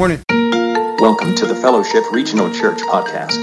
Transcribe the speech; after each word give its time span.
Morning. 0.00 0.22
Welcome 0.98 1.34
to 1.34 1.44
the 1.44 1.54
Fellowship 1.54 2.10
Regional 2.10 2.50
Church 2.54 2.78
podcast. 2.78 3.36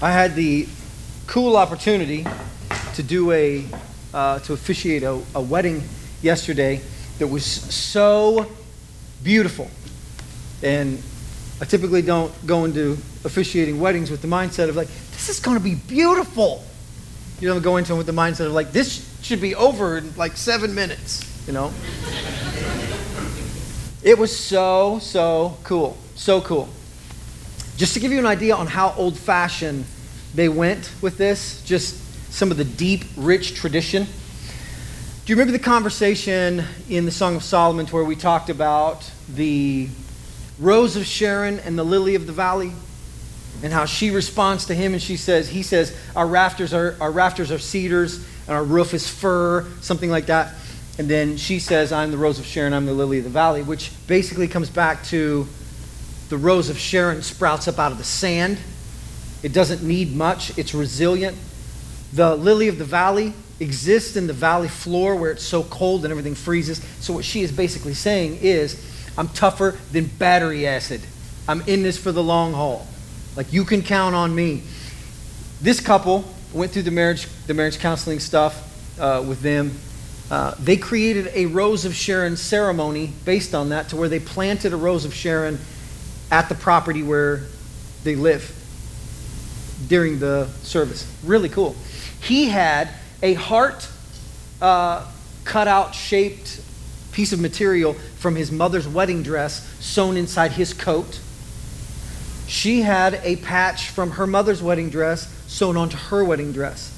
I 0.00 0.10
had 0.10 0.34
the 0.34 0.66
cool 1.26 1.58
opportunity 1.58 2.26
to 2.94 3.02
do 3.02 3.30
a 3.30 3.66
uh, 4.14 4.38
to 4.38 4.54
officiate 4.54 5.02
a, 5.02 5.20
a 5.34 5.42
wedding 5.42 5.82
yesterday 6.22 6.80
that 7.18 7.26
was 7.26 7.44
so 7.44 8.50
beautiful, 9.22 9.70
and 10.62 11.02
I 11.60 11.64
typically 11.64 12.02
don't 12.02 12.32
go 12.46 12.64
into 12.64 12.98
officiating 13.24 13.80
weddings 13.80 14.10
with 14.10 14.20
the 14.20 14.28
mindset 14.28 14.68
of 14.68 14.76
like 14.76 14.88
this 14.88 15.28
is 15.28 15.40
going 15.40 15.56
to 15.56 15.62
be 15.62 15.74
beautiful. 15.74 16.62
You 17.40 17.48
don't 17.48 17.62
go 17.62 17.78
into 17.78 17.88
them 17.88 17.98
with 17.98 18.06
the 18.06 18.12
mindset 18.12 18.46
of 18.46 18.52
like 18.52 18.72
this 18.72 19.18
should 19.22 19.40
be 19.40 19.54
over 19.54 19.98
in 19.98 20.14
like 20.16 20.36
seven 20.36 20.74
minutes. 20.74 21.22
You 21.46 21.54
know. 21.54 21.72
It 24.02 24.18
was 24.18 24.36
so 24.36 24.98
so 25.00 25.56
cool, 25.64 25.96
so 26.14 26.40
cool. 26.40 26.68
Just 27.76 27.94
to 27.94 28.00
give 28.00 28.12
you 28.12 28.18
an 28.18 28.26
idea 28.26 28.54
on 28.54 28.66
how 28.66 28.94
old 28.96 29.18
fashioned 29.18 29.84
they 30.34 30.48
went 30.48 30.92
with 31.00 31.16
this, 31.16 31.62
just 31.62 31.96
some 32.32 32.50
of 32.50 32.58
the 32.58 32.64
deep, 32.64 33.04
rich 33.16 33.54
tradition. 33.54 34.04
Do 34.04 35.32
you 35.32 35.36
remember 35.36 35.52
the 35.52 35.64
conversation 35.64 36.62
in 36.88 37.06
the 37.06 37.10
Song 37.10 37.34
of 37.36 37.42
Solomon 37.42 37.86
where 37.86 38.04
we 38.04 38.14
talked 38.14 38.50
about 38.50 39.10
the 39.28 39.88
rose 40.58 40.96
of 40.96 41.06
Sharon 41.06 41.58
and 41.60 41.78
the 41.78 41.84
lily 41.84 42.14
of 42.14 42.26
the 42.26 42.32
valley? 42.32 42.72
And 43.62 43.72
how 43.72 43.86
she 43.86 44.10
responds 44.10 44.66
to 44.66 44.74
him 44.74 44.92
and 44.92 45.02
she 45.02 45.16
says, 45.16 45.48
he 45.48 45.62
says, 45.62 45.96
our 46.14 46.26
rafters 46.26 46.74
are, 46.74 46.96
our 47.00 47.10
rafters 47.10 47.50
are 47.50 47.58
cedars 47.58 48.18
and 48.46 48.54
our 48.54 48.64
roof 48.64 48.92
is 48.92 49.08
fir, 49.08 49.66
something 49.80 50.10
like 50.10 50.26
that. 50.26 50.54
And 50.98 51.08
then 51.08 51.36
she 51.36 51.58
says, 51.58 51.92
I'm 51.92 52.10
the 52.10 52.18
rose 52.18 52.38
of 52.38 52.46
Sharon, 52.46 52.72
I'm 52.72 52.86
the 52.86 52.92
lily 52.92 53.18
of 53.18 53.24
the 53.24 53.30
valley, 53.30 53.62
which 53.62 53.92
basically 54.06 54.48
comes 54.48 54.70
back 54.70 55.04
to 55.04 55.46
the 56.28 56.36
rose 56.36 56.68
of 56.68 56.78
Sharon 56.78 57.22
sprouts 57.22 57.68
up 57.68 57.78
out 57.78 57.92
of 57.92 57.98
the 57.98 58.04
sand. 58.04 58.58
It 59.42 59.52
doesn't 59.52 59.82
need 59.82 60.14
much, 60.14 60.56
it's 60.58 60.74
resilient. 60.74 61.36
The 62.12 62.34
lily 62.36 62.68
of 62.68 62.78
the 62.78 62.84
valley 62.84 63.34
exists 63.60 64.16
in 64.16 64.26
the 64.26 64.32
valley 64.32 64.68
floor 64.68 65.16
where 65.16 65.30
it's 65.30 65.44
so 65.44 65.62
cold 65.64 66.04
and 66.04 66.10
everything 66.10 66.34
freezes. 66.34 66.82
So, 67.00 67.12
what 67.14 67.24
she 67.24 67.42
is 67.42 67.52
basically 67.52 67.94
saying 67.94 68.38
is, 68.40 68.82
I'm 69.18 69.28
tougher 69.28 69.78
than 69.92 70.06
battery 70.06 70.66
acid. 70.66 71.00
I'm 71.48 71.62
in 71.62 71.82
this 71.82 71.98
for 71.98 72.12
the 72.12 72.22
long 72.22 72.52
haul. 72.52 72.86
Like, 73.36 73.52
you 73.52 73.64
can 73.64 73.82
count 73.82 74.14
on 74.14 74.34
me. 74.34 74.62
This 75.60 75.80
couple 75.80 76.24
went 76.52 76.72
through 76.72 76.82
the 76.82 76.90
marriage, 76.90 77.26
the 77.46 77.54
marriage 77.54 77.78
counseling 77.78 78.20
stuff 78.20 78.98
uh, 78.98 79.24
with 79.26 79.40
them. 79.40 79.72
Uh, 80.30 80.54
they 80.58 80.76
created 80.76 81.30
a 81.34 81.46
Rose 81.46 81.84
of 81.84 81.94
Sharon 81.94 82.36
ceremony 82.36 83.12
based 83.24 83.54
on 83.54 83.68
that 83.68 83.90
to 83.90 83.96
where 83.96 84.08
they 84.08 84.18
planted 84.20 84.72
a 84.72 84.76
Rose 84.76 85.04
of 85.04 85.14
Sharon 85.14 85.58
at 86.30 86.48
the 86.48 86.54
property 86.54 87.02
where 87.02 87.42
they 88.02 88.16
live 88.16 88.52
during 89.88 90.18
the 90.18 90.48
service. 90.62 91.06
Really 91.24 91.48
cool. 91.48 91.76
He 92.20 92.48
had 92.48 92.88
a 93.22 93.34
heart 93.34 93.88
uh, 94.60 95.06
cutout 95.44 95.94
shaped 95.94 96.60
piece 97.16 97.32
of 97.32 97.40
material 97.40 97.94
from 98.18 98.36
his 98.36 98.52
mother's 98.52 98.86
wedding 98.86 99.22
dress 99.22 99.66
sewn 99.80 100.18
inside 100.18 100.52
his 100.52 100.74
coat. 100.74 101.18
She 102.46 102.82
had 102.82 103.14
a 103.22 103.36
patch 103.36 103.88
from 103.88 104.10
her 104.12 104.26
mother's 104.26 104.62
wedding 104.62 104.90
dress 104.90 105.26
sewn 105.46 105.78
onto 105.78 105.96
her 105.96 106.22
wedding 106.22 106.52
dress. 106.52 106.92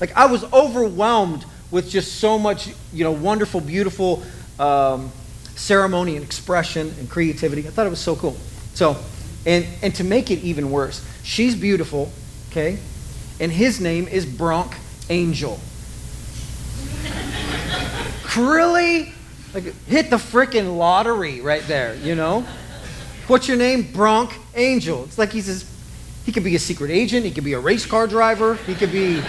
Like 0.00 0.14
I 0.16 0.26
was 0.26 0.42
overwhelmed 0.52 1.44
with 1.70 1.88
just 1.88 2.16
so 2.16 2.36
much, 2.36 2.68
you 2.92 3.04
know, 3.04 3.12
wonderful, 3.12 3.60
beautiful 3.60 4.24
um, 4.58 5.12
ceremony 5.54 6.16
and 6.16 6.24
expression 6.24 6.92
and 6.98 7.08
creativity. 7.08 7.64
I 7.68 7.70
thought 7.70 7.86
it 7.86 7.90
was 7.90 8.00
so 8.00 8.16
cool. 8.16 8.36
So, 8.74 8.96
and, 9.46 9.64
and 9.82 9.94
to 9.94 10.02
make 10.02 10.32
it 10.32 10.40
even 10.40 10.72
worse, 10.72 11.06
she's 11.22 11.54
beautiful, 11.54 12.10
okay? 12.50 12.80
And 13.38 13.52
his 13.52 13.80
name 13.80 14.08
is 14.08 14.26
Bronk 14.26 14.74
Angel. 15.10 15.60
really? 18.36 19.14
Like, 19.54 19.72
hit 19.86 20.10
the 20.10 20.16
freaking 20.16 20.76
lottery 20.76 21.40
right 21.40 21.62
there, 21.68 21.94
you 21.94 22.16
know? 22.16 22.44
What's 23.28 23.46
your 23.46 23.56
name? 23.56 23.92
Bronk 23.92 24.36
Angel. 24.56 25.04
It's 25.04 25.16
like 25.16 25.30
he's 25.30 25.46
his, 25.46 25.70
he 26.26 26.32
could 26.32 26.42
be 26.42 26.56
a 26.56 26.58
secret 26.58 26.90
agent, 26.90 27.24
he 27.24 27.30
could 27.30 27.44
be 27.44 27.52
a 27.52 27.60
race 27.60 27.86
car 27.86 28.08
driver, 28.08 28.56
he 28.66 28.74
could 28.74 28.90
be 28.90 29.22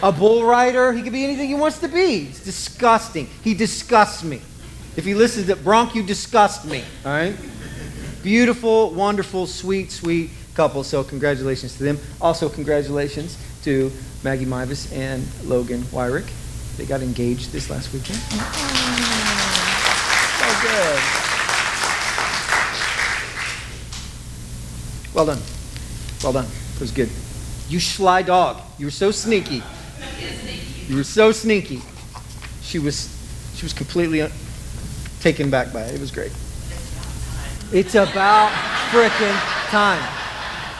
a 0.00 0.12
bull 0.12 0.44
rider, 0.44 0.92
he 0.92 1.02
could 1.02 1.12
be 1.12 1.24
anything 1.24 1.48
he 1.48 1.56
wants 1.56 1.78
to 1.80 1.88
be. 1.88 2.26
It's 2.28 2.44
disgusting. 2.44 3.28
He 3.42 3.52
disgusts 3.52 4.22
me. 4.22 4.40
If 4.96 5.04
he 5.04 5.14
listens 5.14 5.46
to 5.48 5.56
Bronk, 5.56 5.94
you 5.96 6.04
disgust 6.04 6.64
me, 6.64 6.84
all 7.04 7.12
right? 7.12 7.34
Beautiful, 8.22 8.90
wonderful, 8.90 9.46
sweet, 9.46 9.90
sweet 9.90 10.30
couple. 10.54 10.84
So 10.84 11.02
congratulations 11.02 11.76
to 11.78 11.82
them. 11.82 11.98
Also, 12.20 12.48
congratulations 12.48 13.36
to 13.64 13.90
Maggie 14.22 14.46
Mivas 14.46 14.92
and 14.96 15.26
Logan 15.48 15.80
Wyrick. 15.82 16.30
They 16.76 16.84
got 16.84 17.02
engaged 17.02 17.52
this 17.52 17.68
last 17.70 17.92
weekend. 17.92 19.11
Good. 20.62 21.00
Well 25.12 25.26
done. 25.26 25.40
Well 26.22 26.32
done. 26.32 26.46
It 26.74 26.80
was 26.80 26.92
good. 26.92 27.10
You 27.68 27.80
sly 27.80 28.22
dog. 28.22 28.60
You 28.78 28.86
were 28.86 28.92
so 28.92 29.10
sneaky. 29.10 29.60
You 30.86 30.96
were 30.96 31.04
so 31.04 31.32
sneaky. 31.32 31.82
She 32.62 32.78
was, 32.78 33.08
she 33.56 33.64
was 33.64 33.72
completely 33.72 34.22
uh, 34.22 34.28
taken 35.20 35.50
back 35.50 35.72
by 35.72 35.82
it. 35.82 35.94
It 35.96 36.00
was 36.00 36.12
great. 36.12 36.32
It's 37.72 37.96
about 37.96 38.52
frickin' 38.92 39.68
time. 39.70 40.02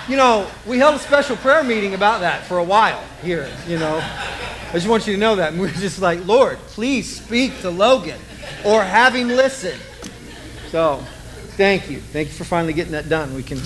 You 0.08 0.16
know, 0.16 0.46
we 0.64 0.78
held 0.78 0.94
a 0.94 0.98
special 1.00 1.36
prayer 1.36 1.64
meeting 1.64 1.94
about 1.94 2.20
that 2.20 2.44
for 2.44 2.58
a 2.58 2.64
while 2.64 3.02
here, 3.20 3.50
you 3.66 3.78
know. 3.78 3.98
I 3.98 4.72
just 4.74 4.88
want 4.88 5.08
you 5.08 5.14
to 5.14 5.18
know 5.18 5.34
that. 5.36 5.52
And 5.52 5.60
we 5.60 5.68
are 5.68 5.72
just 5.72 6.00
like, 6.00 6.24
Lord, 6.24 6.58
please 6.68 7.20
speak 7.20 7.60
to 7.62 7.70
Logan 7.70 8.20
or 8.64 8.82
have 8.82 9.14
him 9.14 9.28
listen. 9.28 9.78
So, 10.70 11.04
thank 11.56 11.90
you. 11.90 12.00
Thank 12.00 12.28
you 12.28 12.34
for 12.34 12.44
finally 12.44 12.72
getting 12.72 12.92
that 12.92 13.08
done. 13.08 13.34
We 13.34 13.42
can. 13.42 13.58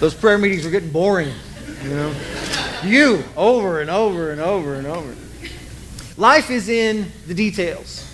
Those 0.00 0.14
prayer 0.14 0.38
meetings 0.38 0.64
were 0.64 0.70
getting 0.70 0.90
boring, 0.90 1.32
you 1.82 1.90
know. 1.90 2.14
You 2.84 3.24
over 3.36 3.80
and 3.80 3.90
over 3.90 4.30
and 4.30 4.40
over 4.40 4.74
and 4.74 4.86
over. 4.86 5.14
Life 6.16 6.50
is 6.50 6.68
in 6.68 7.10
the 7.26 7.34
details. 7.34 8.04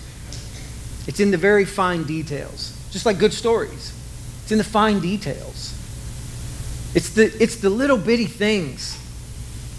It's 1.07 1.19
in 1.19 1.31
the 1.31 1.37
very 1.37 1.65
fine 1.65 2.03
details. 2.03 2.75
Just 2.91 3.05
like 3.05 3.19
good 3.19 3.33
stories. 3.33 3.93
It's 4.43 4.51
in 4.51 4.57
the 4.57 4.63
fine 4.63 4.99
details. 4.99 5.73
It's 6.95 7.09
the, 7.09 7.25
it's 7.41 7.57
the 7.57 7.69
little 7.69 7.97
bitty 7.97 8.25
things 8.25 8.97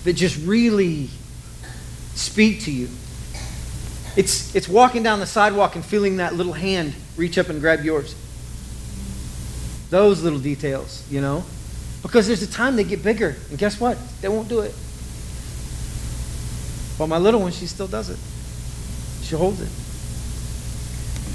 that 0.04 0.12
just 0.12 0.36
really 0.46 1.08
speak 2.14 2.62
to 2.62 2.70
you. 2.70 2.88
It's, 4.16 4.54
it's 4.54 4.68
walking 4.68 5.02
down 5.02 5.20
the 5.20 5.26
sidewalk 5.26 5.76
and 5.76 5.84
feeling 5.84 6.16
that 6.16 6.34
little 6.34 6.54
hand 6.54 6.94
reach 7.16 7.36
up 7.36 7.50
and 7.50 7.60
grab 7.60 7.84
yours. 7.84 8.14
Those 9.90 10.22
little 10.22 10.38
details, 10.38 11.04
you 11.10 11.20
know? 11.20 11.44
Because 12.02 12.26
there's 12.26 12.42
a 12.42 12.50
time 12.50 12.76
they 12.76 12.84
get 12.84 13.02
bigger, 13.02 13.36
and 13.50 13.58
guess 13.58 13.78
what? 13.78 13.98
They 14.22 14.28
won't 14.28 14.48
do 14.48 14.60
it. 14.60 14.74
But 16.98 17.08
my 17.08 17.18
little 17.18 17.40
one, 17.40 17.52
she 17.52 17.66
still 17.66 17.86
does 17.86 18.08
it. 18.08 18.18
She 19.22 19.36
holds 19.36 19.60
it. 19.60 19.70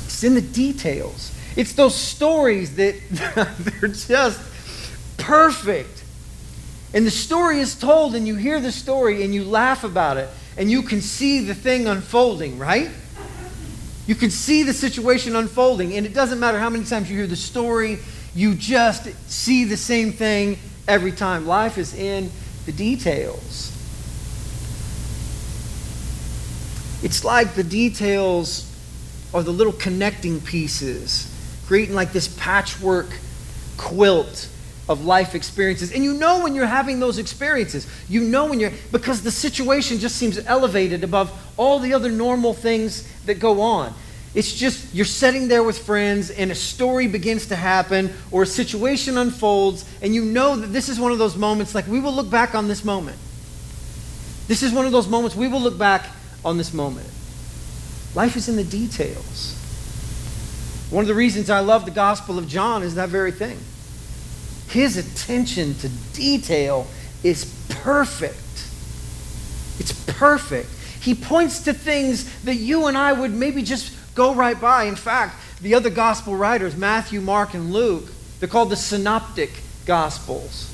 It's 0.06 0.24
in 0.24 0.34
the 0.34 0.42
details. 0.42 1.32
It's 1.56 1.74
those 1.74 1.96
stories 1.96 2.76
that 2.78 2.96
they're 3.60 3.90
just 3.90 4.40
perfect. 5.18 6.04
And 6.94 7.06
the 7.06 7.12
story 7.12 7.60
is 7.60 7.76
told, 7.76 8.16
and 8.16 8.28
you 8.28 8.36
hear 8.36 8.60
the 8.60 8.72
story, 8.72 9.24
and 9.24 9.34
you 9.36 9.44
laugh 9.44 9.84
about 9.84 10.18
it, 10.18 10.30
and 10.58 10.70
you 10.70 10.82
can 10.82 11.02
see 11.02 11.40
the 11.40 11.56
thing 11.56 11.88
unfolding, 11.88 12.58
right? 12.58 12.90
You 14.08 14.16
can 14.16 14.30
see 14.30 14.64
the 14.64 14.74
situation 14.74 15.36
unfolding, 15.36 15.94
and 15.94 16.06
it 16.06 16.14
doesn't 16.14 16.40
matter 16.40 16.60
how 16.60 16.70
many 16.70 16.84
times 16.86 17.10
you 17.10 17.18
hear 17.18 17.28
the 17.28 17.36
story, 17.36 18.00
you 18.36 18.56
just 18.56 19.08
see 19.30 19.64
the 19.64 19.78
same 19.78 20.12
thing 20.12 20.58
every 20.88 21.12
time. 21.12 21.48
Life 21.48 21.78
is 21.78 21.94
in 21.94 22.30
the 22.66 22.72
details. 22.72 23.72
It's 27.04 27.24
like 27.24 27.56
the 27.56 27.64
details 27.64 28.68
are 29.34 29.44
the 29.44 29.52
little 29.52 29.74
connecting 29.74 30.42
pieces, 30.42 31.28
creating 31.66 31.96
like 31.96 32.12
this 32.12 32.28
patchwork 32.28 33.08
quilt 33.78 34.50
of 34.92 35.06
life 35.06 35.34
experiences. 35.36 35.94
And 35.94 36.04
you 36.04 36.14
know 36.14 36.44
when 36.44 36.54
you're 36.54 36.66
having 36.66 37.00
those 37.00 37.18
experiences. 37.18 37.88
You 38.10 38.22
know 38.22 38.46
when 38.46 38.60
you're, 38.60 38.74
because 38.92 39.24
the 39.24 39.32
situation 39.32 40.00
just 40.00 40.18
seems 40.18 40.38
elevated 40.46 41.04
above 41.04 41.32
all 41.58 41.80
the 41.80 41.94
other 41.94 42.12
normal 42.12 42.54
things 42.54 43.08
that 43.26 43.40
go 43.40 43.62
on. 43.62 43.94
It's 44.34 44.54
just 44.54 44.94
you're 44.94 45.06
sitting 45.06 45.48
there 45.48 45.64
with 45.64 45.80
friends 45.80 46.30
and 46.30 46.52
a 46.52 46.56
story 46.56 47.08
begins 47.08 47.48
to 47.48 47.56
happen 47.56 48.14
or 48.32 48.44
a 48.44 48.46
situation 48.48 49.18
unfolds, 49.18 49.86
and 50.02 50.14
you 50.14 50.24
know 50.24 50.56
that 50.56 50.68
this 50.68 50.88
is 50.88 51.00
one 51.00 51.12
of 51.12 51.18
those 51.18 51.36
moments 51.36 51.76
like 51.76 51.88
we 51.88 52.00
will 52.00 52.14
look 52.14 52.30
back 52.30 52.56
on 52.56 52.68
this 52.68 52.86
moment. 52.86 53.18
This 54.48 54.64
is 54.64 54.74
one 54.74 54.86
of 54.86 54.92
those 54.92 55.08
moments 55.08 55.36
we 55.36 55.48
will 55.48 55.62
look 55.62 55.78
back 55.78 56.06
on 56.44 56.58
this 56.58 56.74
moment. 56.74 57.08
Life 58.16 58.36
is 58.36 58.50
in 58.50 58.56
the 58.58 58.64
details. 58.64 59.58
One 60.90 61.04
of 61.04 61.08
the 61.08 61.16
reasons 61.16 61.50
I 61.50 61.60
love 61.60 61.86
the 61.86 61.92
Gospel 61.92 62.38
of 62.38 62.48
John 62.48 62.84
is 62.84 62.96
that 62.96 63.10
very 63.10 63.32
thing. 63.32 63.58
His 64.72 64.96
attention 64.96 65.76
to 65.76 65.90
detail 66.14 66.88
is 67.24 67.46
perfect. 67.70 68.38
It's 69.80 69.92
perfect. 70.08 70.70
He 71.02 71.14
points 71.14 71.60
to 71.66 71.74
things 71.74 72.42
that 72.44 72.56
you 72.56 72.88
and 72.88 72.98
I 72.98 73.12
would 73.12 73.34
maybe 73.34 73.64
just 73.64 73.94
go 74.16 74.34
right 74.34 74.60
by. 74.60 74.86
In 74.86 74.96
fact, 74.96 75.36
the 75.62 75.74
other 75.74 75.90
gospel 75.90 76.38
writers, 76.38 76.78
Matthew, 76.78 77.20
Mark, 77.20 77.54
and 77.54 77.74
Luke, 77.74 78.06
they're 78.40 78.48
called 78.48 78.70
the 78.70 78.78
synoptic 78.78 79.52
gospels. 79.86 80.71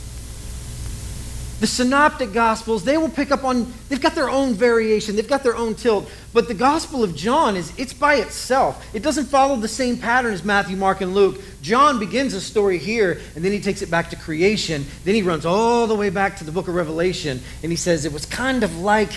The 1.60 1.66
synoptic 1.66 2.34
gospels, 2.34 2.84
they 2.84 2.98
will 2.98 3.10
pick 3.10 3.32
up 3.32 3.44
on, 3.44 3.74
they've 3.90 4.02
got 4.02 4.14
their 4.14 4.30
own 4.30 4.54
variation, 4.54 5.16
they've 5.16 5.28
got 5.28 5.42
their 5.42 5.56
own 5.56 5.74
tilt. 5.74 6.08
But 6.32 6.48
the 6.48 6.54
gospel 6.54 7.04
of 7.04 7.16
John 7.16 7.56
is, 7.56 7.74
it's 7.80 7.94
by 7.94 8.16
itself. 8.16 8.86
It 8.94 9.02
doesn't 9.02 9.26
follow 9.26 9.56
the 9.56 9.68
same 9.68 9.98
pattern 9.98 10.34
as 10.34 10.44
Matthew, 10.44 10.78
Mark, 10.78 11.02
and 11.02 11.16
Luke. 11.16 11.42
John 11.64 11.98
begins 11.98 12.36
a 12.36 12.42
story 12.42 12.78
here, 12.78 13.20
and 13.36 13.44
then 13.44 13.52
he 13.52 13.60
takes 13.60 13.82
it 13.82 13.90
back 13.90 14.12
to 14.12 14.16
creation. 14.16 14.86
Then 15.04 15.16
he 15.16 15.24
runs 15.24 15.48
all 15.48 15.88
the 15.88 15.96
way 15.96 16.12
back 16.12 16.38
to 16.38 16.44
the 16.44 16.52
book 16.52 16.68
of 16.68 16.76
Revelation, 16.76 17.42
and 17.64 17.72
he 17.72 17.76
says 17.76 18.06
it 18.06 18.14
was 18.14 18.28
kind 18.28 18.64
of 18.64 18.78
like 18.78 19.14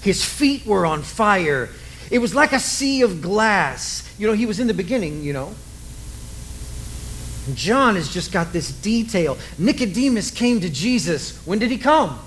his 0.00 0.24
feet 0.24 0.64
were 0.64 0.86
on 0.86 1.02
fire. 1.02 1.68
It 2.10 2.20
was 2.20 2.34
like 2.34 2.54
a 2.54 2.58
sea 2.58 3.02
of 3.02 3.20
glass. 3.20 4.10
You 4.18 4.26
know, 4.26 4.32
he 4.32 4.46
was 4.46 4.60
in 4.60 4.66
the 4.66 4.74
beginning, 4.74 5.22
you 5.22 5.34
know. 5.34 5.54
John 7.54 7.96
has 7.96 8.08
just 8.08 8.32
got 8.32 8.52
this 8.52 8.70
detail. 8.70 9.36
Nicodemus 9.58 10.30
came 10.30 10.60
to 10.60 10.70
Jesus. 10.70 11.44
When 11.46 11.58
did 11.58 11.70
he 11.70 11.78
come? 11.78 12.18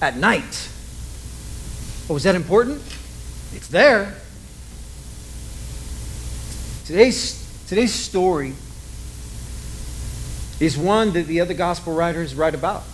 At 0.00 0.16
night. 0.16 0.68
Oh, 2.08 2.16
is 2.16 2.24
that 2.24 2.34
important? 2.34 2.82
It's 3.54 3.68
there. 3.68 4.14
Today's, 6.84 7.42
today's 7.66 7.94
story 7.94 8.52
is 10.60 10.76
one 10.76 11.12
that 11.14 11.26
the 11.26 11.40
other 11.40 11.54
gospel 11.54 11.94
writers 11.94 12.34
write 12.34 12.54
about. 12.54 12.84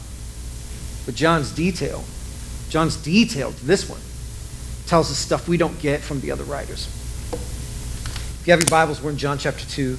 But 1.05 1.15
John's 1.15 1.53
detail, 1.53 2.05
John's 2.71 2.97
detail 2.97 3.53
to 3.53 3.67
this 3.67 3.89
one, 3.89 4.01
tells 4.87 5.11
us 5.11 5.19
stuff 5.19 5.49
we 5.49 5.57
don't 5.57 5.79
get 5.81 6.01
from 6.01 6.21
the 6.21 6.31
other 6.31 6.45
writers. 6.45 6.87
If 7.33 8.45
you 8.47 8.53
have 8.53 8.61
your 8.61 8.71
Bibles, 8.71 9.03
we're 9.03 9.11
in 9.11 9.19
John 9.19 9.39
chapter 9.39 9.67
2. 9.67 9.99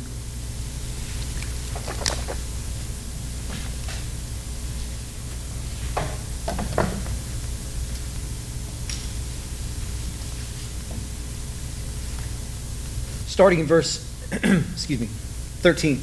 Starting 13.33 13.59
in 13.59 13.65
verse, 13.65 14.07
excuse 14.31 14.99
me, 14.99 15.07
13. 15.07 15.99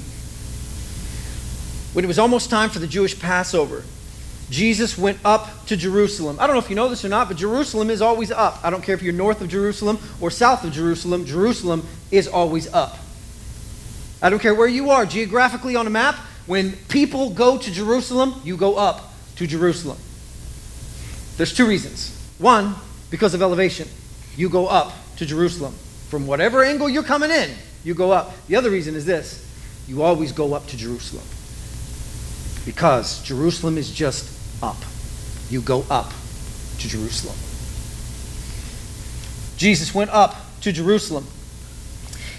When 1.92 2.04
it 2.04 2.08
was 2.08 2.18
almost 2.18 2.50
time 2.50 2.70
for 2.70 2.80
the 2.80 2.88
Jewish 2.88 3.18
Passover, 3.20 3.84
Jesus 4.50 4.98
went 4.98 5.16
up 5.24 5.66
to 5.66 5.76
Jerusalem. 5.76 6.38
I 6.40 6.48
don't 6.48 6.56
know 6.56 6.60
if 6.60 6.68
you 6.68 6.74
know 6.74 6.88
this 6.88 7.04
or 7.04 7.08
not, 7.08 7.28
but 7.28 7.36
Jerusalem 7.36 7.88
is 7.88 8.02
always 8.02 8.32
up. 8.32 8.58
I 8.64 8.70
don't 8.70 8.82
care 8.82 8.96
if 8.96 9.02
you're 9.02 9.12
north 9.12 9.40
of 9.40 9.48
Jerusalem 9.48 10.00
or 10.20 10.32
south 10.32 10.64
of 10.64 10.72
Jerusalem, 10.72 11.24
Jerusalem 11.24 11.86
is 12.10 12.26
always 12.26 12.66
up. 12.74 12.98
I 14.22 14.30
don't 14.30 14.40
care 14.40 14.54
where 14.54 14.68
you 14.68 14.90
are 14.90 15.06
geographically 15.06 15.76
on 15.76 15.86
a 15.86 15.90
map. 15.90 16.16
When 16.46 16.72
people 16.88 17.30
go 17.30 17.58
to 17.58 17.70
Jerusalem, 17.70 18.34
you 18.44 18.56
go 18.56 18.76
up 18.76 19.12
to 19.36 19.46
Jerusalem. 19.46 19.98
There's 21.36 21.54
two 21.54 21.66
reasons. 21.66 22.16
One, 22.38 22.74
because 23.10 23.34
of 23.34 23.42
elevation, 23.42 23.88
you 24.36 24.48
go 24.48 24.66
up 24.66 24.92
to 25.16 25.26
Jerusalem. 25.26 25.74
From 26.08 26.26
whatever 26.26 26.62
angle 26.62 26.88
you're 26.88 27.02
coming 27.02 27.30
in, 27.30 27.50
you 27.84 27.94
go 27.94 28.10
up. 28.10 28.32
The 28.46 28.56
other 28.56 28.70
reason 28.70 28.94
is 28.94 29.06
this 29.06 29.46
you 29.86 30.02
always 30.02 30.32
go 30.32 30.54
up 30.54 30.66
to 30.68 30.76
Jerusalem. 30.76 31.24
Because 32.64 33.22
Jerusalem 33.22 33.78
is 33.78 33.90
just 33.90 34.30
up. 34.62 34.76
You 35.48 35.62
go 35.62 35.84
up 35.90 36.12
to 36.78 36.88
Jerusalem. 36.88 37.36
Jesus 39.56 39.94
went 39.94 40.10
up 40.10 40.36
to 40.60 40.72
Jerusalem. 40.72 41.26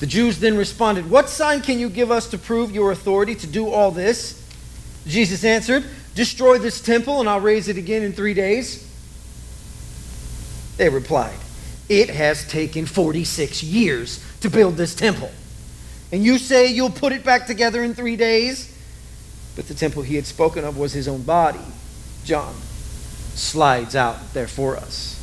The 0.00 0.06
Jews 0.06 0.40
then 0.40 0.56
responded, 0.56 1.10
What 1.10 1.28
sign 1.28 1.60
can 1.60 1.78
you 1.78 1.90
give 1.90 2.10
us 2.10 2.28
to 2.30 2.38
prove 2.38 2.72
your 2.72 2.90
authority 2.90 3.34
to 3.36 3.46
do 3.46 3.68
all 3.68 3.90
this? 3.90 4.42
Jesus 5.06 5.44
answered, 5.44 5.84
Destroy 6.14 6.58
this 6.58 6.80
temple, 6.80 7.20
and 7.20 7.28
I'll 7.28 7.40
raise 7.40 7.68
it 7.68 7.76
again 7.76 8.02
in 8.02 8.12
three 8.12 8.34
days. 8.34 8.86
They 10.78 10.88
replied, 10.88 11.36
It 11.90 12.08
has 12.08 12.48
taken 12.48 12.86
46 12.86 13.62
years 13.62 14.24
to 14.40 14.48
build 14.48 14.76
this 14.76 14.94
temple. 14.94 15.30
And 16.10 16.24
you 16.24 16.38
say 16.38 16.68
you'll 16.68 16.90
put 16.90 17.12
it 17.12 17.22
back 17.22 17.46
together 17.46 17.84
in 17.84 17.94
three 17.94 18.16
days? 18.16 18.74
But 19.54 19.68
the 19.68 19.74
temple 19.74 20.02
he 20.02 20.16
had 20.16 20.24
spoken 20.24 20.64
of 20.64 20.78
was 20.78 20.94
his 20.94 21.08
own 21.08 21.22
body. 21.22 21.60
John 22.24 22.54
slides 23.34 23.94
out 23.94 24.32
there 24.32 24.48
for 24.48 24.76
us. 24.76 25.19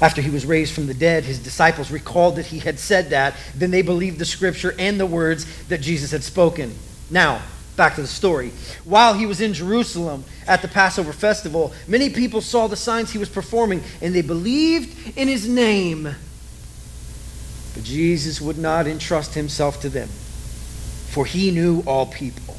After 0.00 0.20
he 0.20 0.30
was 0.30 0.44
raised 0.44 0.74
from 0.74 0.86
the 0.86 0.94
dead, 0.94 1.24
his 1.24 1.38
disciples 1.38 1.90
recalled 1.90 2.36
that 2.36 2.46
he 2.46 2.58
had 2.58 2.78
said 2.78 3.10
that. 3.10 3.34
Then 3.54 3.70
they 3.70 3.82
believed 3.82 4.18
the 4.18 4.26
scripture 4.26 4.74
and 4.78 5.00
the 5.00 5.06
words 5.06 5.46
that 5.68 5.80
Jesus 5.80 6.10
had 6.10 6.22
spoken. 6.22 6.74
Now, 7.10 7.40
back 7.76 7.94
to 7.94 8.02
the 8.02 8.06
story. 8.06 8.52
While 8.84 9.14
he 9.14 9.26
was 9.26 9.40
in 9.40 9.54
Jerusalem 9.54 10.24
at 10.46 10.60
the 10.60 10.68
Passover 10.68 11.12
festival, 11.12 11.72
many 11.86 12.10
people 12.10 12.40
saw 12.40 12.66
the 12.66 12.76
signs 12.76 13.12
he 13.12 13.18
was 13.18 13.28
performing 13.28 13.82
and 14.02 14.14
they 14.14 14.22
believed 14.22 15.16
in 15.16 15.28
his 15.28 15.48
name. 15.48 16.04
But 17.74 17.84
Jesus 17.84 18.40
would 18.40 18.58
not 18.58 18.86
entrust 18.86 19.34
himself 19.34 19.80
to 19.82 19.88
them, 19.88 20.08
for 20.08 21.26
he 21.26 21.50
knew 21.50 21.82
all 21.86 22.06
people. 22.06 22.56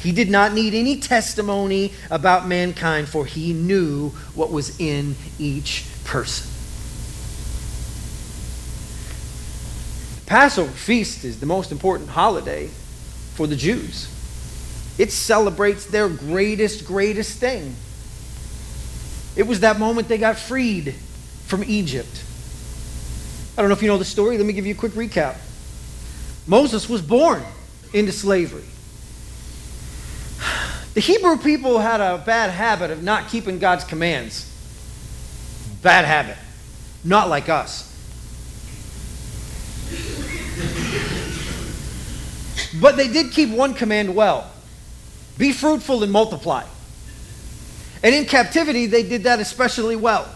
He 0.00 0.12
did 0.12 0.30
not 0.30 0.52
need 0.52 0.74
any 0.74 1.00
testimony 1.00 1.92
about 2.10 2.46
mankind, 2.46 3.08
for 3.08 3.24
he 3.24 3.52
knew 3.54 4.10
what 4.34 4.52
was 4.52 4.78
in 4.78 5.16
each 5.38 5.84
person. 6.06 6.50
Passover 10.26 10.70
feast 10.70 11.24
is 11.24 11.38
the 11.38 11.46
most 11.46 11.70
important 11.70 12.08
holiday 12.08 12.68
for 13.34 13.46
the 13.46 13.56
Jews. 13.56 14.12
It 14.98 15.12
celebrates 15.12 15.86
their 15.86 16.08
greatest, 16.08 16.86
greatest 16.86 17.38
thing. 17.38 17.76
It 19.36 19.46
was 19.46 19.60
that 19.60 19.78
moment 19.78 20.08
they 20.08 20.18
got 20.18 20.38
freed 20.38 20.94
from 21.46 21.62
Egypt. 21.64 22.24
I 23.56 23.62
don't 23.62 23.68
know 23.68 23.76
if 23.76 23.82
you 23.82 23.88
know 23.88 23.98
the 23.98 24.04
story. 24.04 24.36
Let 24.36 24.46
me 24.46 24.52
give 24.52 24.66
you 24.66 24.74
a 24.74 24.76
quick 24.76 24.92
recap. 24.92 25.36
Moses 26.46 26.88
was 26.88 27.02
born 27.02 27.42
into 27.92 28.12
slavery. 28.12 28.64
The 30.94 31.00
Hebrew 31.00 31.36
people 31.36 31.78
had 31.78 32.00
a 32.00 32.18
bad 32.24 32.50
habit 32.50 32.90
of 32.90 33.02
not 33.02 33.28
keeping 33.28 33.58
God's 33.58 33.84
commands. 33.84 34.50
Bad 35.86 36.04
habit. 36.04 36.36
Not 37.04 37.28
like 37.28 37.48
us. 37.48 37.84
But 42.80 42.96
they 42.96 43.06
did 43.06 43.30
keep 43.30 43.50
one 43.50 43.72
command 43.72 44.12
well 44.12 44.50
be 45.38 45.52
fruitful 45.52 46.02
and 46.02 46.10
multiply. 46.10 46.64
And 48.02 48.12
in 48.16 48.24
captivity, 48.24 48.86
they 48.86 49.04
did 49.04 49.22
that 49.22 49.38
especially 49.38 49.94
well. 49.94 50.28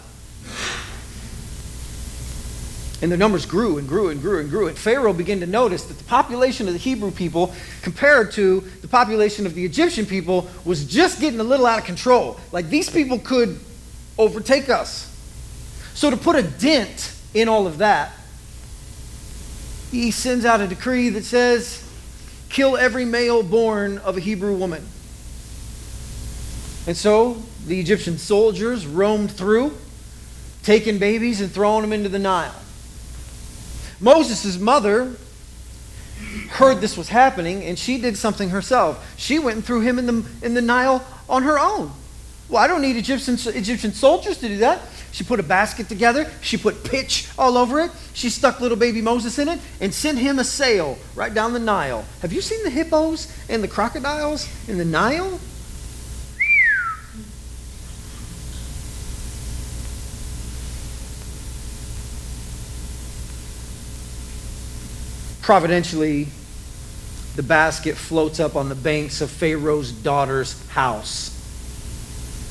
And 3.03 3.11
their 3.11 3.19
numbers 3.19 3.45
grew 3.45 3.79
and 3.79 3.89
grew 3.89 4.11
and 4.11 4.23
grew 4.23 4.39
and 4.39 4.49
grew. 4.49 4.69
And 4.69 4.79
Pharaoh 4.79 5.13
began 5.13 5.41
to 5.41 5.47
notice 5.47 5.83
that 5.87 5.99
the 5.99 6.05
population 6.05 6.69
of 6.69 6.75
the 6.75 6.79
Hebrew 6.79 7.11
people, 7.11 7.53
compared 7.83 8.31
to 8.35 8.61
the 8.83 8.89
population 8.89 9.47
of 9.47 9.55
the 9.55 9.65
Egyptian 9.65 10.07
people, 10.07 10.49
was 10.65 10.85
just 10.85 11.21
getting 11.21 11.41
a 11.41 11.45
little 11.45 11.67
out 11.67 11.81
of 11.81 11.87
control. 11.87 12.39
Like 12.53 12.69
these 12.69 12.89
people 12.89 13.19
could 13.19 13.59
overtake 14.17 14.69
us. 14.69 15.10
So, 16.01 16.09
to 16.09 16.17
put 16.17 16.35
a 16.35 16.43
dent 16.43 17.15
in 17.35 17.47
all 17.47 17.67
of 17.67 17.77
that, 17.77 18.13
he 19.91 20.11
sends 20.11 20.47
out 20.47 20.63
a 20.63 20.67
decree 20.67 21.11
that 21.11 21.25
says, 21.25 21.87
kill 22.49 22.79
every 22.79 23.05
male 23.05 23.43
born 23.43 23.99
of 23.99 24.17
a 24.17 24.21
Hebrew 24.21 24.57
woman. 24.57 24.83
And 26.87 26.97
so 26.97 27.43
the 27.67 27.79
Egyptian 27.79 28.17
soldiers 28.17 28.87
roamed 28.87 29.31
through, 29.31 29.77
taking 30.63 30.97
babies 30.97 31.43
and 31.43 31.53
throwing 31.53 31.83
them 31.83 31.93
into 31.93 32.09
the 32.09 32.19
Nile. 32.19 32.55
Moses' 34.01 34.59
mother 34.59 35.17
heard 36.49 36.81
this 36.81 36.97
was 36.97 37.11
happening 37.11 37.63
and 37.65 37.79
she 37.79 38.01
did 38.01 38.17
something 38.17 38.49
herself. 38.49 39.07
She 39.19 39.39
went 39.39 39.57
and 39.57 39.65
threw 39.67 39.83
him 39.83 39.99
in 39.99 40.07
the, 40.07 40.25
in 40.41 40.55
the 40.55 40.63
Nile 40.63 41.05
on 41.29 41.43
her 41.43 41.59
own. 41.59 41.93
Well, 42.49 42.63
I 42.63 42.67
don't 42.67 42.81
need 42.81 42.97
Egyptian, 42.97 43.35
Egyptian 43.55 43.93
soldiers 43.93 44.39
to 44.39 44.49
do 44.49 44.57
that. 44.57 44.81
She 45.13 45.25
put 45.25 45.41
a 45.41 45.43
basket 45.43 45.89
together. 45.89 46.31
She 46.41 46.57
put 46.57 46.85
pitch 46.85 47.29
all 47.39 47.57
over 47.57 47.81
it. 47.81 47.91
She 48.15 48.31
stuck 48.31 48.61
little 48.61 48.77
baby 48.77 49.03
Moses 49.03 49.39
in 49.39 49.49
it 49.49 49.59
and 49.81 49.93
sent 49.93 50.19
him 50.19 50.39
a 50.39 50.45
sail 50.45 50.99
right 51.15 51.33
down 51.33 51.53
the 51.53 51.59
Nile. 51.59 52.05
Have 52.23 52.33
you 52.33 52.41
seen 52.41 52.63
the 52.65 52.71
hippos 52.71 53.33
and 53.49 53.63
the 53.63 53.69
crocodiles 53.69 54.49
in 54.69 54.79
the 54.79 54.85
Nile? 54.85 55.41
Providentially, 65.43 66.29
the 67.35 67.43
basket 67.43 67.97
floats 67.97 68.39
up 68.39 68.55
on 68.55 68.69
the 68.69 68.75
banks 68.75 69.21
of 69.21 69.31
Pharaoh's 69.31 69.91
daughter's 69.91 70.65
house. 70.69 71.40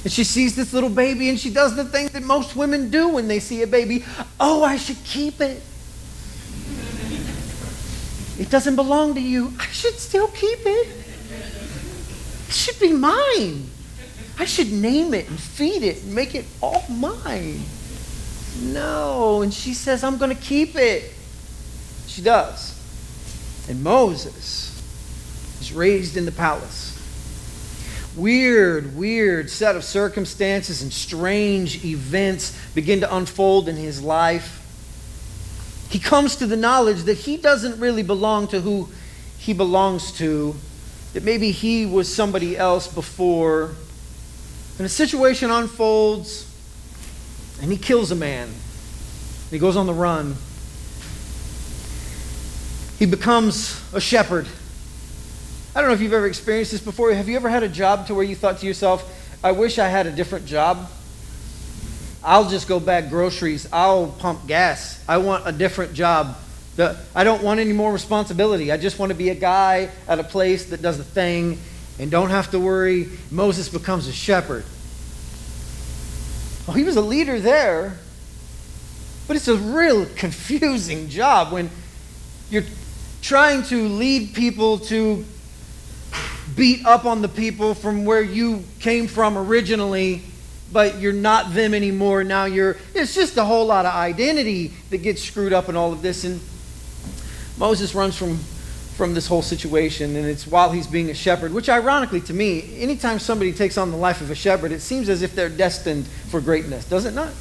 And 0.04 0.12
she 0.12 0.24
sees 0.24 0.56
this 0.56 0.72
little 0.74 0.90
baby 0.90 1.30
and 1.30 1.40
she 1.40 1.50
does 1.50 1.76
the 1.76 1.84
thing 1.84 2.08
that 2.10 2.24
most 2.24 2.56
women 2.56 2.90
do 2.90 3.10
when 3.10 3.28
they 3.28 3.40
see 3.40 3.62
a 3.64 3.68
baby. 3.68 4.06
Oh, 4.40 4.64
I 4.64 4.78
should 4.78 5.04
keep 5.04 5.42
it. 5.42 5.62
It 8.40 8.50
doesn't 8.50 8.78
belong 8.78 9.16
to 9.16 9.22
you. 9.22 9.54
I 9.60 9.66
should 9.66 9.96
still 9.96 10.30
keep 10.30 10.60
it. 10.60 10.88
It 12.48 12.54
should 12.54 12.80
be 12.80 12.94
mine. 12.94 13.70
I 14.40 14.46
should 14.46 14.72
name 14.72 15.14
it 15.14 15.28
and 15.28 15.38
feed 15.38 15.84
it 15.84 16.04
and 16.04 16.16
make 16.16 16.34
it 16.34 16.46
all 16.62 16.86
mine. 16.90 17.62
No. 18.62 19.42
And 19.42 19.54
she 19.54 19.74
says, 19.74 20.06
I'm 20.06 20.18
going 20.18 20.34
to 20.34 20.42
keep 20.42 20.78
it. 20.78 21.12
She 22.08 22.22
does. 22.22 22.76
And 23.70 23.84
Moses 23.84 24.82
is 25.60 25.74
raised 25.74 26.16
in 26.16 26.24
the 26.24 26.32
palace. 26.32 26.89
Weird, 28.20 28.98
weird 28.98 29.50
set 29.50 29.78
of 29.78 29.84
circumstances 29.86 30.82
and 30.82 30.92
strange 30.92 31.86
events 31.86 32.54
begin 32.76 33.00
to 33.00 33.16
unfold 33.16 33.70
in 33.70 33.78
his 33.78 34.02
life. 34.02 34.58
He 35.90 36.00
comes 36.00 36.36
to 36.36 36.46
the 36.46 36.58
knowledge 36.58 37.04
that 37.04 37.20
he 37.20 37.38
doesn't 37.38 37.80
really 37.80 38.04
belong 38.04 38.50
to 38.50 38.60
who 38.60 38.90
he 39.38 39.54
belongs 39.54 40.12
to, 40.18 40.54
that 41.14 41.24
maybe 41.24 41.52
he 41.52 41.86
was 41.86 42.14
somebody 42.14 42.58
else 42.58 42.88
before. 42.88 43.72
And 44.78 44.86
a 44.86 44.90
situation 44.90 45.50
unfolds, 45.50 46.46
and 47.62 47.72
he 47.72 47.78
kills 47.78 48.12
a 48.12 48.16
man. 48.16 48.50
He 49.50 49.60
goes 49.60 49.78
on 49.78 49.88
the 49.88 49.94
run. 49.94 50.36
He 53.00 53.06
becomes 53.06 53.82
a 53.94 54.02
shepherd. 54.02 54.46
I 55.76 55.82
don't 55.82 55.90
know 55.90 55.94
if 55.94 56.02
you've 56.02 56.14
ever 56.14 56.26
experienced 56.26 56.72
this 56.72 56.82
before. 56.82 57.14
Have 57.14 57.30
you 57.30 57.36
ever 57.36 57.48
had 57.48 57.62
a 57.62 57.70
job 57.70 58.08
to 58.08 58.16
where 58.16 58.24
you 58.24 58.36
thought 58.36 58.60
to 58.60 58.66
yourself, 58.66 59.38
I 59.44 59.52
wish 59.52 59.78
I 59.78 59.88
had 59.88 60.08
a 60.08 60.12
different 60.12 60.46
job? 60.48 60.90
I'll 62.24 62.50
just 62.50 62.68
go 62.68 62.80
bag 62.80 63.10
groceries. 63.10 63.68
I'll 63.72 64.08
pump 64.08 64.48
gas. 64.48 65.04
I 65.08 65.18
want 65.18 65.48
a 65.48 65.52
different 65.52 65.94
job. 65.94 66.36
The, 66.76 67.00
I 67.14 67.24
don't 67.24 67.44
want 67.44 67.60
any 67.60 67.72
more 67.72 67.94
responsibility. 67.94 68.72
I 68.72 68.78
just 68.78 68.98
want 68.98 69.12
to 69.12 69.18
be 69.18 69.30
a 69.30 69.36
guy 69.36 69.90
at 70.08 70.18
a 70.20 70.24
place 70.24 70.66
that 70.72 70.82
does 70.82 70.98
the 70.98 71.04
thing 71.04 71.60
and 72.00 72.10
don't 72.10 72.30
have 72.30 72.50
to 72.52 72.60
worry. 72.60 73.08
Moses 73.30 73.70
becomes 73.70 74.08
a 74.08 74.12
shepherd. 74.12 74.66
Well, 76.68 76.76
he 76.76 76.84
was 76.84 76.96
a 76.96 77.02
leader 77.02 77.40
there, 77.40 77.98
but 79.28 79.36
it's 79.36 79.48
a 79.48 79.56
real 79.56 80.08
confusing 80.16 81.10
job 81.10 81.54
when 81.54 81.70
you're 82.50 82.66
trying 83.22 83.64
to 83.64 83.88
lead 83.88 84.34
people 84.34 84.80
to 84.80 85.26
beat 86.60 86.86
up 86.86 87.06
on 87.06 87.22
the 87.22 87.30
people 87.30 87.74
from 87.74 88.04
where 88.04 88.22
you 88.22 88.62
came 88.82 89.08
from 89.08 89.38
originally, 89.38 90.22
but 90.74 91.00
you're 91.00 91.14
not 91.14 91.54
them 91.54 91.74
anymore. 91.74 92.26
Now 92.26 92.46
you're, 92.46 92.76
it's 92.94 93.16
just 93.16 93.38
a 93.38 93.46
whole 93.46 93.66
lot 93.66 93.86
of 93.86 93.94
identity 93.94 94.74
that 94.90 94.98
gets 94.98 95.24
screwed 95.24 95.54
up 95.54 95.70
in 95.70 95.78
all 95.78 95.94
of 95.94 96.02
this. 96.02 96.26
And 96.26 96.42
Moses 97.58 97.96
runs 97.96 98.18
from, 98.18 98.36
from 98.98 99.14
this 99.14 99.26
whole 99.26 99.42
situation, 99.42 100.18
and 100.18 100.26
it's 100.26 100.46
while 100.46 100.70
he's 100.70 100.86
being 100.86 101.10
a 101.10 101.14
shepherd, 101.14 101.54
which 101.54 101.70
ironically 101.70 102.20
to 102.22 102.34
me, 102.34 102.78
anytime 102.78 103.20
somebody 103.20 103.54
takes 103.54 103.78
on 103.78 103.90
the 103.90 103.98
life 103.98 104.20
of 104.20 104.30
a 104.30 104.36
shepherd, 104.36 104.74
it 104.74 104.82
seems 104.82 105.08
as 105.08 105.22
if 105.22 105.34
they're 105.34 105.48
destined 105.48 106.06
for 106.30 106.42
greatness, 106.42 106.84
does 106.90 107.06
it 107.06 107.14
not? 107.14 107.32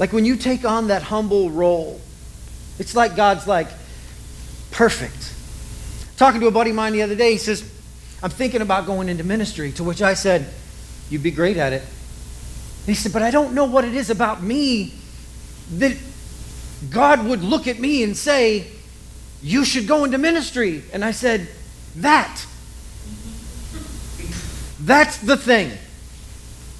Like 0.00 0.12
when 0.12 0.24
you 0.24 0.36
take 0.36 0.64
on 0.64 0.88
that 0.88 1.04
humble 1.04 1.50
role, 1.50 2.00
it's 2.80 2.96
like 2.96 3.14
God's 3.14 3.46
like, 3.46 3.68
perfect. 4.72 5.25
Talking 6.16 6.40
to 6.40 6.46
a 6.46 6.50
buddy 6.50 6.70
of 6.70 6.76
mine 6.76 6.92
the 6.92 7.02
other 7.02 7.14
day, 7.14 7.32
he 7.32 7.38
says, 7.38 7.62
I'm 8.22 8.30
thinking 8.30 8.62
about 8.62 8.86
going 8.86 9.08
into 9.08 9.24
ministry, 9.24 9.72
to 9.72 9.84
which 9.84 10.02
I 10.02 10.14
said, 10.14 10.46
You'd 11.10 11.22
be 11.22 11.30
great 11.30 11.56
at 11.56 11.72
it. 11.72 11.82
And 11.82 12.86
he 12.86 12.94
said, 12.94 13.12
But 13.12 13.22
I 13.22 13.30
don't 13.30 13.54
know 13.54 13.64
what 13.64 13.84
it 13.84 13.94
is 13.94 14.10
about 14.10 14.42
me 14.42 14.94
that 15.74 15.96
God 16.90 17.26
would 17.26 17.42
look 17.42 17.66
at 17.66 17.78
me 17.78 18.02
and 18.02 18.16
say, 18.16 18.66
You 19.42 19.64
should 19.64 19.86
go 19.86 20.04
into 20.04 20.18
ministry. 20.18 20.82
And 20.92 21.04
I 21.04 21.10
said, 21.10 21.48
That. 21.96 22.44
That's 24.80 25.18
the 25.18 25.36
thing. 25.36 25.72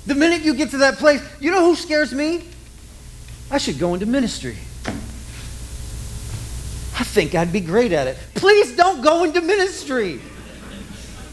The 0.06 0.14
minute 0.14 0.42
you 0.42 0.54
get 0.54 0.70
to 0.70 0.78
that 0.78 0.96
place, 0.96 1.20
you 1.40 1.50
know 1.50 1.64
who 1.64 1.74
scares 1.74 2.12
me? 2.12 2.44
I 3.50 3.58
should 3.58 3.78
go 3.78 3.94
into 3.94 4.06
ministry. 4.06 4.56
I 6.98 7.04
think 7.04 7.34
I'd 7.34 7.52
be 7.52 7.60
great 7.60 7.92
at 7.92 8.06
it. 8.06 8.16
Please 8.34 8.74
don't 8.74 9.02
go 9.02 9.24
into 9.24 9.42
ministry. 9.42 10.18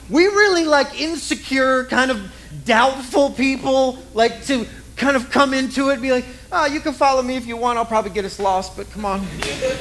We 0.10 0.26
really 0.26 0.66
like 0.66 1.00
insecure, 1.00 1.86
kind 1.86 2.12
of 2.12 2.22
doubtful 2.66 3.30
people, 3.30 3.98
like 4.14 4.44
to 4.46 4.68
kind 4.98 5.16
of 5.16 5.32
come 5.32 5.54
into 5.54 5.90
it, 5.90 6.02
be 6.02 6.12
like, 6.12 6.26
oh, 6.52 6.66
you 6.66 6.82
can 6.82 6.92
follow 6.92 7.22
me 7.22 7.38
if 7.38 7.46
you 7.46 7.56
want. 7.56 7.78
I'll 7.78 7.86
probably 7.86 8.12
get 8.12 8.26
us 8.26 8.40
lost, 8.40 8.76
but 8.76 8.92
come 8.92 9.06
on. 9.06 9.26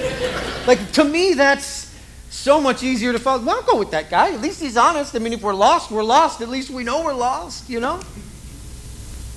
like, 0.69 0.93
to 0.93 1.05
me, 1.05 1.35
that's 1.35 1.93
so 2.31 2.61
much 2.61 2.85
easier 2.85 3.13
to 3.13 3.19
follow. 3.19 3.43
Well, 3.43 3.57
I'll 3.57 3.63
go 3.63 3.77
with 3.77 3.91
that 3.91 4.09
guy. 4.09 4.33
At 4.33 4.41
least 4.41 4.63
he's 4.63 4.77
honest. 4.77 5.17
I 5.17 5.19
mean, 5.19 5.33
if 5.33 5.43
we're 5.43 5.53
lost, 5.53 5.91
we're 5.91 6.05
lost. 6.05 6.41
At 6.41 6.49
least 6.49 6.71
we 6.71 6.85
know 6.85 7.03
we're 7.03 7.13
lost, 7.13 7.69
you 7.69 7.81
know? 7.81 8.01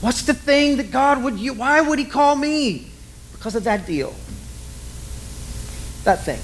What's 0.02 0.22
the 0.22 0.36
thing 0.36 0.78
that 0.78 0.92
God 0.92 1.24
would, 1.24 1.40
why 1.58 1.82
would 1.82 1.98
he 1.98 2.06
call 2.06 2.36
me? 2.36 2.92
Because 3.34 3.56
of 3.56 3.64
that 3.64 3.88
deal 3.88 4.14
that 6.06 6.24
thing. 6.24 6.40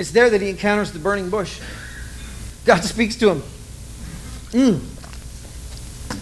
It's 0.00 0.12
there 0.12 0.30
that 0.30 0.40
he 0.40 0.50
encounters 0.50 0.92
the 0.92 0.98
burning 0.98 1.30
bush. 1.30 1.60
God 2.64 2.84
speaks 2.84 3.16
to 3.16 3.30
him. 3.30 3.42
Mm. 4.50 4.80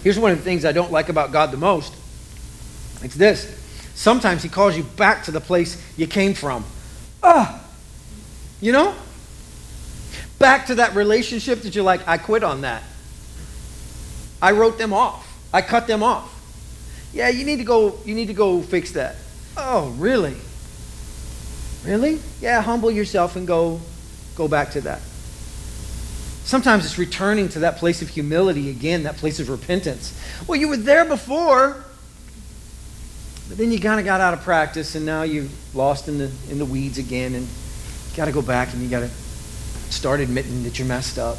Here's 0.03 0.19
one 0.19 0.33
of 0.33 0.39
the 0.39 0.45
things 0.45 0.65
I 0.65 0.73
don't 0.73 0.93
like 0.93 1.09
about 1.09 1.33
God 1.33 1.51
the 1.51 1.57
most 1.57 1.95
it's 3.03 3.15
this. 3.15 3.55
Sometimes 3.95 4.43
he 4.43 4.49
calls 4.49 4.77
you 4.77 4.83
back 4.83 5.25
to 5.25 5.31
the 5.31 5.41
place 5.41 5.83
you 5.97 6.07
came 6.07 6.35
from. 6.35 6.65
Ah, 7.23 7.65
you 8.61 8.73
know? 8.73 8.95
Back 10.39 10.67
to 10.67 10.77
that 10.77 10.95
relationship 10.95 11.63
that 11.63 11.75
you're 11.75 11.85
like, 11.85 12.07
I 12.07 12.19
quit 12.19 12.45
on 12.45 12.63
that. 12.63 12.83
I 14.41 14.53
wrote 14.53 14.79
them 14.79 14.93
off. 14.93 15.27
I 15.53 15.63
cut 15.63 15.87
them 15.87 16.03
off. 16.03 16.35
Yeah, 17.13 17.29
you 17.29 17.45
need 17.45 17.57
to 17.57 17.65
go, 17.65 17.99
you 18.05 18.15
need 18.15 18.27
to 18.29 18.35
go 18.35 18.63
fix 18.63 18.93
that. 18.93 19.17
Oh, 19.57 19.91
really? 19.99 20.37
Really? 21.85 22.21
Yeah, 22.41 22.61
humble 22.61 22.91
yourself 22.91 23.37
and 23.37 23.47
go 23.47 23.81
go 24.37 24.49
back 24.49 24.71
to 24.73 24.81
that. 24.83 25.01
Sometimes 26.45 26.87
it's 26.87 26.99
returning 26.99 27.49
to 27.51 27.59
that 27.59 27.77
place 27.77 28.01
of 28.01 28.09
humility 28.09 28.71
again, 28.71 29.03
that 29.03 29.17
place 29.17 29.39
of 29.41 29.51
repentance. 29.51 30.19
Well, 30.47 30.59
you 30.59 30.69
were 30.69 30.77
there 30.77 31.05
before, 31.05 31.85
but 33.49 33.59
then 33.59 33.71
you 33.71 33.79
kind 33.81 34.01
of 34.01 34.07
got 34.07 34.21
out 34.21 34.33
of 34.33 34.41
practice 34.41 34.95
and 34.95 35.05
now 35.05 35.23
you're 35.23 35.49
lost 35.75 36.09
in 36.09 36.19
the 36.19 36.31
in 36.51 36.59
the 36.59 36.65
weeds 36.65 36.99
again 36.99 37.35
and 37.35 37.47
you 37.47 38.17
got 38.17 38.27
to 38.27 38.33
go 38.33 38.43
back 38.43 38.73
and 38.73 38.83
you 38.83 38.89
got 38.89 39.01
to 39.01 39.11
start 39.91 40.21
admitting 40.21 40.63
that 40.65 40.79
you're 40.79 40.89
messed 40.89 41.19
up. 41.19 41.39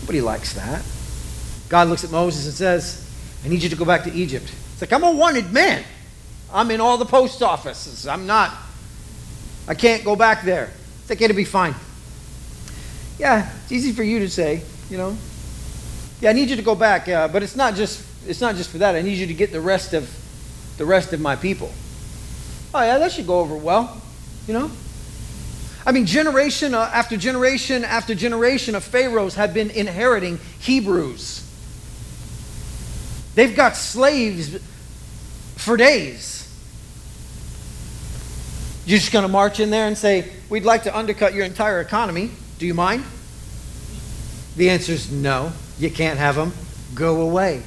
Nobody 0.00 0.20
likes 0.20 0.52
that. 0.52 0.84
God 1.68 1.88
looks 1.88 2.04
at 2.04 2.10
Moses 2.10 2.46
and 2.46 2.54
says, 2.54 3.02
I 3.44 3.48
need 3.48 3.62
you 3.62 3.68
to 3.68 3.76
go 3.76 3.84
back 3.84 4.04
to 4.04 4.12
Egypt. 4.12 4.52
It's 4.72 4.80
like, 4.80 4.92
I'm 4.92 5.02
a 5.02 5.10
wanted 5.10 5.52
man. 5.52 5.84
I'm 6.52 6.70
in 6.70 6.80
all 6.80 6.96
the 6.96 7.06
post 7.06 7.42
offices. 7.42 8.06
I'm 8.06 8.26
not 8.26 8.52
I 9.68 9.74
can't 9.74 10.04
go 10.04 10.16
back 10.16 10.44
there. 10.44 10.70
It's 11.02 11.10
okay 11.10 11.28
to 11.28 11.34
be 11.34 11.44
fine. 11.44 11.74
Yeah, 13.18 13.50
it's 13.62 13.72
easy 13.72 13.92
for 13.92 14.02
you 14.02 14.18
to 14.20 14.28
say, 14.28 14.62
you 14.90 14.98
know. 14.98 15.16
Yeah, 16.20 16.30
I 16.30 16.32
need 16.32 16.50
you 16.50 16.56
to 16.56 16.62
go 16.62 16.74
back, 16.74 17.06
but 17.06 17.42
it's 17.42 17.56
not 17.56 17.74
just 17.74 18.04
it's 18.28 18.40
not 18.40 18.56
just 18.56 18.70
for 18.70 18.78
that. 18.78 18.94
I 18.94 19.02
need 19.02 19.18
you 19.18 19.26
to 19.26 19.34
get 19.34 19.52
the 19.52 19.60
rest 19.60 19.94
of 19.94 20.08
the 20.78 20.84
rest 20.84 21.12
of 21.12 21.20
my 21.20 21.36
people. 21.36 21.72
Oh, 22.74 22.82
yeah, 22.82 22.98
that 22.98 23.12
should 23.12 23.26
go 23.26 23.40
over 23.40 23.56
well, 23.56 24.00
you 24.46 24.52
know? 24.52 24.70
I 25.86 25.92
mean, 25.92 26.04
generation 26.04 26.74
uh, 26.74 26.90
after 26.92 27.16
generation 27.16 27.84
after 27.84 28.14
generation 28.14 28.74
of 28.74 28.84
Pharaohs 28.84 29.36
have 29.36 29.54
been 29.54 29.70
inheriting 29.70 30.38
Hebrews. 30.58 31.42
They've 33.34 33.54
got 33.54 33.76
slaves 33.76 34.58
for 35.56 35.76
days. 35.76 36.45
You're 38.86 39.00
just 39.00 39.12
going 39.12 39.24
to 39.24 39.28
march 39.28 39.58
in 39.58 39.70
there 39.70 39.88
and 39.88 39.98
say, 39.98 40.30
We'd 40.48 40.64
like 40.64 40.84
to 40.84 40.96
undercut 40.96 41.34
your 41.34 41.44
entire 41.44 41.80
economy. 41.80 42.30
Do 42.58 42.66
you 42.66 42.74
mind? 42.74 43.04
The 44.56 44.70
answer 44.70 44.92
is 44.92 45.10
no. 45.10 45.52
You 45.78 45.90
can't 45.90 46.18
have 46.18 46.36
them. 46.36 46.52
Go 46.94 47.20
away. 47.22 47.62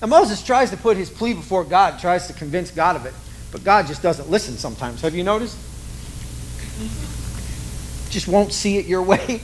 And 0.00 0.10
Moses 0.10 0.42
tries 0.42 0.70
to 0.70 0.76
put 0.76 0.96
his 0.96 1.10
plea 1.10 1.34
before 1.34 1.64
God, 1.64 1.98
tries 1.98 2.28
to 2.28 2.32
convince 2.32 2.70
God 2.70 2.96
of 2.96 3.04
it. 3.04 3.12
But 3.52 3.64
God 3.64 3.88
just 3.88 4.00
doesn't 4.00 4.30
listen 4.30 4.56
sometimes. 4.56 5.00
Have 5.02 5.14
you 5.14 5.24
noticed? 5.24 5.58
Just 8.10 8.28
won't 8.28 8.52
see 8.52 8.78
it 8.78 8.86
your 8.86 9.02
way. 9.12 9.40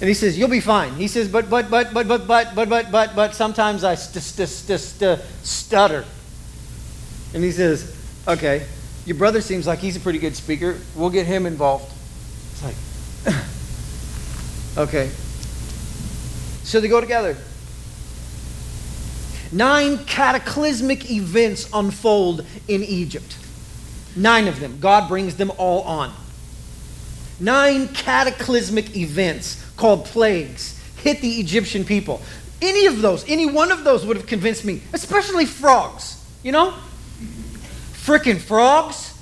And 0.00 0.08
he 0.08 0.14
says, 0.14 0.38
You'll 0.38 0.48
be 0.48 0.60
fine. 0.60 0.94
He 0.94 1.08
says, 1.08 1.28
But, 1.28 1.50
but, 1.50 1.70
but, 1.70 1.92
but, 1.92 2.08
but, 2.08 2.26
but, 2.26 2.54
but, 2.54 2.68
but, 2.70 2.90
but, 2.90 3.14
but, 3.14 3.34
sometimes 3.34 3.84
I 3.84 3.96
st- 3.96 4.24
st- 4.24 4.48
st- 4.48 4.80
st- 4.80 5.20
stutter. 5.42 6.06
And 7.34 7.44
he 7.44 7.52
says, 7.52 7.99
Okay, 8.28 8.66
your 9.06 9.16
brother 9.16 9.40
seems 9.40 9.66
like 9.66 9.78
he's 9.78 9.96
a 9.96 10.00
pretty 10.00 10.18
good 10.18 10.36
speaker. 10.36 10.78
We'll 10.94 11.10
get 11.10 11.26
him 11.26 11.46
involved. 11.46 11.92
It's 12.52 12.62
like, 12.62 12.74
okay. 14.88 15.10
So 16.62 16.80
they 16.80 16.88
go 16.88 17.00
together. 17.00 17.36
Nine 19.52 19.98
cataclysmic 20.04 21.10
events 21.10 21.68
unfold 21.72 22.46
in 22.68 22.84
Egypt. 22.84 23.36
Nine 24.14 24.46
of 24.46 24.60
them. 24.60 24.78
God 24.80 25.08
brings 25.08 25.36
them 25.36 25.50
all 25.56 25.82
on. 25.82 26.12
Nine 27.40 27.88
cataclysmic 27.88 28.96
events 28.96 29.64
called 29.76 30.04
plagues 30.04 30.78
hit 31.02 31.20
the 31.20 31.40
Egyptian 31.40 31.84
people. 31.84 32.20
Any 32.60 32.86
of 32.86 33.00
those, 33.00 33.26
any 33.28 33.46
one 33.46 33.72
of 33.72 33.82
those 33.82 34.04
would 34.04 34.16
have 34.16 34.26
convinced 34.26 34.64
me, 34.64 34.82
especially 34.92 35.46
frogs. 35.46 36.22
You 36.42 36.52
know? 36.52 36.74
Frickin' 38.00 38.38
frogs 38.38 39.14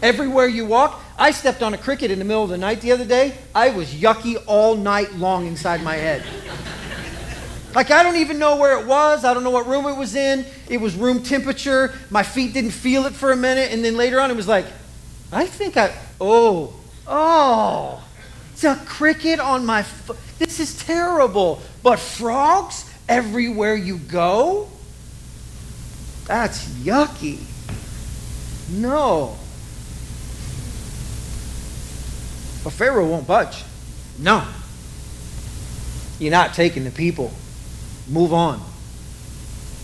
everywhere 0.00 0.46
you 0.46 0.64
walk. 0.64 1.02
I 1.18 1.32
stepped 1.32 1.62
on 1.62 1.74
a 1.74 1.78
cricket 1.78 2.10
in 2.10 2.18
the 2.18 2.24
middle 2.24 2.44
of 2.44 2.50
the 2.50 2.56
night 2.56 2.80
the 2.80 2.92
other 2.92 3.04
day. 3.04 3.34
I 3.54 3.70
was 3.70 3.92
yucky 3.92 4.42
all 4.46 4.76
night 4.76 5.14
long 5.14 5.46
inside 5.46 5.82
my 5.82 5.96
head. 5.96 6.24
Like, 7.74 7.90
I 7.90 8.02
don't 8.02 8.16
even 8.16 8.38
know 8.38 8.56
where 8.56 8.78
it 8.78 8.86
was. 8.86 9.24
I 9.24 9.34
don't 9.34 9.42
know 9.42 9.50
what 9.50 9.66
room 9.66 9.86
it 9.86 9.96
was 9.96 10.14
in. 10.14 10.44
It 10.68 10.80
was 10.80 10.94
room 10.94 11.22
temperature. 11.22 11.94
My 12.10 12.22
feet 12.22 12.54
didn't 12.54 12.70
feel 12.70 13.06
it 13.06 13.12
for 13.12 13.32
a 13.32 13.36
minute. 13.36 13.72
And 13.72 13.84
then 13.84 13.96
later 13.96 14.20
on, 14.20 14.30
it 14.30 14.36
was 14.36 14.48
like, 14.48 14.66
I 15.32 15.46
think 15.46 15.76
I, 15.76 15.92
oh, 16.20 16.74
oh, 17.06 18.04
it's 18.52 18.62
a 18.64 18.76
cricket 18.86 19.40
on 19.40 19.66
my 19.66 19.82
foot. 19.82 20.18
This 20.38 20.60
is 20.60 20.78
terrible. 20.84 21.60
But 21.82 21.98
frogs 21.98 22.88
everywhere 23.08 23.74
you 23.74 23.98
go? 23.98 24.68
That's 26.26 26.68
yucky. 26.68 27.38
No. 28.72 29.36
But 32.64 32.72
Pharaoh 32.72 33.06
won't 33.06 33.26
budge. 33.26 33.64
No. 34.18 34.46
You're 36.18 36.30
not 36.30 36.54
taking 36.54 36.84
the 36.84 36.90
people 36.90 37.32
move 38.08 38.32
on. 38.32 38.62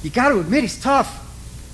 You 0.03 0.11
got 0.11 0.29
to 0.29 0.41
admit 0.41 0.63
he's 0.63 0.81
tough. 0.81 1.25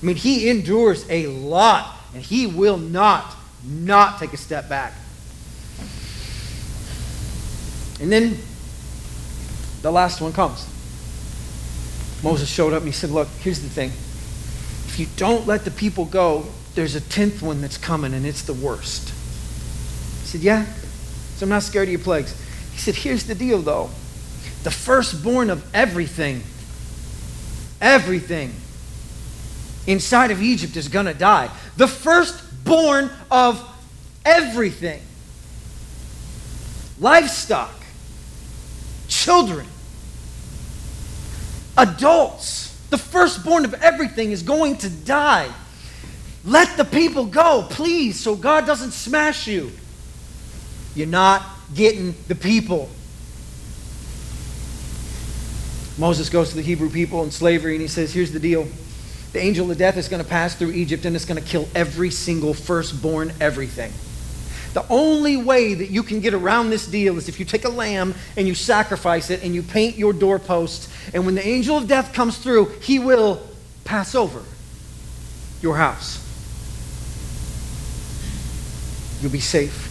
I 0.01 0.05
mean, 0.05 0.15
he 0.15 0.49
endures 0.49 1.05
a 1.09 1.27
lot, 1.27 1.95
and 2.13 2.21
he 2.21 2.47
will 2.47 2.77
not, 2.77 3.35
not 3.63 4.19
take 4.19 4.33
a 4.33 4.37
step 4.37 4.67
back. 4.67 4.93
And 8.01 8.11
then 8.11 8.37
the 9.81 9.91
last 9.91 10.21
one 10.21 10.33
comes. 10.33 10.67
Moses 12.23 12.49
showed 12.49 12.73
up 12.73 12.79
and 12.79 12.87
he 12.87 12.91
said, 12.91 13.11
Look, 13.11 13.27
here's 13.39 13.61
the 13.61 13.69
thing. 13.69 13.89
If 14.87 14.97
you 14.99 15.07
don't 15.15 15.45
let 15.45 15.63
the 15.63 15.71
people 15.71 16.05
go, 16.05 16.45
there's 16.75 16.95
a 16.95 17.01
tenth 17.01 17.41
one 17.41 17.61
that's 17.61 17.77
coming, 17.77 18.13
and 18.13 18.25
it's 18.25 18.43
the 18.43 18.53
worst. 18.53 19.09
He 19.09 20.27
said, 20.27 20.41
Yeah? 20.41 20.65
So 21.35 21.45
I'm 21.45 21.49
not 21.49 21.63
scared 21.63 21.87
of 21.87 21.91
your 21.91 22.01
plagues. 22.01 22.39
He 22.73 22.79
said, 22.79 22.95
Here's 22.95 23.23
the 23.23 23.35
deal, 23.35 23.61
though 23.61 23.89
the 24.63 24.71
firstborn 24.71 25.49
of 25.49 25.63
everything, 25.75 26.41
everything 27.79 28.51
inside 29.85 30.31
of 30.31 30.41
Egypt 30.41 30.75
is 30.75 30.87
going 30.87 31.05
to 31.05 31.13
die. 31.13 31.51
The 31.77 31.87
firstborn 31.87 33.11
of 33.29 33.63
everything 34.25 35.01
livestock, 36.99 37.73
children, 39.07 39.67
adults, 41.77 42.75
the 42.89 42.97
firstborn 42.97 43.65
of 43.65 43.73
everything 43.75 44.31
is 44.31 44.41
going 44.41 44.77
to 44.77 44.89
die. 44.89 45.51
Let 46.45 46.77
the 46.77 46.85
people 46.85 47.25
go, 47.25 47.65
please, 47.69 48.19
so 48.19 48.35
God 48.35 48.65
doesn't 48.67 48.91
smash 48.91 49.47
you. 49.47 49.71
You're 50.93 51.07
not 51.07 51.43
getting 51.73 52.13
the 52.27 52.35
people. 52.35 52.89
Moses 55.97 56.29
goes 56.29 56.49
to 56.49 56.55
the 56.55 56.61
Hebrew 56.61 56.89
people 56.89 57.23
in 57.23 57.31
slavery 57.31 57.73
and 57.73 57.81
he 57.81 57.87
says, 57.87 58.13
Here's 58.13 58.31
the 58.31 58.39
deal. 58.39 58.67
The 59.33 59.39
angel 59.39 59.69
of 59.71 59.77
death 59.77 59.97
is 59.97 60.07
going 60.07 60.23
to 60.23 60.29
pass 60.29 60.55
through 60.55 60.71
Egypt 60.71 61.05
and 61.05 61.15
it's 61.15 61.25
going 61.25 61.41
to 61.41 61.47
kill 61.47 61.67
every 61.73 62.11
single 62.11 62.53
firstborn 62.53 63.33
everything. 63.41 63.91
The 64.73 64.85
only 64.89 65.37
way 65.37 65.73
that 65.73 65.89
you 65.89 66.03
can 66.03 66.19
get 66.19 66.33
around 66.33 66.69
this 66.69 66.85
deal 66.85 67.17
is 67.17 67.29
if 67.29 67.39
you 67.39 67.45
take 67.45 67.63
a 67.63 67.69
lamb 67.69 68.13
and 68.35 68.45
you 68.45 68.53
sacrifice 68.53 69.29
it 69.29 69.41
and 69.41 69.55
you 69.55 69.63
paint 69.63 69.97
your 69.97 70.11
doorpost, 70.11 70.89
and 71.13 71.25
when 71.25 71.35
the 71.35 71.45
angel 71.45 71.77
of 71.77 71.87
death 71.87 72.13
comes 72.13 72.37
through, 72.37 72.65
he 72.81 72.99
will 72.99 73.41
pass 73.85 74.15
over 74.15 74.43
your 75.61 75.77
house. 75.77 76.24
You'll 79.25 79.31
be 79.31 79.39
safe. 79.39 79.89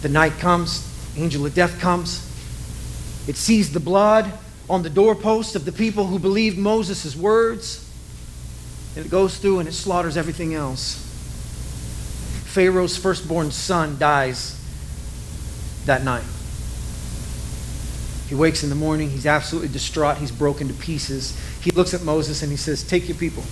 The 0.00 0.08
night 0.08 0.38
comes, 0.38 0.88
angel 1.14 1.44
of 1.44 1.54
death 1.54 1.78
comes. 1.78 2.26
It 3.28 3.36
sees 3.36 3.70
the 3.70 3.80
blood 3.80 4.32
on 4.70 4.82
the 4.82 4.88
doorpost 4.88 5.56
of 5.56 5.66
the 5.66 5.72
people 5.72 6.06
who 6.06 6.18
believed 6.18 6.56
Moses' 6.56 7.14
words. 7.14 7.86
And 8.96 9.04
it 9.04 9.10
goes 9.10 9.36
through 9.36 9.58
and 9.58 9.68
it 9.68 9.72
slaughters 9.72 10.16
everything 10.16 10.54
else. 10.54 10.94
Pharaoh's 12.46 12.96
firstborn 12.96 13.50
son 13.50 13.98
dies 13.98 14.58
that 15.84 16.02
night. 16.02 16.24
He 18.30 18.34
wakes 18.34 18.62
in 18.62 18.70
the 18.70 18.74
morning. 18.74 19.10
He's 19.10 19.26
absolutely 19.26 19.68
distraught. 19.68 20.16
He's 20.16 20.32
broken 20.32 20.68
to 20.68 20.74
pieces. 20.74 21.38
He 21.60 21.72
looks 21.72 21.92
at 21.92 22.00
Moses 22.04 22.40
and 22.40 22.50
he 22.50 22.56
says, 22.56 22.82
Take 22.82 23.06
your 23.06 23.18
people. 23.18 23.44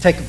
Take 0.00 0.16
them. 0.16 0.26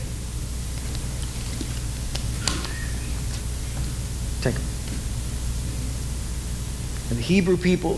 And 7.15 7.23
the 7.23 7.27
Hebrew 7.27 7.55
people 7.55 7.97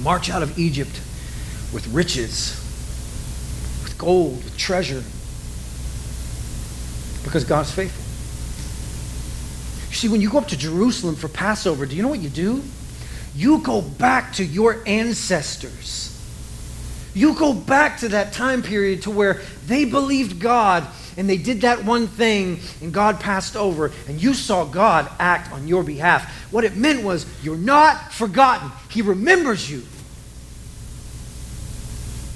march 0.00 0.30
out 0.30 0.44
of 0.44 0.56
Egypt 0.56 1.00
with 1.72 1.84
riches, 1.88 2.54
with 3.82 3.98
gold, 3.98 4.36
with 4.44 4.56
treasure, 4.56 5.02
because 7.24 7.42
God's 7.42 7.72
faithful. 7.72 8.04
You 9.90 9.96
see, 9.96 10.06
when 10.06 10.20
you 10.20 10.30
go 10.30 10.38
up 10.38 10.46
to 10.46 10.56
Jerusalem 10.56 11.16
for 11.16 11.26
Passover, 11.26 11.86
do 11.86 11.96
you 11.96 12.04
know 12.04 12.08
what 12.08 12.20
you 12.20 12.28
do? 12.28 12.62
You 13.34 13.58
go 13.58 13.82
back 13.82 14.34
to 14.34 14.44
your 14.44 14.80
ancestors. 14.86 16.16
You 17.14 17.34
go 17.34 17.52
back 17.52 17.98
to 17.98 18.10
that 18.10 18.32
time 18.32 18.62
period 18.62 19.02
to 19.02 19.10
where 19.10 19.40
they 19.66 19.86
believed 19.86 20.38
God 20.38 20.86
and 21.16 21.28
they 21.28 21.36
did 21.36 21.62
that 21.62 21.84
one 21.84 22.06
thing 22.06 22.60
and 22.80 22.92
God 22.92 23.20
passed 23.20 23.56
over 23.56 23.92
and 24.08 24.22
you 24.22 24.34
saw 24.34 24.64
God 24.64 25.10
act 25.18 25.52
on 25.52 25.68
your 25.68 25.82
behalf. 25.82 26.30
What 26.50 26.64
it 26.64 26.76
meant 26.76 27.04
was 27.04 27.26
you're 27.42 27.56
not 27.56 28.12
forgotten. 28.12 28.70
He 28.90 29.02
remembers 29.02 29.70
you. 29.70 29.82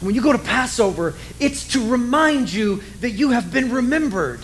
When 0.01 0.15
you 0.15 0.23
go 0.23 0.33
to 0.33 0.39
Passover, 0.39 1.15
it's 1.41 1.69
to 1.73 1.91
remind 1.91 2.53
you 2.53 2.83
that 3.01 3.11
you 3.11 3.31
have 3.31 3.53
been 3.53 3.73
remembered. 3.73 4.41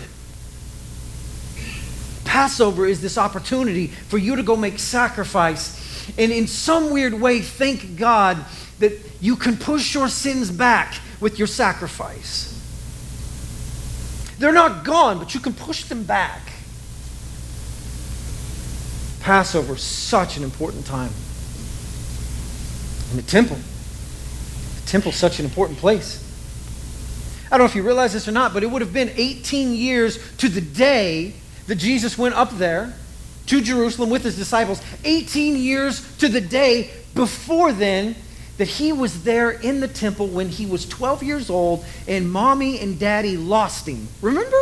Passover 2.25 2.87
is 2.87 3.01
this 3.01 3.17
opportunity 3.17 3.87
for 3.87 4.19
you 4.19 4.35
to 4.37 4.43
go 4.43 4.57
make 4.57 4.81
sacrifice 4.81 5.81
and 6.19 6.33
in 6.33 6.47
some 6.47 6.91
weird 6.91 7.15
way 7.15 7.41
thank 7.41 7.97
God 7.97 8.45
that 8.79 9.01
you 9.21 9.37
can 9.37 9.57
push 9.57 9.95
your 9.95 10.09
sins 10.09 10.51
back 10.51 10.95
with 11.21 11.39
your 11.39 11.49
sacrifice. 11.49 12.54
They're 14.39 14.53
not 14.53 14.85
gone, 14.85 15.19
but 15.19 15.35
you 15.35 15.41
can 15.41 15.53
push 15.53 15.85
them 15.85 16.05
back. 16.05 16.41
Passover 19.21 19.77
such 19.77 20.37
an 20.37 20.43
important 20.45 20.85
time. 20.87 21.11
And 23.11 23.19
the 23.19 23.23
temple. 23.23 23.57
The 23.57 24.87
temple's 24.87 25.17
such 25.17 25.39
an 25.39 25.45
important 25.45 25.79
place. 25.79 26.21
I 27.47 27.57
don't 27.57 27.61
know 27.61 27.65
if 27.71 27.75
you 27.75 27.83
realize 27.83 28.13
this 28.13 28.27
or 28.27 28.33
not, 28.33 28.53
but 28.53 28.63
it 28.63 28.71
would 28.71 28.83
have 28.83 28.93
been 28.93 29.13
18 29.15 29.73
years 29.75 30.19
to 30.39 30.49
the 30.49 30.61
day 30.61 31.35
that 31.67 31.77
Jesus 31.77 32.19
went 32.19 32.35
up 32.35 32.51
there 32.51 32.93
to 33.47 33.61
Jerusalem 33.61 34.11
with 34.11 34.25
his 34.25 34.37
disciples. 34.37 34.83
18 35.05 35.57
years 35.57 36.17
to 36.19 36.29
the 36.29 36.41
day 36.41 36.91
before 37.15 37.73
then 37.73 38.17
that 38.59 38.69
he 38.69 38.93
was 38.93 39.25
there 39.25 39.51
in 39.51 39.81
the 39.81 39.89
temple 39.89 40.29
when 40.29 40.49
he 40.49 40.67
was 40.67 40.87
12 40.87 41.23
years 41.23 41.51
old 41.51 41.85
and 42.07 42.31
mommy 42.31 42.79
and 42.79 42.99
daddy 42.99 43.37
lost 43.37 43.89
him. 43.89 44.09
Remember? 44.23 44.57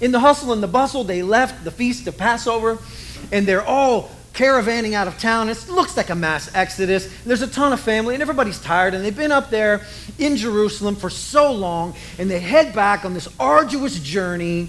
In 0.00 0.12
the 0.12 0.20
hustle 0.20 0.52
and 0.52 0.62
the 0.62 0.68
bustle, 0.68 1.02
they 1.02 1.22
left 1.22 1.64
the 1.64 1.72
feast 1.72 2.06
of 2.06 2.16
Passover 2.16 2.78
and 3.32 3.46
they're 3.46 3.64
all 3.64 4.10
caravanning 4.38 4.92
out 4.92 5.08
of 5.08 5.18
town. 5.18 5.48
It 5.48 5.68
looks 5.68 5.96
like 5.96 6.10
a 6.10 6.14
mass 6.14 6.48
exodus. 6.54 7.12
There's 7.24 7.42
a 7.42 7.48
ton 7.48 7.72
of 7.72 7.80
family, 7.80 8.14
and 8.14 8.22
everybody's 8.22 8.60
tired, 8.60 8.94
and 8.94 9.04
they've 9.04 9.16
been 9.16 9.32
up 9.32 9.50
there 9.50 9.84
in 10.16 10.36
Jerusalem 10.36 10.94
for 10.94 11.10
so 11.10 11.50
long, 11.50 11.94
and 12.18 12.30
they 12.30 12.38
head 12.38 12.72
back 12.72 13.04
on 13.04 13.14
this 13.14 13.28
arduous 13.40 13.98
journey. 13.98 14.68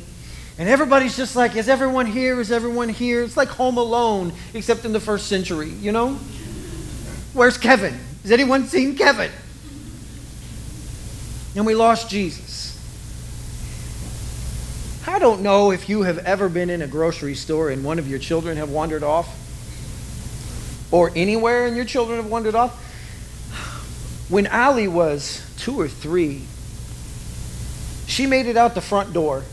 And 0.60 0.68
everybody's 0.68 1.16
just 1.16 1.38
like, 1.38 1.56
is 1.56 1.70
everyone 1.70 2.06
here? 2.06 2.38
Is 2.38 2.52
everyone 2.52 2.90
here? 2.90 3.24
It's 3.24 3.38
like 3.38 3.48
Home 3.48 3.78
Alone, 3.78 4.34
except 4.54 4.84
in 4.84 4.92
the 4.92 5.00
first 5.00 5.28
century, 5.28 5.70
you 5.70 5.94
know? 5.94 6.16
Where's 7.32 7.58
Kevin? 7.58 7.98
Has 8.24 8.32
anyone 8.34 8.66
seen 8.66 8.98
Kevin? 8.98 9.32
And 11.56 11.66
we 11.66 11.74
lost 11.76 12.10
Jesus. 12.10 12.76
I 15.08 15.18
don't 15.18 15.42
know 15.42 15.72
if 15.72 15.88
you 15.88 16.02
have 16.02 16.18
ever 16.20 16.50
been 16.50 16.70
in 16.70 16.82
a 16.82 16.88
grocery 16.88 17.36
store 17.36 17.70
and 17.70 17.82
one 17.82 17.98
of 17.98 18.10
your 18.10 18.20
children 18.20 18.58
have 18.58 18.70
wandered 18.70 19.02
off 19.02 19.34
or 20.92 21.10
anywhere 21.16 21.68
and 21.68 21.76
your 21.78 21.86
children 21.86 22.18
have 22.22 22.30
wandered 22.30 22.56
off. 22.56 22.86
When 24.30 24.46
Allie 24.46 24.90
was 24.90 25.42
two 25.58 25.80
or 25.80 25.88
three, 25.88 26.42
she 28.08 28.28
made 28.28 28.46
it 28.46 28.58
out 28.58 28.76
the 28.76 28.82
front 28.82 29.14
door 29.14 29.46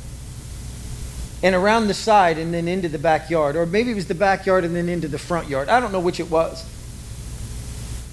and 1.42 1.54
around 1.54 1.88
the 1.88 1.94
side 1.94 2.38
and 2.38 2.52
then 2.52 2.68
into 2.68 2.88
the 2.88 2.98
backyard. 2.98 3.56
Or 3.56 3.66
maybe 3.66 3.90
it 3.90 3.94
was 3.94 4.06
the 4.06 4.14
backyard 4.14 4.64
and 4.64 4.74
then 4.74 4.88
into 4.88 5.08
the 5.08 5.18
front 5.18 5.48
yard. 5.48 5.68
I 5.68 5.80
don't 5.80 5.92
know 5.92 6.00
which 6.00 6.20
it 6.20 6.30
was. 6.30 6.64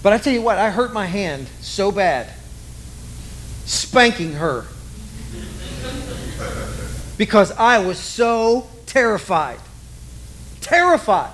But 0.01 0.13
I 0.13 0.17
tell 0.17 0.33
you 0.33 0.41
what, 0.41 0.57
I 0.57 0.69
hurt 0.69 0.93
my 0.93 1.05
hand 1.05 1.47
so 1.61 1.91
bad 1.91 2.29
spanking 3.65 4.33
her 4.33 4.65
because 7.17 7.51
I 7.53 7.79
was 7.79 7.97
so 7.97 8.67
terrified. 8.85 9.59
Terrified. 10.59 11.31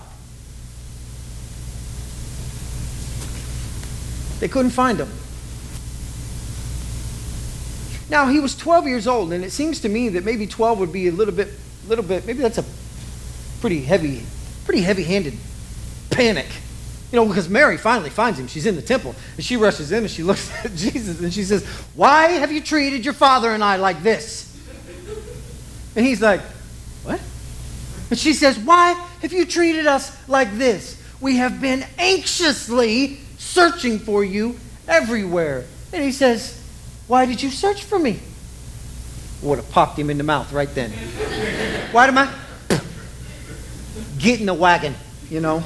They 4.39 4.47
couldn't 4.47 4.71
find 4.71 4.99
him. 4.99 5.10
Now 8.10 8.28
he 8.28 8.39
was 8.39 8.56
12 8.56 8.88
years 8.88 9.08
old, 9.08 9.34
and 9.34 9.43
it 9.43 9.52
seems 9.52 9.80
to 9.82 9.89
me 9.89 10.10
that 10.10 10.23
maybe 10.23 10.47
12 10.47 10.80
would 10.80 10.91
be 10.91 11.08
a 11.08 11.12
little 11.12 11.34
bit, 11.34 11.49
little 11.88 12.04
bit. 12.04 12.26
Maybe 12.26 12.39
that's 12.39 12.58
a 12.58 12.65
pretty 13.62 13.82
heavy, 13.82 14.24
pretty 14.65 14.82
heavy-handed 14.82 15.34
panic, 16.10 16.48
you 17.12 17.15
know, 17.15 17.26
because 17.26 17.50
Mary 17.50 17.78
finally 17.78 18.10
finds 18.10 18.39
him. 18.39 18.48
She's 18.48 18.65
in 18.65 18.76
the 18.76 18.82
temple, 18.82 19.15
and 19.36 19.46
she 19.46 19.58
rushes 19.58 19.92
in 19.92 20.04
and 20.04 20.12
she 20.12 20.24
looks 20.30 20.52
at 20.63 20.76
Jesus 20.76 21.20
and 21.22 21.34
she 21.34 21.44
says, 21.44 21.65
"Why 21.96 22.28
have 22.32 22.52
you 22.52 22.62
treated 22.62 23.06
your 23.06 23.13
father 23.13 23.52
and 23.52 23.63
I 23.63 23.78
like 23.78 24.04
this?" 24.04 24.46
And 25.96 26.06
he's 26.06 26.22
like, 26.22 26.42
"What?" 27.04 27.22
And 28.10 28.20
she 28.20 28.34
says, 28.34 28.58
"Why 28.60 28.94
have 29.22 29.34
you 29.34 29.46
treated 29.46 29.88
us 29.88 30.15
like 30.28 30.58
this? 30.58 31.02
We 31.22 31.38
have 31.38 31.62
been 31.62 31.86
anxiously." 31.98 33.20
searching 33.39 33.98
for 33.98 34.24
you 34.24 34.56
everywhere. 34.88 35.65
And 35.92 36.04
he 36.04 36.12
says, 36.12 36.62
Why 37.08 37.26
did 37.26 37.42
you 37.42 37.50
search 37.50 37.84
for 37.84 37.98
me? 37.98 38.20
Would 39.41 39.58
have 39.58 39.71
popped 39.71 39.97
him 39.97 40.10
in 40.10 40.17
the 40.17 40.23
mouth 40.23 40.52
right 40.52 40.73
then. 40.75 40.91
Why 41.91 42.08
am 42.08 42.17
I? 42.17 42.34
Get 44.17 44.39
in 44.39 44.45
the 44.45 44.54
wagon, 44.54 44.95
you 45.30 45.39
know. 45.39 45.63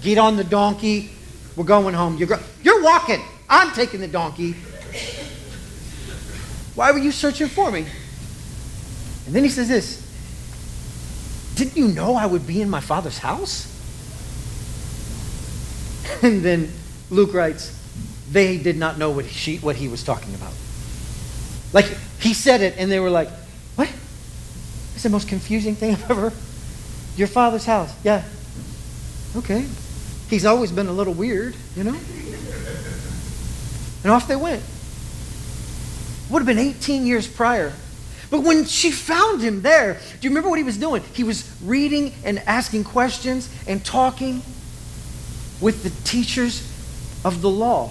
Get 0.00 0.18
on 0.18 0.36
the 0.36 0.44
donkey. 0.44 1.10
We're 1.56 1.64
going 1.64 1.94
home. 1.94 2.16
You're, 2.16 2.28
go- 2.28 2.40
you're 2.62 2.82
walking. 2.82 3.22
I'm 3.48 3.72
taking 3.72 4.00
the 4.00 4.08
donkey. 4.08 4.54
Why 6.74 6.90
were 6.90 6.98
you 6.98 7.12
searching 7.12 7.48
for 7.48 7.70
me? 7.70 7.86
And 9.26 9.34
then 9.34 9.44
he 9.44 9.50
says 9.50 9.68
this 9.68 10.00
Didn't 11.54 11.76
you 11.76 11.88
know 11.88 12.14
I 12.14 12.26
would 12.26 12.46
be 12.46 12.62
in 12.62 12.70
my 12.70 12.80
father's 12.80 13.18
house? 13.18 13.68
And 16.22 16.42
then 16.42 16.70
Luke 17.10 17.34
writes, 17.34 17.78
they 18.30 18.56
did 18.56 18.78
not 18.78 18.96
know 18.96 19.10
what 19.10 19.24
he, 19.24 19.58
what 19.58 19.76
he 19.76 19.88
was 19.88 20.02
talking 20.02 20.34
about. 20.34 20.52
Like, 21.72 21.86
he 22.22 22.34
said 22.34 22.60
it, 22.60 22.74
and 22.78 22.90
they 22.90 23.00
were 23.00 23.10
like, 23.10 23.28
what? 23.74 23.88
It's 24.94 25.02
the 25.02 25.10
most 25.10 25.28
confusing 25.28 25.74
thing 25.74 25.94
I've 25.94 26.10
ever. 26.10 26.32
Your 27.16 27.28
father's 27.28 27.64
house. 27.64 27.92
Yeah. 28.04 28.24
Okay. 29.36 29.66
He's 30.30 30.44
always 30.44 30.70
been 30.70 30.86
a 30.86 30.92
little 30.92 31.14
weird, 31.14 31.56
you 31.76 31.84
know? 31.84 31.96
And 34.02 34.12
off 34.12 34.28
they 34.28 34.36
went. 34.36 34.62
Would 36.30 36.38
have 36.38 36.46
been 36.46 36.58
18 36.58 37.06
years 37.06 37.26
prior. 37.26 37.72
But 38.30 38.42
when 38.44 38.64
she 38.64 38.90
found 38.90 39.42
him 39.42 39.60
there, 39.60 39.94
do 39.94 40.18
you 40.22 40.30
remember 40.30 40.48
what 40.48 40.58
he 40.58 40.64
was 40.64 40.78
doing? 40.78 41.02
He 41.12 41.24
was 41.24 41.54
reading 41.62 42.14
and 42.24 42.38
asking 42.40 42.84
questions 42.84 43.50
and 43.66 43.84
talking 43.84 44.42
with 45.60 45.82
the 45.82 45.90
teachers 46.08 46.66
of 47.24 47.42
the 47.42 47.50
law, 47.50 47.90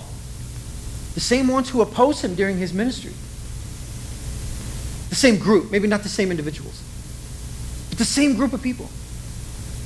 the 1.14 1.20
same 1.20 1.48
ones 1.48 1.70
who 1.70 1.82
opposed 1.82 2.24
him 2.24 2.34
during 2.34 2.58
his 2.58 2.74
ministry. 2.74 3.14
The 5.12 5.16
same 5.16 5.38
group, 5.38 5.72
maybe 5.72 5.90
not 5.90 6.04
the 6.04 6.10
same 6.10 6.32
individuals, 6.32 6.82
but 7.90 7.98
the 7.98 8.06
same 8.06 8.38
group 8.38 8.54
of 8.54 8.64
people. 8.64 8.90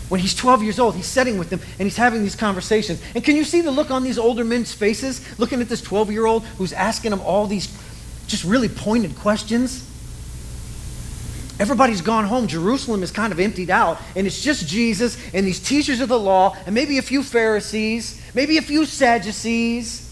When 0.07 0.19
he's 0.19 0.35
12 0.35 0.61
years 0.61 0.77
old, 0.77 0.93
he's 0.93 1.07
sitting 1.07 1.39
with 1.39 1.49
them 1.49 1.59
and 1.79 1.87
he's 1.87 1.97
having 1.97 2.21
these 2.21 2.35
conversations. 2.35 3.01
And 3.15 3.23
can 3.23 3.35
you 3.35 3.43
see 3.43 3.61
the 3.61 3.71
look 3.71 3.89
on 3.89 4.03
these 4.03 4.19
older 4.19 4.45
men's 4.45 4.71
faces, 4.71 5.39
looking 5.39 5.61
at 5.61 5.67
this 5.67 5.81
12 5.81 6.11
year 6.11 6.27
old 6.27 6.45
who's 6.59 6.73
asking 6.73 7.09
them 7.09 7.21
all 7.21 7.47
these 7.47 7.75
just 8.27 8.43
really 8.43 8.69
pointed 8.69 9.15
questions? 9.15 9.83
Everybody's 11.59 12.01
gone 12.01 12.25
home. 12.25 12.45
Jerusalem 12.45 13.01
is 13.01 13.09
kind 13.09 13.33
of 13.33 13.39
emptied 13.39 13.71
out, 13.71 13.97
and 14.15 14.27
it's 14.27 14.43
just 14.43 14.67
Jesus 14.67 15.17
and 15.33 15.43
these 15.43 15.59
teachers 15.59 16.01
of 16.01 16.09
the 16.09 16.19
law, 16.19 16.55
and 16.67 16.75
maybe 16.75 16.99
a 16.99 17.01
few 17.01 17.23
Pharisees, 17.23 18.21
maybe 18.35 18.59
a 18.59 18.61
few 18.61 18.85
Sadducees. 18.85 20.04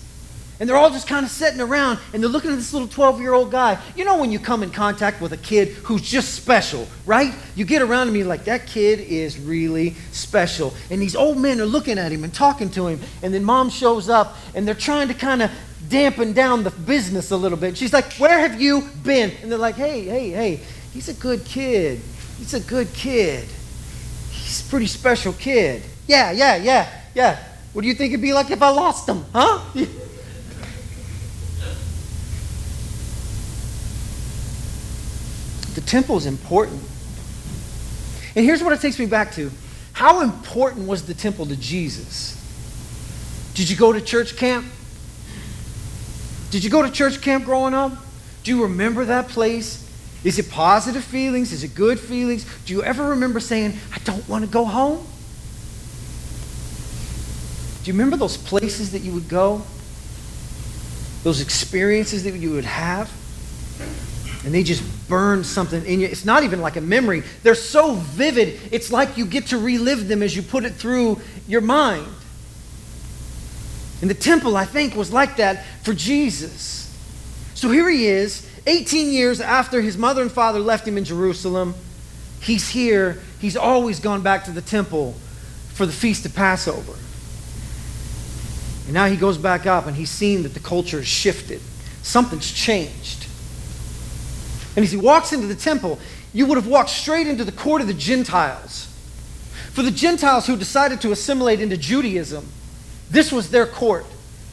And 0.59 0.69
they're 0.69 0.77
all 0.77 0.91
just 0.91 1.07
kind 1.07 1.25
of 1.25 1.31
sitting 1.31 1.59
around 1.59 1.99
and 2.13 2.21
they're 2.21 2.29
looking 2.29 2.51
at 2.51 2.57
this 2.57 2.73
little 2.73 2.87
12 2.87 3.19
year 3.19 3.33
old 3.33 3.51
guy. 3.51 3.79
You 3.95 4.05
know, 4.05 4.17
when 4.17 4.31
you 4.31 4.39
come 4.39 4.63
in 4.63 4.69
contact 4.69 5.19
with 5.21 5.33
a 5.33 5.37
kid 5.37 5.69
who's 5.69 6.01
just 6.01 6.35
special, 6.35 6.87
right? 7.05 7.33
You 7.55 7.65
get 7.65 7.81
around 7.81 8.07
and 8.07 8.17
you're 8.17 8.27
like, 8.27 8.45
that 8.45 8.67
kid 8.67 8.99
is 8.99 9.39
really 9.39 9.95
special. 10.11 10.73
And 10.89 11.01
these 11.01 11.15
old 11.15 11.37
men 11.37 11.59
are 11.59 11.65
looking 11.65 11.97
at 11.97 12.11
him 12.11 12.23
and 12.23 12.33
talking 12.33 12.69
to 12.71 12.87
him. 12.87 12.99
And 13.23 13.33
then 13.33 13.43
mom 13.43 13.69
shows 13.69 14.09
up 14.09 14.37
and 14.55 14.67
they're 14.67 14.75
trying 14.75 15.07
to 15.07 15.13
kind 15.13 15.41
of 15.41 15.51
dampen 15.89 16.33
down 16.33 16.63
the 16.63 16.71
business 16.71 17.31
a 17.31 17.37
little 17.37 17.57
bit. 17.57 17.77
She's 17.77 17.93
like, 17.93 18.13
Where 18.13 18.39
have 18.39 18.61
you 18.61 18.89
been? 19.03 19.31
And 19.41 19.51
they're 19.51 19.59
like, 19.59 19.75
Hey, 19.75 20.05
hey, 20.05 20.29
hey, 20.29 20.59
he's 20.93 21.09
a 21.09 21.13
good 21.13 21.43
kid. 21.45 21.99
He's 22.37 22.53
a 22.53 22.59
good 22.59 22.91
kid. 22.93 23.47
He's 24.31 24.65
a 24.65 24.69
pretty 24.69 24.87
special 24.87 25.33
kid. 25.33 25.83
Yeah, 26.07 26.31
yeah, 26.31 26.55
yeah, 26.57 27.01
yeah. 27.13 27.43
What 27.73 27.81
do 27.81 27.87
you 27.87 27.93
think 27.95 28.13
it'd 28.13 28.21
be 28.21 28.33
like 28.33 28.51
if 28.51 28.61
I 28.61 28.69
lost 28.69 29.09
him, 29.09 29.25
huh? 29.33 29.61
temple 35.85 36.17
is 36.17 36.25
important. 36.25 36.81
And 38.35 38.45
here's 38.45 38.63
what 38.63 38.73
it 38.73 38.81
takes 38.81 38.97
me 38.99 39.05
back 39.05 39.33
to. 39.33 39.51
How 39.93 40.21
important 40.21 40.87
was 40.87 41.05
the 41.05 41.13
temple 41.13 41.45
to 41.45 41.55
Jesus? 41.55 42.39
Did 43.53 43.69
you 43.69 43.75
go 43.75 43.93
to 43.93 44.01
church 44.01 44.35
camp? 44.37 44.65
Did 46.49 46.63
you 46.63 46.69
go 46.69 46.81
to 46.81 46.91
church 46.91 47.21
camp 47.21 47.45
growing 47.45 47.73
up? 47.73 47.93
Do 48.43 48.51
you 48.51 48.63
remember 48.63 49.05
that 49.05 49.29
place? 49.29 49.79
Is 50.23 50.39
it 50.39 50.49
positive 50.49 51.03
feelings? 51.03 51.51
Is 51.51 51.63
it 51.63 51.75
good 51.75 51.99
feelings? 51.99 52.45
Do 52.65 52.73
you 52.73 52.83
ever 52.83 53.09
remember 53.09 53.39
saying, 53.39 53.77
I 53.93 53.99
don't 53.99 54.27
want 54.27 54.45
to 54.45 54.49
go 54.49 54.65
home? 54.65 55.05
Do 57.83 57.91
you 57.91 57.93
remember 57.93 58.15
those 58.15 58.37
places 58.37 58.93
that 58.93 58.99
you 58.99 59.13
would 59.13 59.27
go? 59.27 59.61
Those 61.23 61.41
experiences 61.41 62.23
that 62.23 62.33
you 62.33 62.51
would 62.51 62.65
have? 62.65 63.11
And 64.45 64.53
they 64.53 64.63
just 64.63 64.83
burn 65.07 65.43
something 65.43 65.85
in 65.85 66.01
you. 66.01 66.07
It's 66.07 66.25
not 66.25 66.43
even 66.43 66.59
like 66.61 66.75
a 66.75 66.81
memory. 66.81 67.23
They're 67.43 67.55
so 67.55 67.93
vivid, 67.93 68.59
it's 68.71 68.91
like 68.91 69.17
you 69.17 69.25
get 69.25 69.47
to 69.47 69.57
relive 69.57 70.07
them 70.07 70.21
as 70.21 70.35
you 70.35 70.41
put 70.41 70.65
it 70.65 70.73
through 70.73 71.21
your 71.47 71.61
mind. 71.61 72.07
And 74.01 74.09
the 74.09 74.15
temple, 74.15 74.57
I 74.57 74.65
think, 74.65 74.95
was 74.95 75.13
like 75.13 75.37
that 75.37 75.65
for 75.83 75.93
Jesus. 75.93 76.93
So 77.53 77.71
here 77.71 77.89
he 77.89 78.07
is, 78.07 78.45
18 78.67 79.13
years 79.13 79.39
after 79.39 79.81
his 79.81 79.97
mother 79.97 80.21
and 80.21 80.31
father 80.31 80.59
left 80.59 80.85
him 80.85 80.97
in 80.97 81.05
Jerusalem. 81.05 81.73
He's 82.41 82.69
here. 82.69 83.21
He's 83.39 83.55
always 83.55 84.01
gone 84.01 84.21
back 84.21 84.43
to 84.45 84.51
the 84.51 84.61
temple 84.61 85.13
for 85.69 85.85
the 85.85 85.93
feast 85.93 86.25
of 86.25 86.35
Passover. 86.35 86.93
And 88.85 88.93
now 88.93 89.07
he 89.07 89.15
goes 89.15 89.37
back 89.37 89.65
up 89.65 89.87
and 89.87 89.95
he's 89.95 90.09
seen 90.09 90.43
that 90.43 90.53
the 90.53 90.59
culture 90.59 90.97
has 90.97 91.07
shifted. 91.07 91.61
Something's 92.01 92.51
changed. 92.51 93.22
And 94.75 94.83
as 94.83 94.91
he 94.91 94.97
walks 94.97 95.33
into 95.33 95.47
the 95.47 95.55
temple, 95.55 95.99
you 96.33 96.45
would 96.47 96.57
have 96.57 96.67
walked 96.67 96.89
straight 96.89 97.27
into 97.27 97.43
the 97.43 97.51
court 97.51 97.81
of 97.81 97.87
the 97.87 97.93
Gentiles. 97.93 98.87
For 99.71 99.83
the 99.83 99.91
Gentiles 99.91 100.47
who 100.47 100.55
decided 100.55 101.01
to 101.01 101.11
assimilate 101.11 101.59
into 101.59 101.77
Judaism, 101.77 102.47
this 103.09 103.31
was 103.31 103.51
their 103.51 103.67
court. 103.67 104.05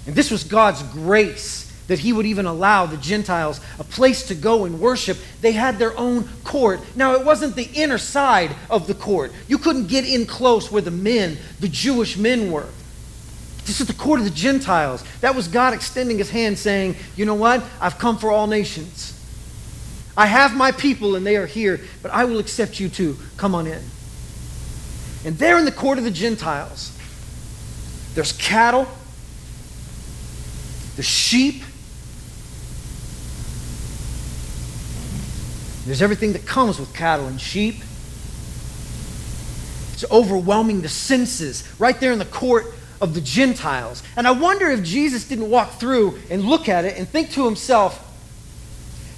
And 0.07 0.15
this 0.15 0.31
was 0.31 0.45
God's 0.45 0.83
grace 0.83 1.71
that 1.89 1.99
he 1.99 2.13
would 2.13 2.27
even 2.27 2.47
allow 2.47 2.87
the 2.87 2.97
Gentiles 2.97 3.61
a 3.79 3.85
place 3.85 4.29
to 4.29 4.35
go 4.35 4.65
and 4.65 4.81
worship. 4.81 5.19
They 5.41 5.53
had 5.53 5.79
their 5.79 5.97
own 5.99 6.29
court. 6.45 6.81
Now, 6.95 7.15
it 7.15 7.25
wasn't 7.25 7.57
the 7.57 7.69
inner 7.75 7.99
side 7.99 8.55
of 8.71 8.87
the 8.87 8.95
court. 8.95 9.33
You 9.49 9.59
couldn't 9.59 9.89
get 9.89 10.07
in 10.07 10.25
close 10.25 10.71
where 10.71 10.83
the 10.83 10.91
men, 10.91 11.37
the 11.59 11.69
Jewish 11.69 12.17
men, 12.17 12.53
were. 12.53 12.69
This 13.65 13.81
is 13.81 13.89
the 13.89 13.95
court 13.95 14.21
of 14.21 14.25
the 14.25 14.31
Gentiles. 14.31 15.05
That 15.21 15.35
was 15.35 15.49
God 15.49 15.75
extending 15.75 16.19
his 16.19 16.31
hand 16.31 16.59
saying, 16.59 16.97
You 17.17 17.25
know 17.25 17.35
what? 17.35 17.63
I've 17.81 17.99
come 17.99 18.19
for 18.19 18.31
all 18.31 18.47
nations. 18.47 19.20
I 20.21 20.27
have 20.27 20.55
my 20.55 20.71
people 20.71 21.17
and 21.17 21.27
they 21.27 21.39
are 21.39 21.47
here, 21.47 21.81
but 22.03 22.11
I 22.11 22.27
will 22.27 22.41
accept 22.41 22.79
you 22.79 22.91
too. 22.91 23.17
Come 23.39 23.55
on 23.55 23.67
in. 23.67 23.83
And 25.25 25.39
there 25.39 25.57
in 25.57 25.65
the 25.65 25.73
court 25.73 25.97
of 25.97 26.05
the 26.05 26.11
Gentiles, 26.11 26.95
there's 28.15 28.33
cattle, 28.33 28.87
there's 30.95 31.09
sheep, 31.09 31.63
there's 35.87 36.03
everything 36.03 36.35
that 36.35 36.45
comes 36.45 36.79
with 36.79 36.93
cattle 36.93 37.27
and 37.27 37.41
sheep. 37.41 37.77
It's 39.95 40.05
overwhelming 40.11 40.83
the 40.83 40.91
senses 40.91 41.67
right 41.79 41.99
there 41.99 42.13
in 42.13 42.19
the 42.19 42.27
court 42.27 42.67
of 43.01 43.15
the 43.15 43.23
Gentiles. 43.23 44.03
And 44.17 44.29
I 44.29 44.33
wonder 44.33 44.69
if 44.69 44.85
Jesus 44.85 45.27
didn't 45.27 45.49
walk 45.49 45.81
through 45.81 46.19
and 46.29 46.43
look 46.43 46.69
at 46.69 46.85
it 46.85 46.99
and 46.99 47.09
think 47.09 47.31
to 47.31 47.47
himself, 47.47 48.09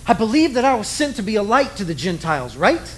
I 0.07 0.15
believe 0.15 0.55
that 0.55 0.65
I 0.65 0.75
was 0.75 0.89
sent 0.89 1.17
to 1.17 1.23
be 1.23 1.37
a 1.37 1.43
light 1.43 1.77
to 1.77 1.85
the 1.85 1.95
Gentiles, 1.95 2.57
right? 2.57 2.97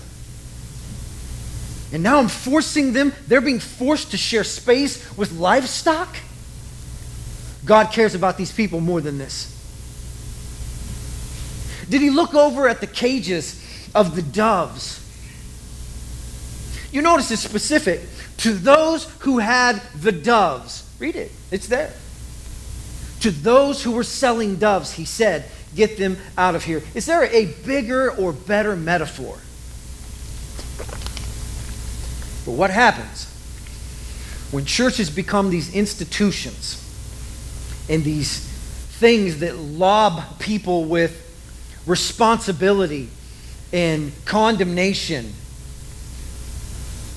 And 1.92 2.02
now 2.02 2.18
I'm 2.18 2.28
forcing 2.28 2.92
them, 2.92 3.12
they're 3.28 3.40
being 3.40 3.60
forced 3.60 4.10
to 4.12 4.16
share 4.16 4.42
space 4.42 5.16
with 5.16 5.32
livestock. 5.32 6.16
God 7.64 7.92
cares 7.92 8.14
about 8.14 8.36
these 8.36 8.52
people 8.52 8.80
more 8.80 9.00
than 9.00 9.18
this. 9.18 9.50
Did 11.88 12.00
he 12.00 12.10
look 12.10 12.34
over 12.34 12.68
at 12.68 12.80
the 12.80 12.86
cages 12.86 13.62
of 13.94 14.16
the 14.16 14.22
doves? 14.22 15.00
You 16.90 17.02
notice 17.02 17.30
it's 17.30 17.42
specific 17.42 18.00
to 18.38 18.54
those 18.54 19.04
who 19.20 19.38
had 19.38 19.82
the 20.00 20.12
doves. 20.12 20.88
Read 20.98 21.16
it, 21.16 21.32
it's 21.50 21.66
there. 21.66 21.92
To 23.20 23.30
those 23.30 23.82
who 23.82 23.92
were 23.92 24.04
selling 24.04 24.56
doves, 24.56 24.92
he 24.92 25.04
said, 25.04 25.44
Get 25.74 25.98
them 25.98 26.16
out 26.38 26.54
of 26.54 26.64
here. 26.64 26.82
Is 26.94 27.06
there 27.06 27.24
a 27.24 27.46
bigger 27.46 28.10
or 28.10 28.32
better 28.32 28.76
metaphor? 28.76 29.38
But 32.44 32.52
what 32.52 32.70
happens 32.70 33.30
when 34.50 34.64
churches 34.64 35.10
become 35.10 35.50
these 35.50 35.74
institutions 35.74 36.80
and 37.88 38.04
these 38.04 38.40
things 38.98 39.40
that 39.40 39.56
lob 39.56 40.38
people 40.38 40.84
with 40.84 41.20
responsibility 41.86 43.08
and 43.72 44.12
condemnation 44.26 45.32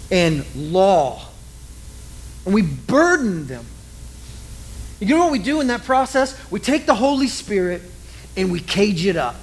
and 0.09 0.45
law? 0.55 1.27
And 2.45 2.53
we 2.53 2.61
burden 2.61 3.47
them. 3.47 3.65
You 4.99 5.15
know 5.15 5.25
what 5.25 5.31
we 5.31 5.39
do 5.39 5.61
in 5.61 5.67
that 5.67 5.83
process? 5.83 6.35
We 6.49 6.59
take 6.59 6.85
the 6.85 6.95
Holy 6.95 7.27
Spirit 7.27 7.83
and 8.37 8.51
we 8.51 8.59
cage 8.59 9.05
it 9.05 9.17
up. 9.17 9.35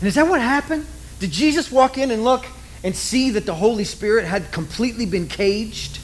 And 0.00 0.06
is 0.06 0.14
that 0.14 0.28
what 0.28 0.40
happened? 0.40 0.86
Did 1.18 1.32
Jesus 1.32 1.72
walk 1.72 1.98
in 1.98 2.10
and 2.10 2.22
look 2.22 2.46
and 2.84 2.94
see 2.94 3.30
that 3.30 3.46
the 3.46 3.54
Holy 3.54 3.84
Spirit 3.84 4.24
had 4.24 4.52
completely 4.52 5.06
been 5.06 5.26
caged? 5.26 5.98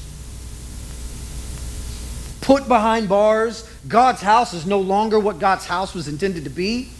Put 2.40 2.66
behind 2.66 3.08
bars? 3.08 3.68
God's 3.86 4.22
house 4.22 4.52
is 4.54 4.66
no 4.66 4.80
longer 4.80 5.20
what 5.20 5.38
God's 5.38 5.66
house 5.66 5.94
was 5.94 6.08
intended 6.08 6.44
to 6.44 6.50
be? 6.50 6.90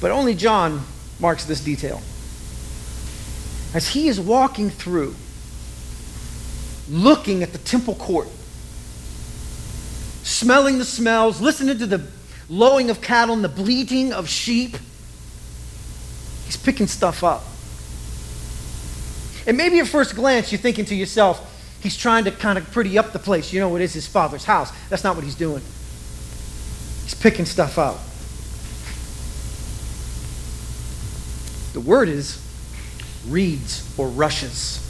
But 0.00 0.10
only 0.10 0.34
John 0.34 0.82
marks 1.20 1.44
this 1.44 1.60
detail. 1.60 2.00
As 3.74 3.88
he 3.88 4.08
is 4.08 4.18
walking 4.18 4.70
through, 4.70 5.14
looking 6.90 7.42
at 7.42 7.52
the 7.52 7.58
temple 7.58 7.94
court, 7.94 8.28
smelling 10.22 10.78
the 10.78 10.84
smells, 10.84 11.40
listening 11.40 11.78
to 11.78 11.86
the 11.86 12.06
lowing 12.48 12.90
of 12.90 13.00
cattle 13.00 13.34
and 13.34 13.44
the 13.44 13.48
bleating 13.48 14.12
of 14.12 14.28
sheep. 14.28 14.76
He's 16.46 16.56
picking 16.56 16.88
stuff 16.88 17.22
up. 17.22 17.44
And 19.46 19.56
maybe 19.56 19.78
at 19.78 19.86
first 19.86 20.16
glance, 20.16 20.52
you're 20.52 20.60
thinking 20.60 20.84
to 20.86 20.94
yourself, 20.94 21.46
he's 21.80 21.96
trying 21.96 22.24
to 22.24 22.30
kind 22.30 22.58
of 22.58 22.70
pretty 22.72 22.98
up 22.98 23.12
the 23.12 23.18
place. 23.18 23.52
You 23.52 23.60
know, 23.60 23.76
it 23.76 23.82
is 23.82 23.94
his 23.94 24.06
father's 24.06 24.44
house. 24.44 24.70
That's 24.88 25.04
not 25.04 25.14
what 25.14 25.24
he's 25.24 25.36
doing. 25.36 25.62
He's 27.04 27.14
picking 27.14 27.46
stuff 27.46 27.78
up. 27.78 27.98
The 31.72 31.80
word 31.80 32.08
is 32.08 32.44
reeds 33.28 33.94
or 33.96 34.08
rushes. 34.08 34.89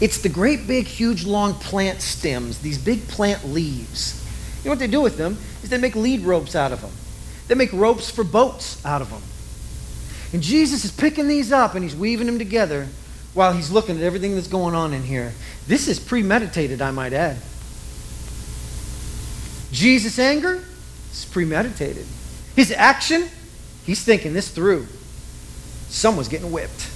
It's 0.00 0.18
the 0.18 0.28
great 0.28 0.66
big, 0.66 0.86
huge, 0.86 1.24
long 1.24 1.54
plant 1.54 2.00
stems, 2.00 2.58
these 2.58 2.78
big 2.78 3.08
plant 3.08 3.44
leaves. 3.44 4.24
You 4.58 4.66
know 4.66 4.72
what 4.72 4.78
they 4.78 4.86
do 4.86 5.00
with 5.00 5.16
them? 5.16 5.38
Is 5.62 5.70
they 5.70 5.78
make 5.78 5.96
lead 5.96 6.20
ropes 6.20 6.54
out 6.54 6.72
of 6.72 6.80
them. 6.80 6.92
They 7.48 7.54
make 7.54 7.72
ropes 7.72 8.10
for 8.10 8.24
boats 8.24 8.84
out 8.84 9.02
of 9.02 9.10
them. 9.10 9.22
And 10.32 10.42
Jesus 10.42 10.84
is 10.84 10.92
picking 10.92 11.26
these 11.26 11.52
up 11.52 11.74
and 11.74 11.82
he's 11.82 11.96
weaving 11.96 12.26
them 12.26 12.38
together 12.38 12.88
while 13.34 13.52
he's 13.52 13.70
looking 13.70 13.96
at 13.96 14.02
everything 14.02 14.34
that's 14.34 14.48
going 14.48 14.74
on 14.74 14.92
in 14.92 15.02
here. 15.02 15.32
This 15.66 15.88
is 15.88 15.98
premeditated, 15.98 16.82
I 16.82 16.90
might 16.90 17.12
add. 17.12 17.38
Jesus' 19.72 20.18
anger 20.18 20.62
is 21.12 21.24
premeditated. 21.24 22.06
His 22.56 22.72
action, 22.72 23.28
he's 23.84 24.02
thinking 24.02 24.32
this 24.32 24.50
through. 24.50 24.86
Someone's 25.88 26.28
getting 26.28 26.50
whipped. 26.50 26.90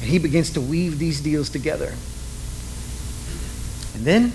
And 0.00 0.08
he 0.08 0.18
begins 0.18 0.50
to 0.50 0.60
weave 0.60 0.98
these 0.98 1.20
deals 1.20 1.48
together. 1.48 1.92
And 3.94 4.04
then 4.04 4.32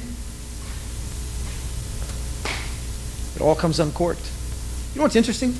it 3.35 3.41
all 3.41 3.55
comes 3.55 3.79
uncorked. 3.79 4.29
You 4.93 4.99
know 4.99 5.03
what's 5.03 5.15
interesting? 5.15 5.55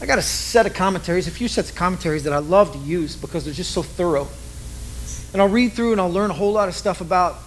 I 0.00 0.06
got 0.06 0.18
a 0.18 0.22
set 0.22 0.66
of 0.66 0.74
commentaries, 0.74 1.28
a 1.28 1.30
few 1.30 1.46
sets 1.46 1.70
of 1.70 1.76
commentaries 1.76 2.24
that 2.24 2.32
I 2.32 2.38
love 2.38 2.72
to 2.72 2.78
use 2.78 3.16
because 3.16 3.44
they're 3.44 3.54
just 3.54 3.70
so 3.70 3.82
thorough. 3.82 4.28
And 5.32 5.40
I'll 5.40 5.48
read 5.48 5.74
through 5.74 5.92
and 5.92 6.00
I'll 6.00 6.10
learn 6.10 6.30
a 6.30 6.34
whole 6.34 6.52
lot 6.52 6.68
of 6.68 6.74
stuff 6.74 7.00
about 7.00 7.38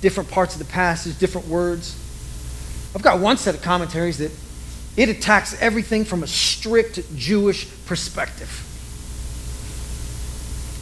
different 0.00 0.30
parts 0.30 0.54
of 0.54 0.58
the 0.58 0.70
passage, 0.72 1.18
different 1.18 1.48
words. 1.48 1.96
I've 2.94 3.02
got 3.02 3.20
one 3.20 3.36
set 3.36 3.54
of 3.54 3.62
commentaries 3.62 4.18
that 4.18 4.32
it 4.96 5.08
attacks 5.08 5.60
everything 5.62 6.04
from 6.04 6.22
a 6.22 6.26
strict 6.26 7.16
Jewish 7.16 7.68
perspective. 7.86 8.66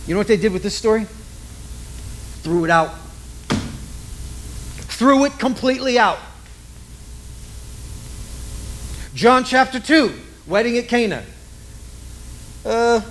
You 0.09 0.15
know 0.15 0.21
what 0.21 0.27
they 0.27 0.39
did 0.39 0.55
with 0.55 0.63
this 0.63 0.75
story? 0.75 1.05
Threw 2.41 2.65
it 2.65 2.71
out. 2.71 2.95
Threw 4.89 5.27
it 5.27 5.39
completely 5.39 5.99
out. 5.99 6.19
John 9.13 9.45
chapter 9.45 9.79
2, 9.79 10.19
wedding 10.47 10.79
at 10.79 10.89
Cana. 10.89 11.25
Uh, 12.65 13.03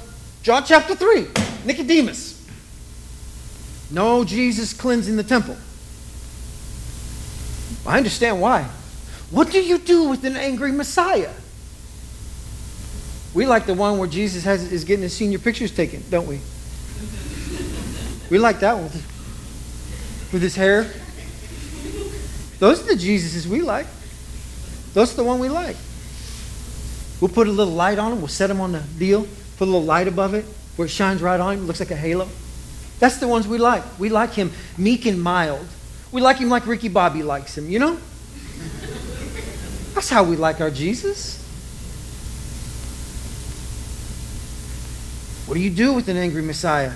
John 0.41 0.63
chapter 0.65 0.95
3, 0.95 1.27
Nicodemus. 1.65 2.43
No 3.91 4.23
Jesus 4.23 4.73
cleansing 4.73 5.17
the 5.17 5.23
temple. 5.23 5.55
I 7.86 7.97
understand 7.97 8.41
why. 8.41 8.63
What 9.29 9.51
do 9.51 9.62
you 9.62 9.77
do 9.77 10.10
with 10.10 10.23
an 10.23 10.36
angry 10.36 10.71
Messiah? 10.71 11.33
We 13.36 13.45
like 13.45 13.67
the 13.67 13.75
one 13.75 13.99
where 13.99 14.10
Jesus 14.10 14.43
has, 14.45 14.71
is 14.71 14.83
getting 14.83 15.03
his 15.03 15.15
senior 15.15 15.38
pictures 15.38 15.71
taken, 15.71 16.03
don't 16.10 16.25
we? 16.25 16.39
We 18.30 18.38
like 18.40 18.60
that 18.60 18.74
one 18.74 18.92
with 20.32 20.42
his 20.42 20.56
hair. 20.56 20.92
Those 22.60 22.82
are 22.82 22.96
the 22.96 23.00
Jesuses 23.00 23.46
we 23.46 23.62
like. 23.62 23.88
Those 24.94 25.13
are 25.13 25.18
the 25.18 25.24
one 25.24 25.40
we 25.40 25.50
like. 25.50 25.76
We'll 27.22 27.30
put 27.30 27.48
a 27.48 27.52
little 27.52 27.74
light 27.74 28.00
on 28.00 28.12
him. 28.12 28.20
We'll 28.20 28.28
set 28.28 28.50
him 28.50 28.60
on 28.60 28.72
the 28.72 28.82
deal. 28.98 29.28
Put 29.58 29.68
a 29.68 29.72
little 29.72 29.84
light 29.84 30.08
above 30.08 30.34
it 30.34 30.46
where 30.76 30.86
it 30.86 30.90
shines 30.90 31.22
right 31.22 31.40
on 31.40 31.56
him. 31.56 31.68
Looks 31.68 31.80
like 31.80 31.92
a 31.92 31.96
halo. 31.96 32.28
That's 33.00 33.18
the 33.18 33.28
ones 33.28 33.48
we 33.48 33.58
like. 33.58 33.84
We 34.00 34.10
like 34.10 34.34
him 34.34 34.52
meek 34.78 35.06
and 35.06 35.22
mild. 35.22 35.66
We 36.12 36.22
like 36.22 36.38
him 36.38 36.50
like 36.50 36.66
Ricky 36.66 36.90
Bobby 36.90 37.24
likes 37.24 37.58
him, 37.58 37.70
you 37.70 37.80
know? 37.80 37.98
That's 39.94 40.10
how 40.10 40.24
we 40.24 40.36
like 40.36 40.62
our 40.62 40.72
Jesus. 40.72 41.44
What 45.46 45.56
do 45.56 45.60
you 45.60 45.70
do 45.70 45.94
with 45.94 46.08
an 46.10 46.18
angry 46.18 46.42
Messiah? 46.42 46.94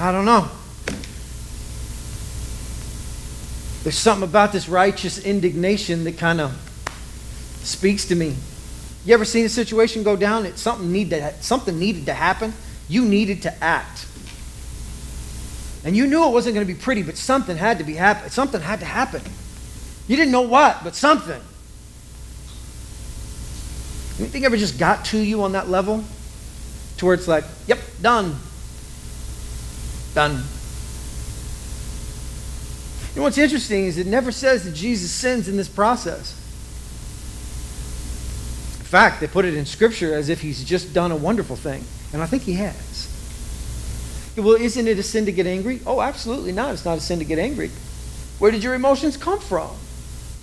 I 0.00 0.12
don't 0.12 0.24
know. 0.24 0.48
There's 3.82 3.98
something 3.98 4.28
about 4.28 4.52
this 4.52 4.68
righteous 4.68 5.18
indignation 5.18 6.04
that 6.04 6.18
kind 6.18 6.40
of 6.40 6.52
speaks 7.64 8.04
to 8.06 8.14
me. 8.14 8.36
You 9.04 9.14
ever 9.14 9.24
seen 9.24 9.44
a 9.44 9.48
situation 9.48 10.04
go 10.04 10.14
down? 10.14 10.46
It 10.46 10.56
something 10.56 10.92
need 10.92 11.10
to 11.10 11.34
something 11.42 11.76
needed 11.76 12.06
to 12.06 12.12
happen. 12.12 12.52
You 12.88 13.04
needed 13.04 13.42
to 13.42 13.64
act, 13.64 14.06
and 15.84 15.96
you 15.96 16.06
knew 16.06 16.24
it 16.28 16.32
wasn't 16.32 16.54
going 16.54 16.66
to 16.66 16.72
be 16.72 16.78
pretty, 16.78 17.02
but 17.02 17.16
something 17.16 17.56
had 17.56 17.78
to 17.78 17.84
be 17.84 17.94
happen. 17.94 18.30
Something 18.30 18.60
had 18.60 18.78
to 18.80 18.86
happen. 18.86 19.22
You 20.06 20.16
didn't 20.16 20.32
know 20.32 20.42
what, 20.42 20.84
but 20.84 20.94
something. 20.94 21.40
Anything 24.20 24.44
ever 24.44 24.56
just 24.56 24.78
got 24.78 25.04
to 25.06 25.18
you 25.18 25.42
on 25.42 25.52
that 25.52 25.68
level, 25.68 26.04
to 26.98 27.04
where 27.04 27.14
it's 27.14 27.28
like, 27.28 27.44
"Yep, 27.66 27.78
done, 28.00 28.36
done." 30.18 30.42
Know 33.14 33.22
what's 33.22 33.38
interesting 33.38 33.84
is 33.84 33.98
it 33.98 34.06
never 34.06 34.32
says 34.32 34.64
that 34.64 34.74
Jesus 34.74 35.10
sins 35.10 35.48
in 35.48 35.56
this 35.56 35.68
process. 35.68 36.34
In 38.78 38.84
fact, 38.84 39.20
they 39.20 39.26
put 39.26 39.44
it 39.44 39.54
in 39.54 39.66
Scripture 39.66 40.14
as 40.14 40.28
if 40.28 40.40
he's 40.40 40.64
just 40.64 40.94
done 40.94 41.12
a 41.12 41.16
wonderful 41.16 41.56
thing. 41.56 41.84
And 42.12 42.22
I 42.22 42.26
think 42.26 42.44
he 42.44 42.54
has. 42.54 43.08
Well, 44.36 44.54
isn't 44.54 44.86
it 44.86 44.98
a 44.98 45.02
sin 45.02 45.26
to 45.26 45.32
get 45.32 45.46
angry? 45.46 45.80
Oh, 45.84 46.00
absolutely 46.00 46.52
not. 46.52 46.72
It's 46.72 46.84
not 46.84 46.98
a 46.98 47.00
sin 47.00 47.18
to 47.18 47.24
get 47.24 47.38
angry. 47.38 47.70
Where 48.38 48.50
did 48.50 48.62
your 48.62 48.74
emotions 48.74 49.16
come 49.16 49.40
from? 49.40 49.70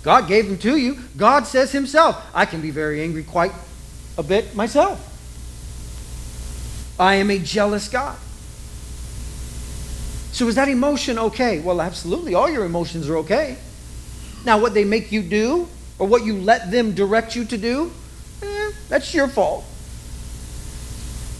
God 0.02 0.28
gave 0.28 0.46
them 0.46 0.58
to 0.58 0.76
you. 0.76 0.98
God 1.16 1.46
says 1.46 1.72
himself, 1.72 2.22
I 2.34 2.44
can 2.44 2.60
be 2.60 2.70
very 2.70 3.02
angry 3.02 3.24
quite 3.24 3.52
a 4.18 4.22
bit 4.22 4.54
myself. 4.54 5.00
I 6.98 7.14
am 7.14 7.30
a 7.30 7.38
jealous 7.38 7.88
God. 7.88 8.16
So 10.36 10.46
is 10.48 10.56
that 10.56 10.68
emotion 10.68 11.18
okay? 11.18 11.60
Well, 11.60 11.80
absolutely. 11.80 12.34
All 12.34 12.50
your 12.50 12.66
emotions 12.66 13.08
are 13.08 13.16
okay. 13.16 13.56
Now, 14.44 14.60
what 14.60 14.74
they 14.74 14.84
make 14.84 15.10
you 15.10 15.22
do 15.22 15.66
or 15.98 16.06
what 16.06 16.26
you 16.26 16.36
let 16.36 16.70
them 16.70 16.92
direct 16.92 17.34
you 17.34 17.46
to 17.46 17.56
do, 17.56 17.90
eh, 18.42 18.72
that's 18.90 19.14
your 19.14 19.28
fault. 19.28 19.64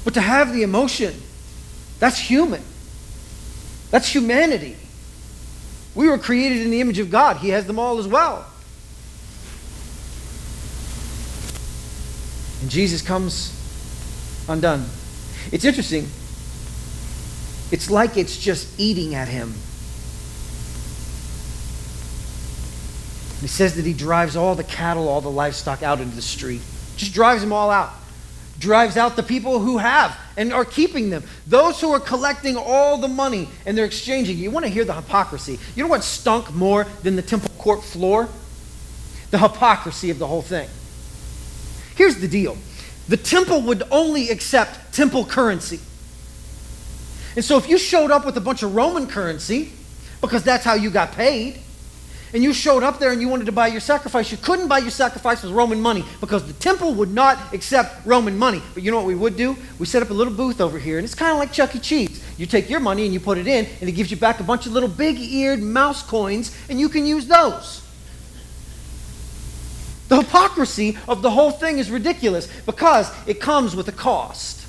But 0.03 0.15
to 0.15 0.23
have 0.23 0.55
the 0.55 0.63
emotion, 0.63 1.13
that's 1.99 2.19
human. 2.19 2.63
That's 3.91 4.09
humanity. 4.09 4.77
We 5.95 6.09
were 6.09 6.17
created 6.17 6.63
in 6.63 6.71
the 6.71 6.81
image 6.81 6.99
of 6.99 7.11
God. 7.11 7.37
He 7.37 7.51
has 7.51 7.67
them 7.67 7.79
all 7.79 7.99
as 7.99 8.09
well. 8.09 8.47
And 12.63 12.71
Jesus 12.71 13.03
comes 13.03 13.53
undone. 14.49 14.87
It's 15.53 15.67
interesting. 15.67 16.09
It's 17.71 17.91
like 17.91 18.17
it's 18.17 18.39
just 18.39 18.79
eating 18.79 19.15
at 19.15 19.29
him. 19.29 19.55
He 23.41 23.49
says 23.49 23.77
that 23.77 23.85
he 23.85 23.93
drives 23.93 24.37
all 24.37 24.55
the 24.55 24.65
cattle, 24.65 25.09
all 25.09 25.21
the 25.21 25.31
livestock 25.31 25.83
out 25.83 26.01
into 26.01 26.17
the 26.17 26.23
street. 26.23 26.63
Just 26.97 27.13
drives 27.13 27.43
them 27.43 27.53
all 27.53 27.71
out. 27.71 27.93
Drives 28.59 28.97
out 28.97 29.17
the 29.17 29.23
people 29.23 29.59
who 29.59 29.79
have 29.79 30.19
and 30.37 30.53
are 30.53 30.65
keeping 30.65 31.11
them. 31.11 31.23
Those 31.47 31.81
who 31.81 31.91
are 31.93 32.01
collecting 32.01 32.57
all 32.57 32.97
the 32.97 33.09
money 33.09 33.49
and 33.67 33.77
they're 33.77 33.85
exchanging. 33.85 34.39
You 34.39 34.51
want 34.51 34.65
to 34.65 34.71
hear 34.71 34.85
the 34.85 34.95
hypocrisy. 34.95 35.59
You 35.75 35.83
know 35.85 35.91
what 35.91 36.05
stunk 36.05 36.55
more 36.55 36.85
than 37.03 37.17
the 37.17 37.23
temple 37.23 37.51
court 37.59 37.85
floor? 37.85 38.29
The 39.31 39.39
hypocrisy 39.39 40.11
of 40.11 40.19
the 40.19 40.27
whole 40.27 40.43
thing. 40.43 40.69
Here's 41.97 42.17
the 42.17 42.29
deal 42.29 42.57
the 43.09 43.17
temple 43.17 43.63
would 43.63 43.83
only 43.91 44.31
accept 44.31 44.95
temple 44.95 45.25
currency. 45.25 45.81
And 47.37 47.45
so 47.45 47.59
if 47.59 47.69
you 47.69 47.79
showed 47.79 48.11
up 48.11 48.25
with 48.25 48.37
a 48.39 48.41
bunch 48.41 48.63
of 48.63 48.75
Roman 48.75 49.07
currency, 49.07 49.71
because 50.21 50.43
that's 50.43 50.65
how 50.65 50.75
you 50.75 50.91
got 50.91 51.13
paid, 51.13 51.61
and 52.33 52.43
you 52.43 52.53
showed 52.53 52.83
up 52.83 52.99
there 52.99 53.13
and 53.13 53.21
you 53.21 53.29
wanted 53.29 53.47
to 53.47 53.53
buy 53.53 53.69
your 53.69 53.81
sacrifice, 53.81 54.33
you 54.33 54.39
couldn't 54.39 54.69
buy 54.69 54.79
your 54.79 54.91
sacrifice 54.91 55.43
with 55.43 55.53
Roman 55.53 55.81
money 55.81 56.05
because 56.21 56.47
the 56.47 56.53
temple 56.55 56.95
would 56.95 57.13
not 57.13 57.55
accept 57.55 58.05
Roman 58.05 58.37
money. 58.37 58.61
But 58.75 58.83
you 58.83 58.91
know 58.91 58.97
what 58.97 59.07
we 59.07 59.15
would 59.15 59.37
do? 59.37 59.57
We 59.79 59.87
set 59.87 60.03
up 60.03 60.11
a 60.11 60.15
little 60.15 60.33
booth 60.33 60.61
over 60.61 60.79
here, 60.79 60.99
and 60.99 61.05
it's 61.05 61.15
kind 61.15 61.33
of 61.33 61.39
like 61.39 61.53
Chuck 61.53 61.77
E. 61.77 61.79
Cheese. 61.79 62.23
You 62.37 62.47
take 62.47 62.69
your 62.69 62.81
money 62.81 63.05
and 63.05 63.15
you 63.15 63.21
put 63.21 63.39
it 63.39 63.47
in, 63.47 63.67
and 63.81 63.89
it 63.89 63.93
gives 63.93 64.11
you 64.11 64.17
back 64.17 64.41
a 64.41 64.43
bunch 64.43 64.67
of 64.67 64.73
little 64.73 64.89
big 64.89 65.19
eared 65.19 65.63
mouse 65.63 66.03
coins, 66.03 66.57
and 66.69 66.81
you 66.81 66.89
can 66.89 67.07
use 67.07 67.27
those. 67.27 67.83
The 70.09 70.23
hypocrisy 70.23 70.99
of 71.09 71.23
the 71.23 71.31
whole 71.31 71.51
thing 71.51 71.79
is 71.79 71.91
ridiculous 71.91 72.49
because 72.63 73.13
it 73.27 73.41
comes 73.41 73.75
with 73.77 73.89
a 73.89 73.93
cost. 73.93 74.61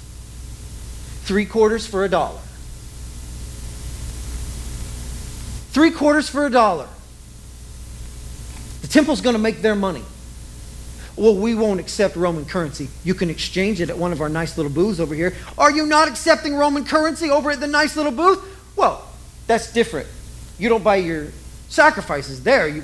Three 1.24 1.46
quarters 1.46 1.86
for 1.86 2.06
a 2.06 2.10
dollar. 2.10 2.40
Three 5.78 5.92
quarters 5.92 6.28
for 6.28 6.48
a 6.48 6.50
dollar. 6.50 6.88
The 8.82 8.88
temple's 8.88 9.22
going 9.22 9.36
to 9.36 9.40
make 9.40 9.62
their 9.62 9.76
money. 9.76 10.02
Well, 11.16 11.36
we 11.36 11.54
won't 11.54 11.80
accept 11.80 12.16
Roman 12.16 12.46
currency. 12.46 12.90
You 13.04 13.14
can 13.14 13.30
exchange 13.30 13.80
it 13.80 13.92
at 13.92 13.96
one 13.96 14.12
of 14.12 14.20
our 14.20 14.28
nice 14.28 14.58
little 14.58 14.72
booths 14.72 15.00
over 15.00 15.14
here. 15.14 15.36
Are 15.56 15.70
you 15.70 15.86
not 15.86 16.08
accepting 16.08 16.56
Roman 16.56 16.84
currency 16.84 17.30
over 17.30 17.52
at 17.52 17.60
the 17.60 17.68
nice 17.68 17.96
little 17.96 18.12
booth? 18.12 18.44
Well, 18.76 19.08
that's 19.46 19.72
different. 19.72 20.08
You 20.58 20.68
don't 20.68 20.84
buy 20.84 20.96
your 20.96 21.28
sacrifices 21.70 22.42
there, 22.42 22.68
you 22.68 22.84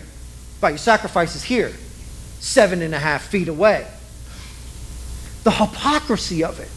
buy 0.62 0.70
your 0.70 0.78
sacrifices 0.78 1.42
here, 1.42 1.74
seven 2.42 2.84
and 2.84 2.94
a 2.94 3.00
half 3.00 3.26
feet 3.26 3.48
away. 3.48 3.88
The 5.46 5.50
hypocrisy 5.50 6.44
of 6.44 6.60
it. 6.60 6.70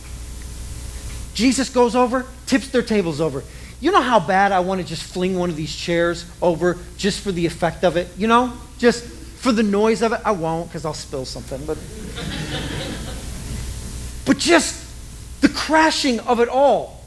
Jesus 1.34 1.68
goes 1.68 1.94
over, 1.94 2.24
tips 2.46 2.70
their 2.70 2.80
tables 2.80 3.20
over. 3.20 3.44
You 3.86 3.92
know 3.92 4.02
how 4.02 4.18
bad 4.18 4.50
I 4.50 4.58
want 4.58 4.80
to 4.80 4.84
just 4.84 5.04
fling 5.04 5.38
one 5.38 5.48
of 5.48 5.54
these 5.54 5.72
chairs 5.72 6.28
over 6.42 6.76
just 6.96 7.20
for 7.20 7.30
the 7.30 7.46
effect 7.46 7.84
of 7.84 7.96
it? 7.96 8.08
You 8.18 8.26
know? 8.26 8.52
Just 8.78 9.04
for 9.04 9.52
the 9.52 9.62
noise 9.62 10.02
of 10.02 10.12
it. 10.12 10.20
I 10.24 10.32
won't 10.32 10.66
because 10.66 10.84
I'll 10.84 10.92
spill 10.92 11.24
something. 11.24 11.64
But, 11.64 11.78
but 14.26 14.38
just 14.38 15.40
the 15.40 15.48
crashing 15.50 16.18
of 16.18 16.40
it 16.40 16.48
all. 16.48 17.04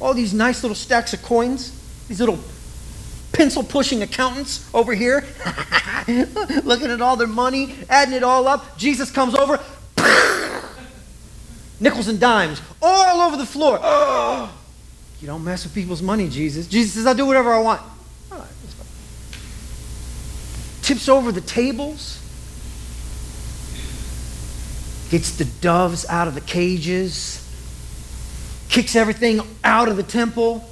All 0.00 0.14
these 0.14 0.32
nice 0.32 0.62
little 0.62 0.74
stacks 0.74 1.12
of 1.12 1.22
coins, 1.22 1.78
these 2.08 2.20
little 2.20 2.38
pencil 3.32 3.62
pushing 3.62 4.00
accountants 4.00 4.66
over 4.72 4.94
here, 4.94 5.26
looking 6.64 6.90
at 6.90 7.02
all 7.02 7.16
their 7.16 7.26
money, 7.26 7.74
adding 7.90 8.14
it 8.14 8.22
all 8.22 8.48
up. 8.48 8.78
Jesus 8.78 9.10
comes 9.10 9.34
over, 9.34 9.62
nickels 11.78 12.08
and 12.08 12.18
dimes 12.18 12.62
all 12.80 13.20
over 13.20 13.36
the 13.36 13.44
floor. 13.44 13.78
Oh, 14.40 14.57
you 15.20 15.26
don't 15.26 15.44
mess 15.44 15.64
with 15.64 15.74
people's 15.74 16.02
money, 16.02 16.28
Jesus. 16.28 16.66
Jesus 16.68 16.94
says, 16.94 17.06
I'll 17.06 17.14
do 17.14 17.26
whatever 17.26 17.52
I 17.52 17.60
want. 17.60 17.82
Tips 20.82 21.08
over 21.08 21.32
the 21.32 21.40
tables. 21.40 22.22
Gets 25.10 25.36
the 25.36 25.44
doves 25.60 26.06
out 26.06 26.28
of 26.28 26.34
the 26.34 26.40
cages. 26.40 27.44
Kicks 28.68 28.94
everything 28.94 29.40
out 29.64 29.88
of 29.88 29.96
the 29.96 30.02
temple. 30.02 30.64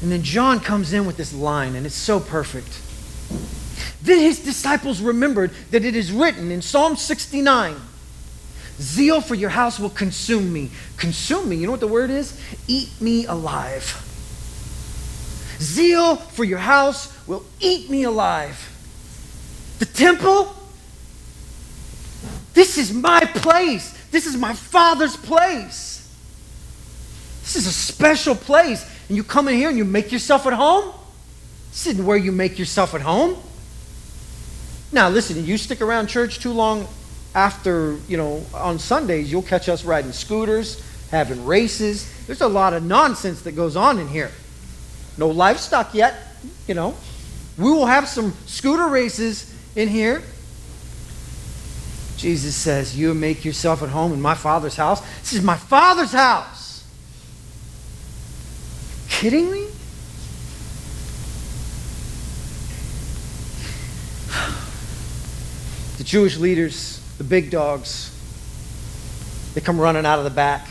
And 0.00 0.12
then 0.12 0.22
John 0.22 0.60
comes 0.60 0.92
in 0.92 1.06
with 1.06 1.16
this 1.16 1.32
line, 1.34 1.74
and 1.74 1.86
it's 1.86 1.94
so 1.94 2.20
perfect. 2.20 2.80
Then 4.02 4.20
his 4.20 4.38
disciples 4.38 5.00
remembered 5.00 5.50
that 5.70 5.84
it 5.84 5.96
is 5.96 6.12
written 6.12 6.50
in 6.50 6.62
Psalm 6.62 6.96
69 6.96 7.76
Zeal 8.80 9.20
for 9.20 9.34
your 9.34 9.50
house 9.50 9.78
will 9.78 9.90
consume 9.90 10.52
me. 10.52 10.70
Consume 10.96 11.48
me. 11.48 11.56
You 11.56 11.66
know 11.66 11.72
what 11.72 11.80
the 11.80 11.86
word 11.86 12.10
is? 12.10 12.40
Eat 12.66 12.90
me 13.00 13.26
alive. 13.26 14.00
Zeal 15.60 16.16
for 16.16 16.44
your 16.44 16.58
house 16.58 17.12
will 17.26 17.44
eat 17.60 17.88
me 17.88 18.02
alive. 18.02 18.70
The 19.78 19.86
temple? 19.86 20.54
This 22.52 22.78
is 22.78 22.92
my 22.92 23.20
place. 23.20 23.92
This 24.10 24.26
is 24.26 24.36
my 24.36 24.54
father's 24.54 25.16
place. 25.16 25.94
This 27.42 27.56
is 27.56 27.66
a 27.66 27.72
special 27.72 28.34
place. 28.34 28.84
And 29.08 29.16
you 29.16 29.22
come 29.22 29.48
in 29.48 29.54
here 29.54 29.68
and 29.68 29.78
you 29.78 29.84
make 29.84 30.10
yourself 30.10 30.46
at 30.46 30.52
home? 30.52 30.92
This 31.70 31.86
isn't 31.88 32.04
where 32.04 32.16
you 32.16 32.32
make 32.32 32.58
yourself 32.58 32.94
at 32.94 33.02
home. 33.02 33.36
Now, 34.92 35.08
listen, 35.08 35.44
you 35.44 35.58
stick 35.58 35.80
around 35.80 36.06
church 36.06 36.38
too 36.38 36.52
long 36.52 36.86
after, 37.34 37.98
you 38.08 38.16
know, 38.16 38.44
on 38.54 38.78
Sundays, 38.78 39.30
you'll 39.30 39.42
catch 39.42 39.68
us 39.68 39.84
riding 39.84 40.12
scooters, 40.12 40.82
having 41.10 41.44
races. 41.44 42.10
There's 42.26 42.40
a 42.40 42.48
lot 42.48 42.72
of 42.74 42.84
nonsense 42.84 43.42
that 43.42 43.52
goes 43.52 43.76
on 43.76 43.98
in 43.98 44.08
here. 44.08 44.30
No 45.18 45.28
livestock 45.28 45.94
yet, 45.94 46.14
you 46.68 46.74
know. 46.74 46.94
We 47.58 47.70
will 47.70 47.86
have 47.86 48.08
some 48.08 48.34
scooter 48.46 48.86
races 48.88 49.52
in 49.76 49.88
here. 49.88 50.22
Jesus 52.16 52.54
says, 52.54 52.96
You 52.96 53.14
make 53.14 53.44
yourself 53.44 53.82
at 53.82 53.88
home 53.90 54.12
in 54.12 54.22
my 54.22 54.34
Father's 54.34 54.76
house. 54.76 55.00
This 55.20 55.34
is 55.34 55.42
my 55.42 55.56
Father's 55.56 56.12
house. 56.12 56.84
Kidding 59.08 59.50
me? 59.50 59.66
The 65.98 66.04
Jewish 66.04 66.36
leaders 66.38 67.03
the 67.18 67.24
big 67.24 67.50
dogs, 67.50 68.10
They 69.54 69.60
come 69.60 69.80
running 69.80 70.04
out 70.04 70.18
of 70.18 70.24
the 70.24 70.30
back. 70.30 70.68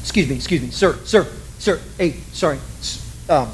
Excuse 0.00 0.28
me, 0.28 0.34
excuse 0.34 0.62
me, 0.62 0.70
sir, 0.70 0.98
sir, 1.04 1.26
sir. 1.58 1.80
Hey, 1.98 2.12
sorry. 2.32 2.58
Um, 3.28 3.48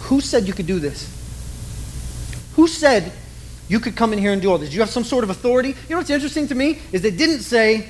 who 0.00 0.20
said 0.20 0.46
you 0.46 0.52
could 0.52 0.66
do 0.66 0.78
this? 0.78 1.10
Who 2.54 2.68
said 2.68 3.12
you 3.68 3.80
could 3.80 3.96
come 3.96 4.12
in 4.12 4.18
here 4.18 4.32
and 4.32 4.40
do 4.40 4.50
all 4.50 4.58
this? 4.58 4.72
You 4.72 4.80
have 4.80 4.90
some 4.90 5.04
sort 5.04 5.24
of 5.24 5.30
authority? 5.30 5.70
You 5.70 5.90
know 5.90 5.96
what's 5.98 6.10
interesting 6.10 6.46
to 6.48 6.54
me 6.54 6.78
is 6.92 7.02
they 7.02 7.10
didn't 7.10 7.40
say, 7.40 7.88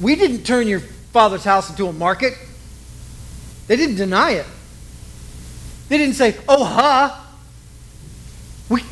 we 0.00 0.14
didn't 0.14 0.42
turn 0.42 0.68
your 0.68 0.80
father's 0.80 1.44
house 1.44 1.70
into 1.70 1.86
a 1.86 1.92
market. 1.92 2.34
They 3.66 3.76
didn't 3.76 3.96
deny 3.96 4.32
it. 4.32 4.46
They 5.88 5.98
didn't 5.98 6.14
say, 6.14 6.36
oh, 6.48 6.64
huh. 6.64 7.14
We, 8.68 8.82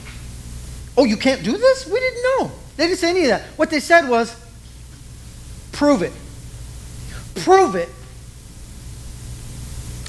oh, 0.96 1.04
you 1.04 1.16
can't 1.16 1.42
do 1.42 1.56
this? 1.56 1.86
We 1.86 1.98
didn't 1.98 2.22
know. 2.22 2.52
They 2.76 2.86
didn't 2.86 2.98
say 2.98 3.10
any 3.10 3.22
of 3.22 3.28
that. 3.28 3.42
What 3.56 3.70
they 3.70 3.80
said 3.80 4.08
was, 4.08 4.34
prove 5.72 6.02
it. 6.02 6.12
Prove 7.34 7.74
it. 7.74 7.88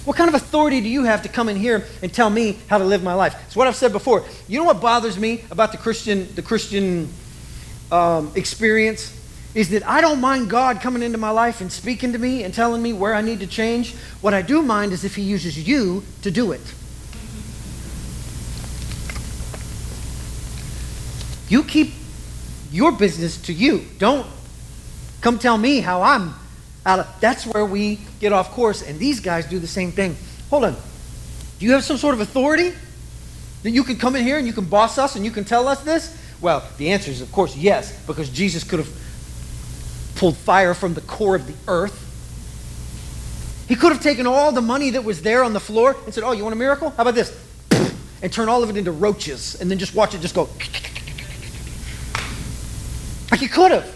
What 0.05 0.17
kind 0.17 0.27
of 0.27 0.35
authority 0.35 0.81
do 0.81 0.89
you 0.89 1.03
have 1.03 1.21
to 1.21 1.29
come 1.29 1.47
in 1.47 1.55
here 1.55 1.85
and 2.01 2.13
tell 2.13 2.29
me 2.29 2.59
how 2.67 2.77
to 2.77 2.83
live 2.83 3.03
my 3.03 3.13
life? 3.13 3.35
It's 3.47 3.55
what 3.55 3.67
I've 3.67 3.75
said 3.75 3.93
before. 3.93 4.25
You 4.49 4.59
know 4.59 4.65
what 4.65 4.81
bothers 4.81 5.17
me 5.17 5.45
about 5.49 5.71
the 5.71 5.77
Christian, 5.77 6.27
the 6.35 6.41
Christian 6.41 7.09
um, 7.89 8.31
experience? 8.35 9.17
Is 9.55 9.69
that 9.69 9.87
I 9.87 10.01
don't 10.01 10.19
mind 10.19 10.49
God 10.49 10.81
coming 10.81 11.03
into 11.03 11.17
my 11.17 11.29
life 11.29 11.61
and 11.61 11.71
speaking 11.71 12.13
to 12.13 12.17
me 12.17 12.43
and 12.43 12.53
telling 12.53 12.81
me 12.81 12.91
where 12.91 13.13
I 13.13 13.21
need 13.21 13.39
to 13.41 13.47
change. 13.47 13.93
What 14.21 14.33
I 14.33 14.41
do 14.41 14.61
mind 14.63 14.93
is 14.93 15.03
if 15.03 15.15
He 15.15 15.21
uses 15.21 15.67
you 15.67 16.03
to 16.23 16.31
do 16.31 16.51
it. 16.51 16.61
You 21.49 21.63
keep 21.63 21.93
your 22.71 22.91
business 22.91 23.37
to 23.43 23.53
you. 23.53 23.85
Don't 23.99 24.25
come 25.21 25.37
tell 25.37 25.57
me 25.57 25.81
how 25.81 26.01
I'm 26.01 26.33
out 26.85 26.99
of. 26.99 27.07
That's 27.19 27.45
where 27.45 27.65
we 27.65 27.99
get 28.19 28.33
off 28.33 28.51
course, 28.51 28.81
and 28.81 28.97
these 28.97 29.19
guys 29.19 29.45
do 29.45 29.59
the 29.59 29.67
same 29.67 29.91
thing. 29.91 30.15
Hold 30.49 30.65
on. 30.65 30.75
Do 31.59 31.65
you 31.65 31.73
have 31.73 31.83
some 31.83 31.97
sort 31.97 32.15
of 32.15 32.21
authority 32.21 32.73
that 33.61 33.69
you 33.69 33.83
can 33.83 33.97
come 33.97 34.15
in 34.15 34.23
here 34.23 34.37
and 34.37 34.47
you 34.47 34.53
can 34.53 34.65
boss 34.65 34.97
us 34.97 35.15
and 35.15 35.23
you 35.23 35.31
can 35.31 35.45
tell 35.45 35.67
us 35.67 35.81
this? 35.83 36.17
Well, 36.41 36.63
the 36.77 36.89
answer 36.89 37.11
is, 37.11 37.21
of 37.21 37.31
course, 37.31 37.55
yes, 37.55 37.97
because 38.05 38.29
Jesus 38.29 38.63
could 38.63 38.79
have 38.79 39.02
pulled 40.23 40.37
fire 40.37 40.73
from 40.73 40.93
the 40.93 41.01
core 41.01 41.35
of 41.35 41.47
the 41.47 41.53
earth. 41.67 41.99
He 43.67 43.75
could 43.75 43.91
have 43.91 44.01
taken 44.01 44.25
all 44.25 44.53
the 44.53 44.61
money 44.61 44.91
that 44.91 45.03
was 45.03 45.21
there 45.21 45.43
on 45.43 45.51
the 45.51 45.59
floor 45.59 45.97
and 46.05 46.13
said, 46.13 46.23
Oh, 46.23 46.31
you 46.31 46.43
want 46.43 46.53
a 46.53 46.57
miracle? 46.57 46.91
How 46.91 47.01
about 47.01 47.15
this? 47.15 47.37
And 48.21 48.31
turn 48.31 48.47
all 48.47 48.63
of 48.63 48.69
it 48.69 48.77
into 48.77 48.93
roaches 48.93 49.59
and 49.59 49.69
then 49.69 49.77
just 49.79 49.93
watch 49.93 50.15
it 50.15 50.21
just 50.21 50.33
go. 50.33 50.47
Like 53.31 53.41
he 53.41 53.49
could 53.49 53.71
have. 53.71 53.93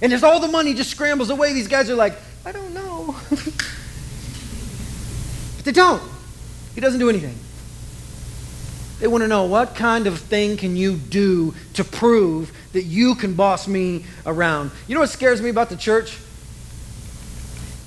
And 0.00 0.12
as 0.12 0.24
all 0.24 0.40
the 0.40 0.48
money 0.48 0.74
just 0.74 0.90
scrambles 0.90 1.30
away, 1.30 1.52
these 1.52 1.68
guys 1.68 1.88
are 1.88 1.94
like, 1.94 2.14
I 2.44 2.50
don't 2.50 2.74
know. 2.74 3.14
but 3.30 3.54
they 5.64 5.70
don't. 5.70 6.02
He 6.74 6.80
doesn't 6.80 6.98
do 6.98 7.08
anything. 7.08 7.38
They 8.98 9.06
want 9.06 9.22
to 9.22 9.28
know 9.28 9.44
what 9.44 9.76
kind 9.76 10.08
of 10.08 10.18
thing 10.18 10.56
can 10.56 10.74
you 10.74 10.96
do 10.96 11.54
to 11.74 11.84
prove 11.84 12.50
that 12.72 12.84
you 12.84 13.14
can 13.14 13.34
boss 13.34 13.68
me 13.68 14.04
around. 14.26 14.70
You 14.88 14.94
know 14.94 15.00
what 15.00 15.10
scares 15.10 15.40
me 15.42 15.50
about 15.50 15.68
the 15.68 15.76
church? 15.76 16.18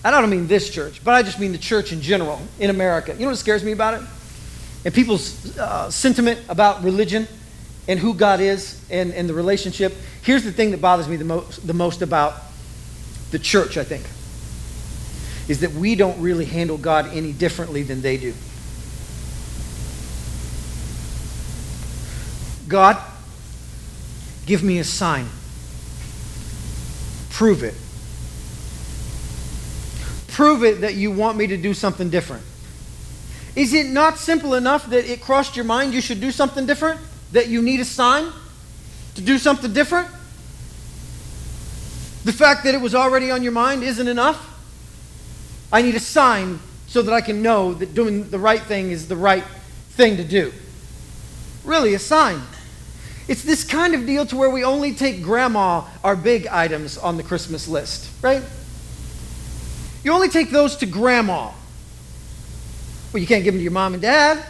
I 0.04 0.12
don't 0.12 0.30
mean 0.30 0.48
this 0.48 0.70
church, 0.70 1.04
but 1.04 1.16
I 1.16 1.24
just 1.24 1.40
mean 1.40 1.52
the 1.52 1.58
church 1.58 1.92
in 1.92 2.00
general 2.00 2.40
in 2.60 2.70
America. 2.70 3.14
You 3.14 3.22
know 3.22 3.30
what 3.30 3.38
scares 3.38 3.64
me 3.64 3.72
about 3.72 3.96
it? 3.96 4.02
And 4.86 4.94
people's 4.94 5.58
uh, 5.58 5.90
sentiment 5.90 6.40
about 6.48 6.84
religion 6.84 7.28
and 7.88 8.00
who 8.00 8.14
God 8.14 8.40
is 8.40 8.80
and, 8.92 9.12
and 9.14 9.28
the 9.28 9.34
relationship. 9.34 9.96
Here's 10.22 10.44
the 10.44 10.52
thing 10.52 10.72
that 10.72 10.82
bothers 10.82 11.08
me 11.08 11.16
the 11.16 11.26
most, 11.26 11.66
the 11.66 11.74
most 11.74 12.04
about 12.04 12.36
the 13.32 13.40
church, 13.40 13.78
I 13.78 13.84
think, 13.84 14.04
is 15.50 15.62
that 15.62 15.72
we 15.72 15.96
don't 15.96 16.20
really 16.22 16.46
handle 16.46 16.78
God 16.78 17.08
any 17.12 17.34
differently 17.34 17.82
than 17.82 18.02
they 18.02 18.18
do. 18.18 18.34
God, 22.68 22.98
give 24.46 24.64
me 24.64 24.80
a 24.80 24.84
sign. 24.84 25.28
Prove 27.30 27.64
it. 27.64 27.76
Prove 30.34 30.64
it 30.64 30.82
that 30.82 30.96
you 30.96 31.12
want 31.12 31.38
me 31.38 31.48
to 31.48 31.58
do 31.58 31.74
something 31.74 32.10
different. 32.10 32.44
Is 33.56 33.74
it 33.74 33.88
not 33.88 34.18
simple 34.18 34.54
enough 34.54 34.90
that 34.90 35.10
it 35.10 35.22
crossed 35.22 35.56
your 35.56 35.66
mind 35.66 35.94
you 35.94 36.02
should 36.02 36.20
do 36.20 36.32
something 36.32 36.66
different? 36.66 37.00
that 37.36 37.50
you 37.50 37.62
need 37.62 37.80
a 37.80 37.86
sign 37.86 38.32
to 39.16 39.22
do 39.22 39.38
something 39.38 39.74
different? 39.74 40.08
The 42.24 42.34
fact 42.34 42.64
that 42.64 42.74
it 42.74 42.82
was 42.82 42.96
already 42.96 43.30
on 43.30 43.44
your 43.44 43.52
mind 43.52 43.84
isn't 43.84 44.08
enough? 44.08 44.52
I 45.72 45.82
need 45.82 45.96
a 45.96 46.00
sign 46.00 46.60
so 46.88 47.02
that 47.02 47.14
I 47.14 47.22
can 47.22 47.42
know 47.42 47.74
that 47.74 47.94
doing 47.94 48.30
the 48.30 48.40
right 48.40 48.62
thing 48.62 48.92
is 48.92 49.08
the 49.08 49.16
right 49.16 49.44
thing 49.92 50.18
to 50.18 50.24
do. 50.24 50.54
Really, 51.64 51.94
a 51.94 52.00
sign. 52.00 52.42
It's 53.28 53.44
this 53.44 53.64
kind 53.64 53.96
of 53.96 54.06
deal 54.06 54.26
to 54.28 54.36
where 54.36 54.50
we 54.50 54.64
only 54.64 54.94
take 54.94 55.24
grandma, 55.24 55.84
our 56.04 56.16
big 56.16 56.48
items 56.48 56.98
on 56.98 57.18
the 57.18 57.24
Christmas 57.24 57.68
list, 57.68 58.10
right? 58.22 58.44
You 60.04 60.12
only 60.12 60.30
take 60.30 60.52
those 60.52 60.76
to 60.78 60.86
grandma. 60.86 61.52
Well, 63.12 63.22
you 63.22 63.28
can't 63.28 63.44
give 63.44 63.54
them 63.54 63.60
to 63.60 63.64
your 63.64 63.72
mom 63.72 63.94
and 63.94 64.02
dad. 64.02 64.46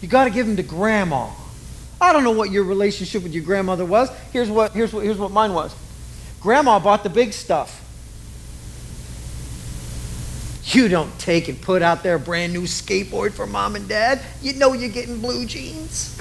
You 0.00 0.08
got 0.08 0.24
to 0.24 0.30
give 0.30 0.46
them 0.46 0.56
to 0.56 0.62
grandma. 0.62 1.30
I 2.00 2.12
don't 2.12 2.24
know 2.24 2.32
what 2.32 2.50
your 2.50 2.64
relationship 2.64 3.22
with 3.22 3.32
your 3.32 3.44
grandmother 3.44 3.84
was. 3.84 4.10
Here's 4.32 4.50
what, 4.50 4.72
here's 4.72 4.92
what, 4.92 5.04
here's 5.04 5.18
what 5.18 5.30
mine 5.30 5.52
was. 5.52 5.74
Grandma 6.40 6.78
bought 6.78 7.02
the 7.02 7.10
big 7.10 7.32
stuff. 7.32 7.84
You 10.74 10.88
don't 10.88 11.16
take 11.18 11.48
and 11.48 11.60
put 11.60 11.82
out 11.82 12.02
there 12.02 12.16
a 12.16 12.20
brand 12.20 12.52
new 12.52 12.62
skateboard 12.62 13.32
for 13.32 13.46
mom 13.46 13.74
and 13.74 13.88
dad. 13.88 14.20
You 14.42 14.52
know 14.54 14.72
you're 14.74 14.90
getting 14.90 15.20
blue 15.20 15.46
jeans. 15.46 16.16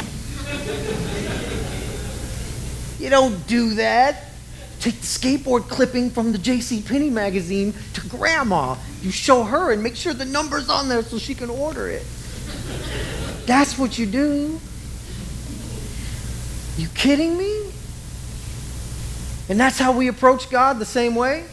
You 3.00 3.10
don't 3.10 3.48
do 3.48 3.76
that. 3.76 4.26
Take 4.80 5.00
the 5.02 5.08
skateboard 5.08 5.68
clipping 5.70 6.12
from 6.12 6.32
the 6.32 6.38
J.C. 6.38 6.82
Penney 6.82 7.10
magazine 7.10 7.74
to 7.94 8.08
grandma. 8.08 8.76
You 9.02 9.12
show 9.12 9.44
her 9.44 9.72
and 9.72 9.82
make 9.82 9.96
sure 9.96 10.14
the 10.14 10.26
number's 10.26 10.70
on 10.70 10.88
there 10.88 11.02
so 11.02 11.18
she 11.18 11.34
can 11.34 11.50
order 11.50 11.88
it. 11.90 12.06
That's 13.46 13.78
what 13.78 13.98
you 13.98 14.06
do. 14.06 14.60
You 16.78 16.88
kidding 16.90 17.38
me? 17.38 17.72
And 19.50 19.60
that's 19.60 19.80
how 19.80 19.92
we 19.94 20.10
approach 20.10 20.50
God 20.50 20.78
the 20.78 20.86
same 20.86 21.16
way? 21.16 21.46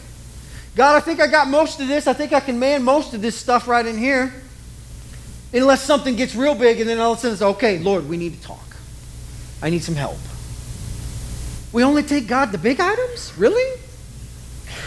God, 0.75 0.97
I 0.97 0.99
think 0.99 1.21
I 1.21 1.27
got 1.27 1.47
most 1.47 1.79
of 1.79 1.87
this. 1.87 2.05
I 2.05 2.13
think 2.13 2.33
I 2.33 2.41
can 2.41 2.59
man 2.59 2.83
most 2.83 3.13
of 3.13 3.21
this 3.21 3.37
stuff 3.37 3.67
right 3.67 3.85
in 3.85 3.97
here. 3.97 4.33
Unless 5.53 5.83
something 5.83 6.15
gets 6.15 6.35
real 6.35 6.53
big 6.53 6.81
and 6.81 6.89
then 6.89 6.99
all 6.99 7.13
of 7.13 7.19
a 7.19 7.21
sudden 7.21 7.33
it's 7.33 7.41
okay, 7.41 7.79
Lord, 7.79 8.09
we 8.09 8.17
need 8.17 8.39
to 8.39 8.41
talk. 8.45 8.74
I 9.65 9.71
need 9.71 9.83
some 9.83 9.95
help. 9.95 10.19
We 11.73 11.83
only 11.83 12.03
take 12.03 12.27
God 12.27 12.51
the 12.51 12.59
big 12.59 12.79
items? 12.79 13.33
Really? 13.35 13.81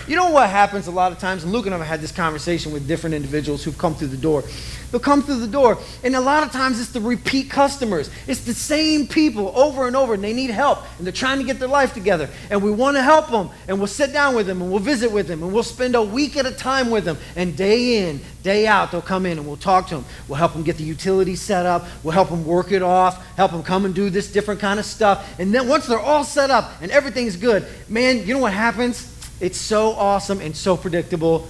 You 0.06 0.14
know 0.14 0.30
what 0.30 0.48
happens 0.48 0.86
a 0.86 0.92
lot 0.92 1.10
of 1.10 1.18
times? 1.18 1.42
And 1.42 1.52
Luke 1.52 1.66
and 1.66 1.74
I 1.74 1.78
have 1.78 1.86
had 1.88 2.00
this 2.00 2.12
conversation 2.12 2.70
with 2.70 2.86
different 2.86 3.16
individuals 3.16 3.64
who've 3.64 3.76
come 3.76 3.96
through 3.96 4.08
the 4.08 4.16
door. 4.16 4.44
They'll 4.90 5.00
come 5.00 5.22
through 5.22 5.40
the 5.40 5.46
door, 5.46 5.78
and 6.02 6.16
a 6.16 6.20
lot 6.20 6.42
of 6.42 6.50
times 6.50 6.80
it's 6.80 6.92
the 6.92 7.00
repeat 7.00 7.50
customers. 7.50 8.10
It's 8.26 8.40
the 8.44 8.54
same 8.54 9.06
people 9.06 9.52
over 9.54 9.86
and 9.86 9.94
over, 9.94 10.14
and 10.14 10.24
they 10.24 10.32
need 10.32 10.48
help, 10.48 10.78
and 10.96 11.06
they're 11.06 11.12
trying 11.12 11.38
to 11.38 11.44
get 11.44 11.58
their 11.58 11.68
life 11.68 11.92
together. 11.92 12.30
And 12.50 12.62
we 12.62 12.70
want 12.70 12.96
to 12.96 13.02
help 13.02 13.30
them, 13.30 13.50
and 13.68 13.78
we'll 13.78 13.86
sit 13.86 14.14
down 14.14 14.34
with 14.34 14.46
them, 14.46 14.62
and 14.62 14.70
we'll 14.70 14.80
visit 14.80 15.12
with 15.12 15.28
them, 15.28 15.42
and 15.42 15.52
we'll 15.52 15.62
spend 15.62 15.94
a 15.94 16.02
week 16.02 16.38
at 16.38 16.46
a 16.46 16.52
time 16.52 16.90
with 16.90 17.04
them. 17.04 17.18
And 17.36 17.54
day 17.54 18.08
in, 18.08 18.20
day 18.42 18.66
out, 18.66 18.90
they'll 18.90 19.02
come 19.02 19.26
in, 19.26 19.36
and 19.36 19.46
we'll 19.46 19.56
talk 19.58 19.88
to 19.88 19.96
them. 19.96 20.06
We'll 20.26 20.38
help 20.38 20.54
them 20.54 20.62
get 20.62 20.78
the 20.78 20.84
utilities 20.84 21.42
set 21.42 21.66
up. 21.66 21.84
We'll 22.02 22.14
help 22.14 22.30
them 22.30 22.46
work 22.46 22.72
it 22.72 22.82
off, 22.82 23.24
help 23.36 23.52
them 23.52 23.62
come 23.62 23.84
and 23.84 23.94
do 23.94 24.08
this 24.08 24.32
different 24.32 24.58
kind 24.58 24.80
of 24.80 24.86
stuff. 24.86 25.38
And 25.38 25.54
then 25.54 25.68
once 25.68 25.86
they're 25.86 26.00
all 26.00 26.24
set 26.24 26.50
up 26.50 26.80
and 26.80 26.90
everything's 26.90 27.36
good, 27.36 27.66
man, 27.90 28.26
you 28.26 28.32
know 28.32 28.40
what 28.40 28.54
happens? 28.54 29.14
It's 29.40 29.58
so 29.58 29.90
awesome 29.90 30.40
and 30.40 30.56
so 30.56 30.76
predictable. 30.76 31.46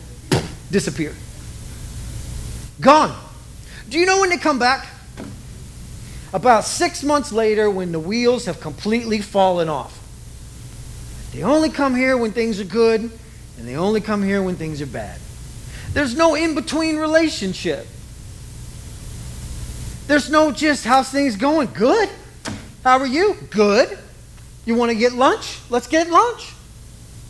Disappear. 0.70 1.14
Gone. 2.80 3.27
Do 3.88 3.98
you 3.98 4.06
know 4.06 4.20
when 4.20 4.30
they 4.30 4.36
come 4.36 4.58
back? 4.58 4.86
About 6.32 6.64
six 6.64 7.02
months 7.02 7.32
later, 7.32 7.70
when 7.70 7.90
the 7.90 8.00
wheels 8.00 8.44
have 8.44 8.60
completely 8.60 9.20
fallen 9.20 9.68
off. 9.68 9.98
They 11.32 11.42
only 11.42 11.70
come 11.70 11.94
here 11.94 12.16
when 12.16 12.32
things 12.32 12.60
are 12.60 12.64
good, 12.64 13.00
and 13.00 13.68
they 13.68 13.76
only 13.76 14.00
come 14.00 14.22
here 14.22 14.42
when 14.42 14.56
things 14.56 14.82
are 14.82 14.86
bad. 14.86 15.18
There's 15.92 16.14
no 16.14 16.34
in 16.34 16.54
between 16.54 16.96
relationship. 16.96 17.86
There's 20.06 20.30
no 20.30 20.52
just 20.52 20.84
how's 20.84 21.10
things 21.10 21.36
going? 21.36 21.68
Good. 21.72 22.10
How 22.84 22.98
are 22.98 23.06
you? 23.06 23.36
Good. 23.50 23.98
You 24.66 24.74
want 24.74 24.90
to 24.90 24.98
get 24.98 25.12
lunch? 25.12 25.60
Let's 25.70 25.86
get 25.86 26.10
lunch. 26.10 26.52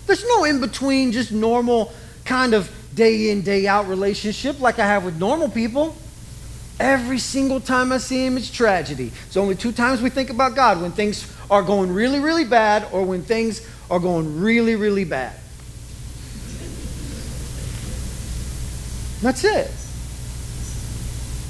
There's 0.06 0.26
no 0.26 0.44
in 0.44 0.60
between, 0.60 1.12
just 1.12 1.30
normal 1.30 1.92
kind 2.24 2.54
of 2.54 2.70
day 2.94 3.30
in, 3.30 3.42
day 3.42 3.66
out 3.68 3.88
relationship 3.88 4.60
like 4.60 4.78
I 4.78 4.86
have 4.86 5.04
with 5.04 5.18
normal 5.18 5.48
people. 5.48 5.96
Every 6.80 7.18
single 7.18 7.60
time 7.60 7.92
I 7.92 7.98
see 7.98 8.24
him, 8.24 8.36
it's 8.36 8.50
tragedy. 8.50 9.10
It's 9.26 9.36
only 9.36 9.56
two 9.56 9.72
times 9.72 10.00
we 10.00 10.10
think 10.10 10.30
about 10.30 10.54
God 10.54 10.80
when 10.80 10.92
things 10.92 11.32
are 11.50 11.62
going 11.62 11.92
really, 11.92 12.20
really 12.20 12.44
bad 12.44 12.86
or 12.92 13.04
when 13.04 13.22
things 13.22 13.66
are 13.90 13.98
going 13.98 14.40
really, 14.40 14.76
really 14.76 15.04
bad. 15.04 15.34
That's 19.20 19.42
it. 19.42 19.70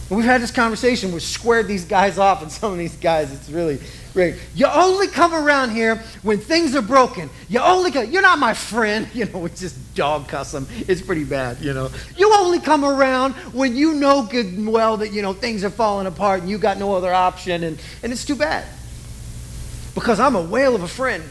And 0.09 0.17
we've 0.17 0.27
had 0.27 0.41
this 0.41 0.51
conversation. 0.51 1.13
We've 1.13 1.23
squared 1.23 1.67
these 1.69 1.85
guys 1.85 2.17
off, 2.17 2.41
and 2.41 2.51
some 2.51 2.73
of 2.73 2.79
these 2.79 2.97
guys, 2.97 3.31
it's 3.31 3.51
really 3.51 3.79
great. 4.13 4.37
You 4.55 4.67
only 4.67 5.07
come 5.07 5.35
around 5.35 5.71
here 5.71 5.97
when 6.23 6.39
things 6.39 6.75
are 6.75 6.83
broken. 6.83 7.31
You 7.49 7.61
only 7.61 7.91
come, 7.91 8.11
you're 8.11 8.23
not 8.23 8.39
my 8.39 8.55
friend. 8.55 9.07
You 9.19 9.25
know, 9.25 9.41
we 9.41 9.51
just 9.51 9.95
dog 9.97 10.29
cuss 10.29 10.53
them. 10.53 10.69
It's 10.87 11.03
pretty 11.03 11.25
bad, 11.25 11.61
you 11.61 11.75
know. 11.75 11.91
You 12.17 12.33
only 12.37 12.61
come 12.61 12.85
around 12.85 13.33
when 13.53 13.75
you 13.75 13.95
know 13.95 14.23
good 14.23 14.47
and 14.47 14.71
well 14.71 14.99
that, 14.99 15.13
you 15.13 15.23
know, 15.23 15.33
things 15.33 15.65
are 15.65 15.71
falling 15.71 16.07
apart 16.07 16.41
and 16.41 16.49
you 16.49 16.57
got 16.57 16.79
no 16.79 16.95
other 16.95 17.13
option, 17.13 17.65
and, 17.65 17.81
and 18.03 18.13
it's 18.13 18.25
too 18.25 18.37
bad. 18.37 18.65
Because 19.95 20.21
I'm 20.21 20.37
a 20.37 20.43
whale 20.43 20.77
of 20.77 20.85
a 20.85 20.89
friend. 20.89 21.25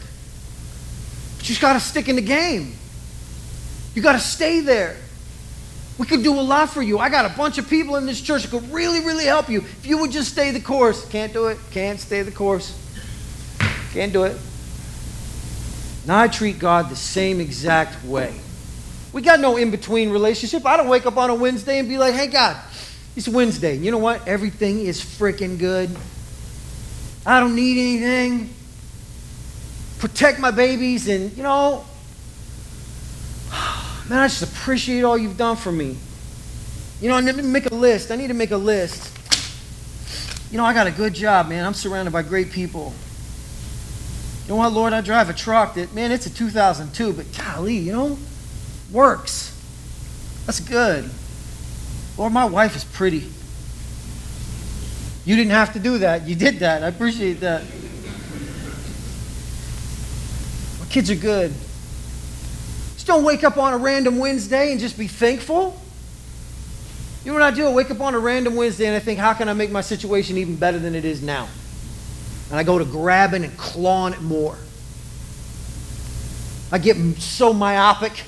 But 1.38 1.44
you 1.44 1.48
just 1.48 1.62
got 1.62 1.74
to 1.74 1.80
stick 1.80 2.08
in 2.08 2.16
the 2.16 2.22
game. 2.22 2.74
You 3.94 4.02
got 4.02 4.12
to 4.12 4.20
stay 4.20 4.60
there. 4.60 4.96
We 5.98 6.06
could 6.06 6.22
do 6.22 6.38
a 6.38 6.40
lot 6.40 6.70
for 6.70 6.80
you. 6.80 6.98
I 6.98 7.08
got 7.08 7.24
a 7.24 7.36
bunch 7.36 7.58
of 7.58 7.68
people 7.68 7.96
in 7.96 8.06
this 8.06 8.20
church 8.20 8.44
that 8.44 8.50
could 8.50 8.72
really, 8.72 9.00
really 9.00 9.24
help 9.24 9.48
you 9.48 9.58
if 9.58 9.84
you 9.84 9.98
would 9.98 10.12
just 10.12 10.30
stay 10.30 10.52
the 10.52 10.60
course. 10.60 11.06
Can't 11.08 11.32
do 11.32 11.46
it. 11.46 11.58
Can't 11.72 11.98
stay 11.98 12.22
the 12.22 12.30
course. 12.30 12.78
Can't 13.92 14.12
do 14.12 14.22
it. 14.22 14.36
Now 16.06 16.20
I 16.20 16.28
treat 16.28 16.60
God 16.60 16.88
the 16.88 16.96
same 16.96 17.40
exact 17.40 18.04
way. 18.04 18.32
We 19.12 19.22
got 19.22 19.40
no 19.40 19.56
in 19.56 19.72
between 19.72 20.10
relationship. 20.10 20.64
I 20.64 20.76
don't 20.76 20.88
wake 20.88 21.04
up 21.04 21.16
on 21.16 21.30
a 21.30 21.34
Wednesday 21.34 21.80
and 21.80 21.88
be 21.88 21.98
like, 21.98 22.14
hey, 22.14 22.28
God, 22.28 22.56
it's 23.16 23.26
Wednesday. 23.26 23.76
You 23.76 23.90
know 23.90 23.98
what? 23.98 24.28
Everything 24.28 24.80
is 24.80 25.00
freaking 25.00 25.58
good. 25.58 25.90
I 27.26 27.40
don't 27.40 27.56
need 27.56 27.78
anything. 27.78 28.54
Protect 29.98 30.38
my 30.38 30.52
babies 30.52 31.08
and, 31.08 31.36
you 31.36 31.42
know, 31.42 31.84
Man, 34.08 34.20
I 34.20 34.28
just 34.28 34.42
appreciate 34.42 35.02
all 35.02 35.18
you've 35.18 35.36
done 35.36 35.56
for 35.56 35.70
me. 35.70 35.94
You 37.02 37.10
know, 37.10 37.16
I 37.16 37.20
need 37.20 37.36
to 37.36 37.42
make 37.42 37.66
a 37.66 37.74
list. 37.74 38.10
I 38.10 38.16
need 38.16 38.28
to 38.28 38.34
make 38.34 38.52
a 38.52 38.56
list. 38.56 39.14
You 40.50 40.56
know, 40.56 40.64
I 40.64 40.72
got 40.72 40.86
a 40.86 40.90
good 40.90 41.12
job, 41.14 41.48
man. 41.48 41.66
I'm 41.66 41.74
surrounded 41.74 42.10
by 42.10 42.22
great 42.22 42.50
people. 42.50 42.94
You 44.44 44.54
know 44.54 44.56
what, 44.56 44.72
Lord? 44.72 44.94
I 44.94 45.02
drive 45.02 45.28
a 45.28 45.34
truck 45.34 45.74
that, 45.74 45.94
man, 45.94 46.10
it's 46.10 46.24
a 46.24 46.34
2002, 46.34 47.12
but 47.12 47.26
golly, 47.36 47.76
you 47.76 47.92
know, 47.92 48.18
works. 48.90 49.54
That's 50.46 50.60
good. 50.60 51.10
Lord, 52.16 52.32
my 52.32 52.46
wife 52.46 52.74
is 52.76 52.84
pretty. 52.84 53.30
You 55.26 55.36
didn't 55.36 55.50
have 55.50 55.74
to 55.74 55.78
do 55.78 55.98
that. 55.98 56.26
You 56.26 56.34
did 56.34 56.60
that. 56.60 56.82
I 56.82 56.88
appreciate 56.88 57.40
that. 57.40 57.62
My 60.80 60.86
kids 60.86 61.10
are 61.10 61.14
good 61.14 61.52
don't 63.08 63.24
wake 63.24 63.42
up 63.42 63.56
on 63.56 63.72
a 63.72 63.76
random 63.76 64.18
Wednesday 64.18 64.70
and 64.70 64.78
just 64.78 64.96
be 64.96 65.08
thankful. 65.08 65.80
You 67.24 67.32
know 67.32 67.40
what 67.40 67.42
I 67.42 67.50
do? 67.50 67.66
I 67.66 67.72
wake 67.72 67.90
up 67.90 68.00
on 68.00 68.14
a 68.14 68.18
random 68.18 68.54
Wednesday 68.54 68.86
and 68.86 68.94
I 68.94 69.00
think, 69.00 69.18
how 69.18 69.34
can 69.34 69.48
I 69.48 69.52
make 69.54 69.70
my 69.70 69.80
situation 69.80 70.36
even 70.36 70.54
better 70.54 70.78
than 70.78 70.94
it 70.94 71.04
is 71.04 71.20
now? 71.22 71.48
And 72.50 72.58
I 72.58 72.62
go 72.62 72.78
to 72.78 72.84
grabbing 72.84 73.44
and 73.44 73.56
clawing 73.56 74.14
it 74.14 74.22
more. 74.22 74.56
I 76.70 76.78
get 76.78 76.96
so 77.16 77.52
myopic. 77.52 78.24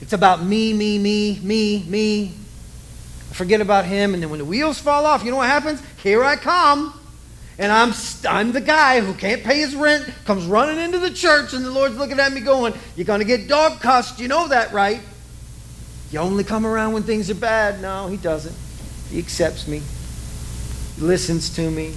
It's 0.00 0.12
about 0.12 0.42
me, 0.42 0.72
me, 0.72 0.98
me, 0.98 1.38
me, 1.42 1.84
me. 1.86 2.34
I 3.30 3.34
forget 3.34 3.60
about 3.60 3.84
him, 3.84 4.14
and 4.14 4.22
then 4.22 4.30
when 4.30 4.38
the 4.38 4.44
wheels 4.44 4.78
fall 4.80 5.06
off, 5.06 5.24
you 5.24 5.30
know 5.30 5.36
what 5.36 5.48
happens? 5.48 5.82
Here 6.02 6.24
I 6.24 6.36
come 6.36 6.99
and 7.60 7.70
I'm, 7.70 7.92
I'm 8.26 8.52
the 8.52 8.60
guy 8.62 9.00
who 9.00 9.12
can't 9.12 9.44
pay 9.44 9.58
his 9.58 9.76
rent, 9.76 10.10
comes 10.24 10.46
running 10.46 10.82
into 10.82 10.98
the 10.98 11.10
church, 11.10 11.52
and 11.52 11.62
the 11.62 11.70
Lord's 11.70 11.94
looking 11.94 12.18
at 12.18 12.32
me 12.32 12.40
going, 12.40 12.72
You're 12.96 13.04
going 13.04 13.20
to 13.20 13.26
get 13.26 13.48
dog 13.48 13.80
cussed. 13.80 14.18
You 14.18 14.28
know 14.28 14.48
that, 14.48 14.72
right? 14.72 15.02
You 16.10 16.20
only 16.20 16.42
come 16.42 16.64
around 16.64 16.94
when 16.94 17.02
things 17.02 17.28
are 17.28 17.34
bad. 17.34 17.82
No, 17.82 18.08
he 18.08 18.16
doesn't. 18.16 18.56
He 19.10 19.18
accepts 19.18 19.68
me, 19.68 19.82
he 20.96 21.02
listens 21.02 21.54
to 21.56 21.70
me. 21.70 21.94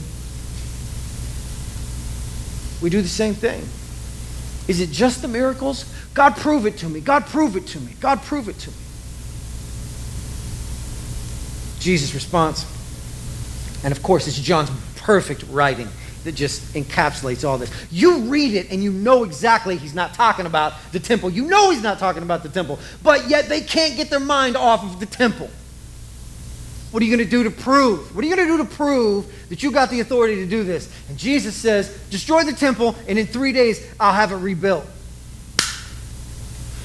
We 2.82 2.89
do 2.89 3.01
the 3.01 3.07
same 3.07 3.34
thing. 3.34 3.61
Is 4.68 4.82
it 4.82 4.91
just 4.91 5.22
the 5.22 5.30
miracles? 5.30 5.86
God, 6.14 6.36
prove 6.36 6.66
it 6.66 6.78
to 6.80 6.89
me. 6.89 6.99
God, 6.99 7.26
prove 7.26 7.55
it 7.55 7.68
to 7.68 7.80
me. 7.80 7.93
God, 8.01 8.22
prove 8.24 8.49
it 8.49 8.59
to 8.59 8.70
me. 8.70 8.76
Jesus' 11.80 12.14
response. 12.14 12.66
And 13.86 13.93
of 13.93 14.03
course, 14.03 14.28
it's 14.28 14.38
John's 14.38 14.70
perfect 15.04 15.43
writing 15.49 15.88
that 16.24 16.34
just 16.34 16.74
encapsulates 16.74 17.47
all 17.47 17.58
this. 17.58 17.72
You 17.91 18.20
read 18.22 18.54
it 18.54 18.72
and 18.72 18.82
you 18.82 18.91
know 18.91 19.26
exactly 19.26 19.76
he's 19.76 19.93
not 19.93 20.14
talking 20.14 20.45
about 20.45 20.74
the 20.93 20.99
temple. 20.99 21.30
You 21.30 21.45
know 21.45 21.72
he's 21.72 21.84
not 21.84 21.99
talking 21.99 22.24
about 22.24 22.43
the 22.43 22.49
temple, 22.49 22.80
but 23.04 23.30
yet 23.30 23.49
they 23.49 23.62
can't 23.62 23.97
get 23.97 24.10
their 24.10 24.22
mind 24.22 24.56
off 24.56 24.84
of 24.84 24.99
the 24.99 25.06
temple. 25.06 25.49
What 26.91 27.01
are 27.01 27.06
you 27.06 27.16
going 27.16 27.28
to 27.28 27.30
do 27.30 27.43
to 27.43 27.51
prove? 27.51 28.16
What 28.16 28.24
are 28.24 28.28
you 28.28 28.36
going 28.36 28.47
to 28.47 28.58
do 28.58 28.64
to 28.64 28.70
prove 28.70 29.49
that 29.49 29.64
you 29.64 29.72
got 29.72 29.89
the 29.89 29.99
authority 29.99 30.36
to 30.36 30.45
do 30.45 30.64
this? 30.64 30.93
And 31.10 31.18
Jesus 31.18 31.56
says, 31.56 31.89
Destroy 32.10 32.43
the 32.43 32.54
temple, 32.54 32.95
and 33.08 33.18
in 33.18 33.26
three 33.26 33.51
days 33.51 33.86
I'll 33.99 34.14
have 34.14 34.32
it 34.32 34.36
rebuilt. 34.36 34.86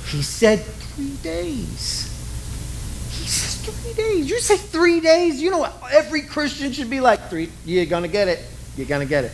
He 0.06 0.22
said, 0.22 0.60
Three 0.60 1.14
days. 1.16 2.17
He 3.28 3.34
says, 3.34 3.56
Three 3.60 3.92
days. 3.92 4.30
You 4.30 4.40
say 4.40 4.56
three 4.56 5.00
days? 5.00 5.42
You 5.42 5.50
know? 5.50 5.68
Every 5.92 6.22
Christian 6.22 6.72
should 6.72 6.88
be 6.88 7.00
like, 7.00 7.28
three. 7.28 7.50
You're 7.66 7.84
going 7.84 8.04
to 8.04 8.08
get 8.08 8.26
it. 8.26 8.42
You're 8.74 8.86
going 8.86 9.02
to 9.02 9.08
get 9.08 9.24
it. 9.24 9.32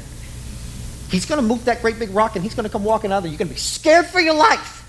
He's 1.11 1.26
going 1.26 1.40
to 1.40 1.47
move 1.47 1.66
that 1.66 1.80
great 1.80 2.01
big 2.01 2.11
rock 2.11 2.34
and 2.34 2.42
he's 2.42 2.55
going 2.55 2.64
to 2.64 2.70
come 2.70 2.82
walking 2.82 3.12
out 3.12 3.20
there. 3.20 3.30
You're 3.30 3.38
going 3.38 3.47
to 3.49 3.55
be 3.55 3.61
scared 3.61 4.07
for 4.07 4.18
your 4.18 4.34
life. 4.34 4.84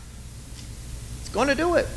He's 1.19 1.29
going 1.29 1.49
to 1.49 1.55
do 1.55 1.75
it. 1.75 1.87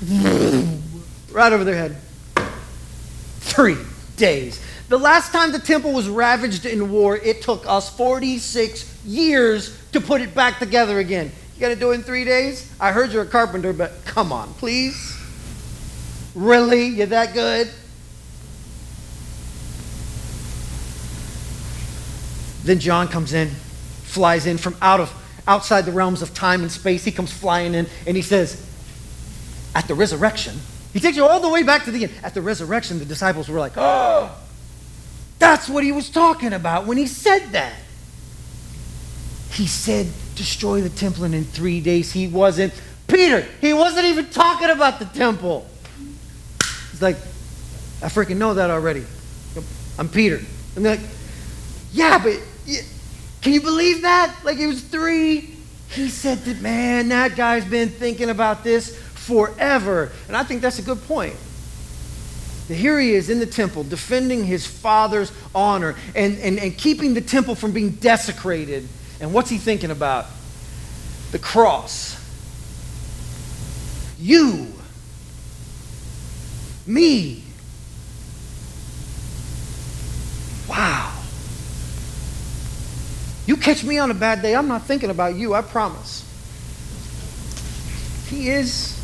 right 1.32 1.52
over 1.52 1.64
their 1.64 1.74
head. 1.74 1.96
Three 3.40 3.78
days. 4.16 4.62
The 4.88 4.98
last 4.98 5.32
time 5.32 5.50
the 5.50 5.58
temple 5.58 5.92
was 5.92 6.08
ravaged 6.08 6.66
in 6.66 6.92
war, 6.92 7.16
it 7.16 7.42
took 7.42 7.66
us 7.66 7.90
46 7.96 9.04
years 9.04 9.76
to 9.90 10.00
put 10.00 10.20
it 10.20 10.36
back 10.36 10.60
together 10.60 11.00
again. 11.00 11.32
You 11.58 11.62
got 11.62 11.68
to 11.70 11.76
do 11.76 11.90
it 11.90 11.94
in 11.96 12.02
three 12.04 12.24
days? 12.24 12.72
I 12.78 12.92
heard 12.92 13.10
you're 13.10 13.24
a 13.24 13.26
carpenter, 13.26 13.72
but 13.72 14.04
come 14.04 14.30
on, 14.30 14.54
please. 14.54 15.18
Really? 16.36 16.86
You're 16.86 17.08
that 17.08 17.34
good? 17.34 17.68
Then 22.62 22.78
John 22.78 23.08
comes 23.08 23.32
in, 23.32 23.48
flies 24.04 24.46
in 24.46 24.56
from 24.56 24.76
out 24.80 25.00
of 25.00 25.12
outside 25.48 25.84
the 25.84 25.90
realms 25.90 26.22
of 26.22 26.32
time 26.32 26.62
and 26.62 26.70
space. 26.70 27.02
He 27.02 27.10
comes 27.10 27.32
flying 27.32 27.74
in 27.74 27.88
and 28.06 28.16
he 28.16 28.22
says, 28.22 28.64
At 29.74 29.88
the 29.88 29.96
resurrection, 29.96 30.54
he 30.92 31.00
takes 31.00 31.16
you 31.16 31.26
all 31.26 31.40
the 31.40 31.48
way 31.48 31.64
back 31.64 31.86
to 31.86 31.90
the 31.90 32.04
end. 32.04 32.12
At 32.22 32.34
the 32.34 32.40
resurrection, 32.40 33.00
the 33.00 33.04
disciples 33.04 33.48
were 33.48 33.58
like, 33.58 33.72
Oh, 33.76 34.30
that's 35.40 35.68
what 35.68 35.82
he 35.82 35.90
was 35.90 36.08
talking 36.08 36.52
about 36.52 36.86
when 36.86 36.98
he 36.98 37.08
said 37.08 37.48
that. 37.48 37.74
He 39.50 39.66
said, 39.66 40.06
destroy 40.38 40.80
the 40.80 40.88
temple, 40.88 41.24
and 41.24 41.34
in 41.34 41.44
three 41.44 41.80
days 41.80 42.12
he 42.12 42.28
wasn't. 42.28 42.72
Peter, 43.06 43.44
he 43.60 43.74
wasn't 43.74 44.06
even 44.06 44.26
talking 44.30 44.70
about 44.70 44.98
the 44.98 45.04
temple. 45.06 45.66
He's 46.90 47.02
like, 47.02 47.16
I 48.02 48.06
freaking 48.06 48.36
know 48.36 48.54
that 48.54 48.70
already. 48.70 49.04
I'm 49.98 50.08
Peter. 50.08 50.40
And 50.76 50.84
they're 50.84 50.96
like, 50.96 51.06
yeah, 51.92 52.22
but 52.22 52.40
can 53.42 53.52
you 53.52 53.60
believe 53.60 54.02
that? 54.02 54.34
Like 54.44 54.58
it 54.58 54.66
was 54.66 54.82
three. 54.82 55.54
He 55.90 56.08
said 56.08 56.38
that, 56.38 56.60
man, 56.60 57.08
that 57.08 57.34
guy's 57.34 57.64
been 57.64 57.88
thinking 57.88 58.30
about 58.30 58.62
this 58.62 58.96
forever. 58.96 60.12
And 60.28 60.36
I 60.36 60.44
think 60.44 60.62
that's 60.62 60.78
a 60.78 60.82
good 60.82 61.02
point. 61.04 61.34
Here 62.68 63.00
he 63.00 63.14
is 63.14 63.30
in 63.30 63.38
the 63.38 63.46
temple 63.46 63.82
defending 63.82 64.44
his 64.44 64.66
father's 64.66 65.32
honor 65.54 65.96
and, 66.14 66.38
and, 66.38 66.58
and 66.58 66.76
keeping 66.76 67.14
the 67.14 67.22
temple 67.22 67.54
from 67.54 67.72
being 67.72 67.92
desecrated 67.92 68.86
and 69.20 69.32
what's 69.32 69.50
he 69.50 69.58
thinking 69.58 69.90
about? 69.90 70.26
The 71.32 71.38
cross. 71.38 72.16
You. 74.18 74.72
Me. 76.86 77.42
Wow. 80.68 81.14
You 83.46 83.56
catch 83.56 83.82
me 83.82 83.98
on 83.98 84.10
a 84.10 84.14
bad 84.14 84.42
day, 84.42 84.54
I'm 84.54 84.68
not 84.68 84.82
thinking 84.82 85.10
about 85.10 85.34
you, 85.34 85.54
I 85.54 85.62
promise. 85.62 86.24
He 88.28 88.50
is. 88.50 88.94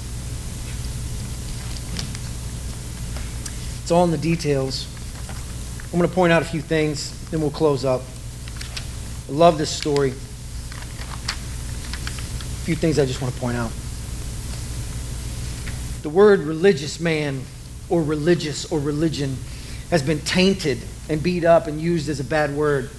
It's 3.83 3.91
all 3.91 4.05
in 4.05 4.11
the 4.11 4.19
details. 4.19 4.87
I'm 5.93 5.99
going 5.99 6.09
to 6.09 6.15
point 6.15 6.33
out 6.33 6.43
a 6.43 6.45
few 6.45 6.61
things, 6.61 7.31
then 7.31 7.41
we'll 7.41 7.51
close 7.51 7.85
up. 7.85 8.03
Love 9.29 9.59
this 9.59 9.71
story. 9.71 10.11
A 10.11 10.15
few 12.65 12.75
things 12.75 12.99
I 12.99 13.07
just 13.07 13.23
want 13.23 13.35
to 13.35 13.41
point 13.41 13.57
out. 13.57 13.71
the 16.05 16.11
word 16.11 16.41
religious 16.41 17.01
man 17.01 17.41
or 17.89 18.03
religious 18.03 18.71
or 18.71 18.79
religion 18.79 19.39
has 19.91 20.03
been 20.03 20.21
tainted 20.21 20.79
and 21.09 21.23
beat 21.23 21.47
up 21.47 21.67
and 21.67 21.81
used 21.81 22.11
as 22.11 22.21
a 22.21 22.25
bad 22.25 22.55
word. 22.55 22.91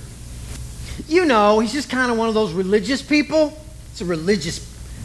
You 1.08 1.26
know, 1.26 1.60
he's 1.60 1.72
just 1.72 1.88
kind 1.88 2.12
of 2.12 2.18
one 2.18 2.30
of 2.30 2.34
those 2.34 2.52
religious 2.52 3.04
people. 3.04 3.56
It's 3.92 4.02
a 4.02 4.06
religious, 4.06 4.58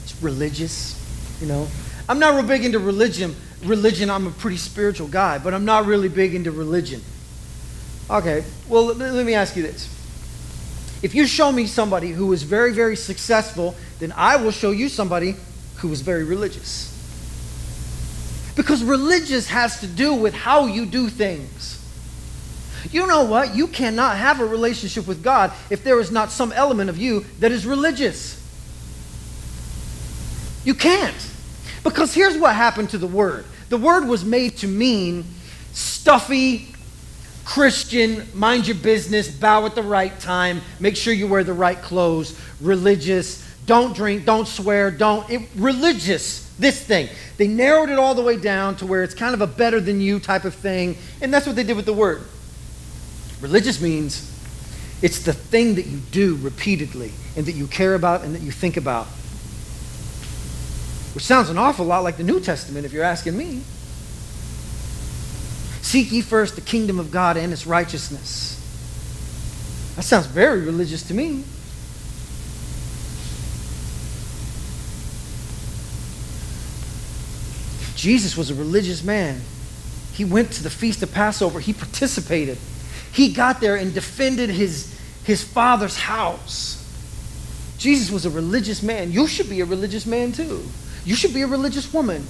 it's 0.03 0.23
religious, 0.23 0.97
you 1.43 1.47
know. 1.47 1.69
I'm 2.09 2.19
not 2.19 2.35
real 2.35 2.47
big 2.47 2.65
into 2.65 2.79
religion. 2.79 3.37
Religion, 3.65 4.09
I'm 4.09 4.27
a 4.27 4.31
pretty 4.31 4.57
spiritual 4.57 5.09
guy, 5.09 5.37
but 5.37 5.53
I'm 5.53 5.67
not 5.67 5.85
really 5.85 6.09
big 6.09 6.35
into 6.35 6.53
religion. 6.53 7.03
Okay, 8.09 8.45
well, 8.67 8.87
let 8.87 9.27
me 9.27 9.35
ask 9.35 9.57
you 9.57 9.63
this. 9.63 10.00
If 11.03 11.15
you 11.15 11.27
show 11.27 11.51
me 11.51 11.67
somebody 11.67 12.11
who 12.11 12.33
is 12.33 12.43
very, 12.43 12.73
very 12.73 12.97
successful, 12.97 13.75
then 13.99 14.13
I 14.17 14.37
will 14.37 14.51
show 14.51 14.71
you 14.71 14.89
somebody 14.89 15.37
who 15.77 15.91
is 15.93 16.03
very 16.03 16.25
religious. 16.25 16.89
Because 18.55 18.85
religious 18.85 19.49
has 19.49 19.81
to 19.81 19.87
do 19.87 20.13
with 20.13 20.35
how 20.35 20.67
you 20.67 20.85
do 20.85 21.09
things. 21.09 21.77
You 22.91 23.07
know 23.07 23.25
what? 23.25 23.55
You 23.55 23.67
cannot 23.67 24.17
have 24.17 24.41
a 24.41 24.45
relationship 24.45 25.07
with 25.07 25.23
God 25.23 25.53
if 25.71 25.85
there 25.85 26.01
is 26.01 26.11
not 26.11 26.31
some 26.31 26.53
element 26.53 26.91
of 26.91 26.99
you 26.99 27.25
that 27.39 27.53
is 27.53 27.67
religious. 27.67 28.37
You 30.65 30.75
can't. 30.75 31.31
Because 31.83 32.13
here's 32.13 32.37
what 32.37 32.55
happened 32.55 32.91
to 32.91 32.99
the 32.99 33.07
word 33.07 33.47
the 33.71 33.77
word 33.77 34.07
was 34.07 34.25
made 34.25 34.57
to 34.59 34.67
mean 34.67 35.25
stuffy, 35.73 36.75
Christian, 37.51 38.29
mind 38.33 38.69
your 38.69 38.77
business, 38.77 39.29
bow 39.29 39.67
at 39.67 39.75
the 39.75 39.83
right 39.83 40.17
time, 40.21 40.61
make 40.79 40.95
sure 40.95 41.13
you 41.13 41.27
wear 41.27 41.43
the 41.43 41.53
right 41.53 41.83
clothes, 41.83 42.41
religious, 42.61 43.45
don't 43.67 43.93
drink, 43.93 44.25
don't 44.25 44.47
swear, 44.47 44.93
don't. 44.93 45.29
It, 45.29 45.49
religious, 45.57 46.49
this 46.61 46.81
thing. 46.81 47.09
They 47.39 47.49
narrowed 47.49 47.91
it 47.91 47.99
all 47.99 48.15
the 48.15 48.23
way 48.23 48.37
down 48.37 48.77
to 48.77 48.87
where 48.87 49.03
it's 49.03 49.15
kind 49.15 49.35
of 49.35 49.41
a 49.41 49.49
better 49.49 49.81
than 49.81 50.01
you 50.01 50.21
type 50.21 50.45
of 50.45 50.55
thing, 50.55 50.97
and 51.21 51.35
that's 51.35 51.45
what 51.45 51.57
they 51.57 51.65
did 51.65 51.75
with 51.75 51.87
the 51.87 51.93
word. 51.93 52.23
Religious 53.41 53.81
means 53.81 54.31
it's 55.03 55.25
the 55.25 55.33
thing 55.33 55.75
that 55.75 55.87
you 55.87 55.99
do 56.13 56.37
repeatedly 56.37 57.11
and 57.37 57.47
that 57.47 57.57
you 57.57 57.67
care 57.67 57.97
about 57.97 58.23
and 58.23 58.33
that 58.33 58.43
you 58.43 58.53
think 58.53 58.77
about. 58.77 59.07
Which 61.17 61.25
sounds 61.25 61.51
an 61.51 61.59
awful 61.59 61.85
lot 61.85 62.05
like 62.05 62.17
the 62.17 62.23
New 62.23 62.39
Testament 62.39 62.87
if 62.87 62.93
you're 62.93 63.03
asking 63.03 63.37
me. 63.37 63.63
Seek 65.83 66.13
ye 66.13 66.21
first 66.21 66.55
the 66.55 66.61
kingdom 66.61 66.99
of 66.99 67.11
God 67.11 67.37
and 67.37 67.53
its 67.53 67.67
righteousness. 67.67 68.57
That 69.97 70.03
sounds 70.03 70.27
very 70.27 70.61
religious 70.61 71.03
to 71.09 71.15
me. 71.15 71.45
Jesus 77.97 78.37
was 78.37 78.51
a 78.51 78.55
religious 78.55 79.05
man. 79.05 79.41
He 80.15 80.25
went 80.25 80.53
to 80.53 80.63
the 80.63 80.71
feast 80.71 81.03
of 81.03 81.13
Passover, 81.13 81.61
he 81.61 81.73
participated. 81.73 82.57
He 83.13 83.33
got 83.33 83.61
there 83.61 83.77
and 83.77 83.93
defended 83.93 84.49
his, 84.49 84.99
his 85.25 85.43
father's 85.43 85.97
house. 85.97 86.77
Jesus 87.77 88.11
was 88.11 88.27
a 88.27 88.31
religious 88.31 88.83
man. 88.83 89.13
You 89.13 89.27
should 89.27 89.49
be 89.49 89.61
a 89.61 89.65
religious 89.65 90.07
man 90.07 90.33
too. 90.33 90.63
You 91.05 91.15
should 91.15 91.35
be 91.35 91.43
a 91.43 91.47
religious 91.47 91.93
woman. 91.93 92.27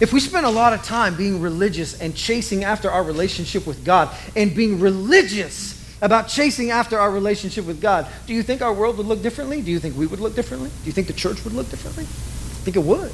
If 0.00 0.12
we 0.12 0.20
spend 0.20 0.44
a 0.44 0.50
lot 0.50 0.72
of 0.72 0.82
time 0.82 1.16
being 1.16 1.40
religious 1.40 2.00
and 2.00 2.14
chasing 2.16 2.64
after 2.64 2.90
our 2.90 3.02
relationship 3.02 3.66
with 3.66 3.84
God 3.84 4.14
and 4.34 4.54
being 4.54 4.80
religious 4.80 5.80
about 6.02 6.28
chasing 6.28 6.70
after 6.70 6.98
our 6.98 7.10
relationship 7.10 7.64
with 7.64 7.80
God, 7.80 8.06
do 8.26 8.34
you 8.34 8.42
think 8.42 8.60
our 8.60 8.72
world 8.72 8.98
would 8.98 9.06
look 9.06 9.22
differently? 9.22 9.62
Do 9.62 9.70
you 9.70 9.78
think 9.78 9.96
we 9.96 10.06
would 10.06 10.20
look 10.20 10.34
differently? 10.34 10.68
Do 10.68 10.86
you 10.86 10.92
think 10.92 11.06
the 11.06 11.12
church 11.12 11.44
would 11.44 11.52
look 11.52 11.70
differently? 11.70 12.04
I 12.04 12.64
think 12.64 12.76
it 12.76 12.82
would. 12.82 13.12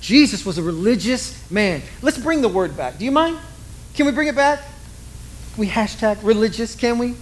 Jesus 0.00 0.46
was 0.46 0.56
a 0.56 0.62
religious 0.62 1.50
man. 1.50 1.82
Let's 2.00 2.18
bring 2.18 2.42
the 2.42 2.48
word 2.48 2.76
back. 2.76 2.98
Do 2.98 3.04
you 3.04 3.10
mind? 3.10 3.38
Can 3.94 4.06
we 4.06 4.12
bring 4.12 4.28
it 4.28 4.36
back? 4.36 4.60
Can 5.54 5.60
we 5.60 5.68
hashtag 5.68 6.18
religious, 6.22 6.74
can 6.74 6.96
we? 6.96 7.16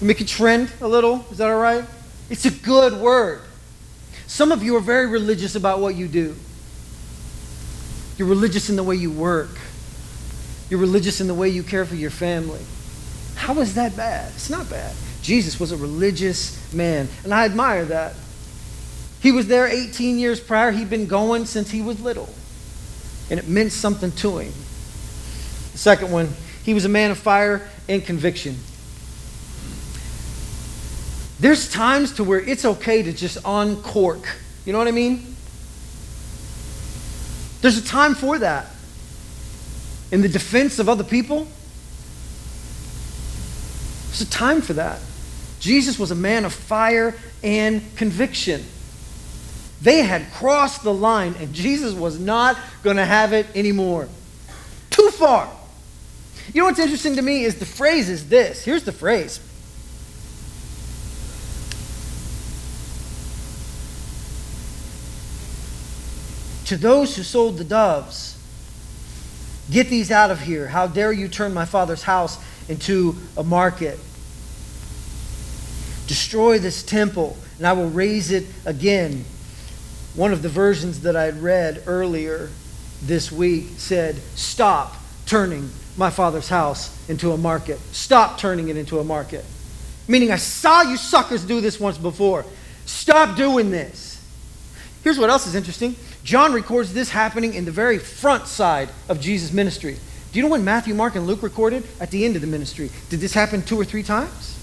Make 0.00 0.20
it 0.20 0.28
trend 0.28 0.72
a 0.80 0.88
little? 0.88 1.24
Is 1.30 1.38
that 1.38 1.48
all 1.48 1.60
right? 1.60 1.84
It's 2.28 2.44
a 2.46 2.50
good 2.50 2.94
word. 2.94 3.42
Some 4.26 4.52
of 4.52 4.62
you 4.62 4.74
are 4.76 4.80
very 4.80 5.06
religious 5.06 5.54
about 5.54 5.80
what 5.80 5.94
you 5.94 6.08
do. 6.08 6.34
You're 8.16 8.28
religious 8.28 8.70
in 8.70 8.76
the 8.76 8.82
way 8.82 8.96
you 8.96 9.10
work. 9.10 9.50
You're 10.70 10.80
religious 10.80 11.20
in 11.20 11.26
the 11.26 11.34
way 11.34 11.48
you 11.48 11.62
care 11.62 11.84
for 11.84 11.94
your 11.94 12.10
family. 12.10 12.60
How 13.36 13.58
is 13.60 13.74
that 13.74 13.96
bad? 13.96 14.32
It's 14.34 14.50
not 14.50 14.68
bad. 14.70 14.94
Jesus 15.22 15.60
was 15.60 15.72
a 15.72 15.76
religious 15.76 16.72
man, 16.72 17.08
and 17.24 17.34
I 17.34 17.44
admire 17.44 17.84
that. 17.86 18.14
He 19.20 19.32
was 19.32 19.46
there 19.48 19.66
18 19.66 20.18
years 20.18 20.40
prior. 20.40 20.70
He'd 20.70 20.90
been 20.90 21.06
going 21.06 21.46
since 21.46 21.70
he 21.70 21.82
was 21.82 22.00
little. 22.00 22.28
And 23.30 23.38
it 23.38 23.48
meant 23.48 23.72
something 23.72 24.12
to 24.12 24.38
him. 24.38 24.52
The 25.72 25.78
second 25.78 26.12
one, 26.12 26.28
he 26.62 26.74
was 26.74 26.84
a 26.84 26.88
man 26.88 27.10
of 27.10 27.18
fire 27.18 27.68
and 27.88 28.04
conviction. 28.04 28.56
There's 31.38 31.70
times 31.70 32.12
to 32.14 32.24
where 32.24 32.40
it's 32.40 32.64
okay 32.64 33.02
to 33.02 33.12
just 33.12 33.38
uncork. 33.44 34.26
You 34.64 34.72
know 34.72 34.78
what 34.78 34.88
I 34.88 34.92
mean? 34.92 35.35
There's 37.66 37.78
a 37.78 37.84
time 37.84 38.14
for 38.14 38.38
that. 38.38 38.66
In 40.12 40.22
the 40.22 40.28
defense 40.28 40.78
of 40.78 40.88
other 40.88 41.02
people, 41.02 41.48
there's 44.06 44.20
a 44.20 44.30
time 44.30 44.62
for 44.62 44.74
that. 44.74 45.00
Jesus 45.58 45.98
was 45.98 46.12
a 46.12 46.14
man 46.14 46.44
of 46.44 46.52
fire 46.52 47.16
and 47.42 47.82
conviction. 47.96 48.62
They 49.82 50.02
had 50.02 50.30
crossed 50.30 50.84
the 50.84 50.94
line, 50.94 51.34
and 51.40 51.52
Jesus 51.52 51.92
was 51.92 52.20
not 52.20 52.56
going 52.84 52.98
to 52.98 53.04
have 53.04 53.32
it 53.32 53.48
anymore. 53.56 54.08
Too 54.90 55.10
far. 55.10 55.50
You 56.54 56.60
know 56.60 56.66
what's 56.66 56.78
interesting 56.78 57.16
to 57.16 57.22
me 57.22 57.42
is 57.42 57.56
the 57.56 57.66
phrase 57.66 58.08
is 58.08 58.28
this. 58.28 58.64
Here's 58.64 58.84
the 58.84 58.92
phrase. 58.92 59.40
To 66.66 66.76
those 66.76 67.16
who 67.16 67.22
sold 67.22 67.58
the 67.58 67.64
doves, 67.64 68.38
get 69.70 69.88
these 69.88 70.10
out 70.10 70.30
of 70.30 70.40
here. 70.40 70.68
How 70.68 70.86
dare 70.86 71.12
you 71.12 71.28
turn 71.28 71.54
my 71.54 71.64
father's 71.64 72.02
house 72.02 72.38
into 72.68 73.16
a 73.36 73.42
market? 73.44 73.98
Destroy 76.06 76.58
this 76.58 76.82
temple, 76.82 77.36
and 77.58 77.66
I 77.66 77.72
will 77.72 77.90
raise 77.90 78.30
it 78.30 78.46
again 78.64 79.24
one 80.16 80.32
of 80.32 80.40
the 80.40 80.48
versions 80.48 81.02
that 81.02 81.14
I 81.14 81.24
had 81.24 81.42
read 81.42 81.82
earlier 81.86 82.48
this 83.02 83.30
week 83.30 83.66
said, 83.76 84.16
Stop 84.34 84.96
turning 85.26 85.70
my 85.96 86.08
father's 86.08 86.48
house 86.48 87.08
into 87.08 87.32
a 87.32 87.36
market. 87.36 87.78
Stop 87.92 88.38
turning 88.38 88.68
it 88.68 88.78
into 88.78 88.98
a 88.98 89.04
market. 89.04 89.44
Meaning, 90.08 90.30
I 90.30 90.36
saw 90.36 90.82
you 90.82 90.96
suckers 90.96 91.44
do 91.44 91.60
this 91.60 91.78
once 91.78 91.98
before. 91.98 92.46
Stop 92.86 93.36
doing 93.36 93.70
this. 93.70 94.14
Here's 95.04 95.18
what 95.18 95.28
else 95.28 95.46
is 95.46 95.54
interesting 95.54 95.96
John 96.26 96.52
records 96.52 96.92
this 96.92 97.08
happening 97.08 97.54
in 97.54 97.64
the 97.66 97.70
very 97.70 98.00
front 98.00 98.48
side 98.48 98.88
of 99.08 99.20
Jesus' 99.20 99.52
ministry. 99.52 99.96
Do 100.32 100.40
you 100.40 100.42
know 100.42 100.50
when 100.50 100.64
Matthew, 100.64 100.92
Mark, 100.92 101.14
and 101.14 101.24
Luke 101.24 101.40
recorded? 101.40 101.84
At 102.00 102.10
the 102.10 102.24
end 102.24 102.34
of 102.34 102.40
the 102.40 102.48
ministry. 102.48 102.90
Did 103.10 103.20
this 103.20 103.32
happen 103.32 103.62
two 103.62 103.80
or 103.80 103.84
three 103.84 104.02
times 104.02 104.58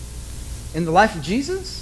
in 0.76 0.84
the 0.84 0.91
life 0.91 1.16
of 1.16 1.22
Jesus? 1.22 1.80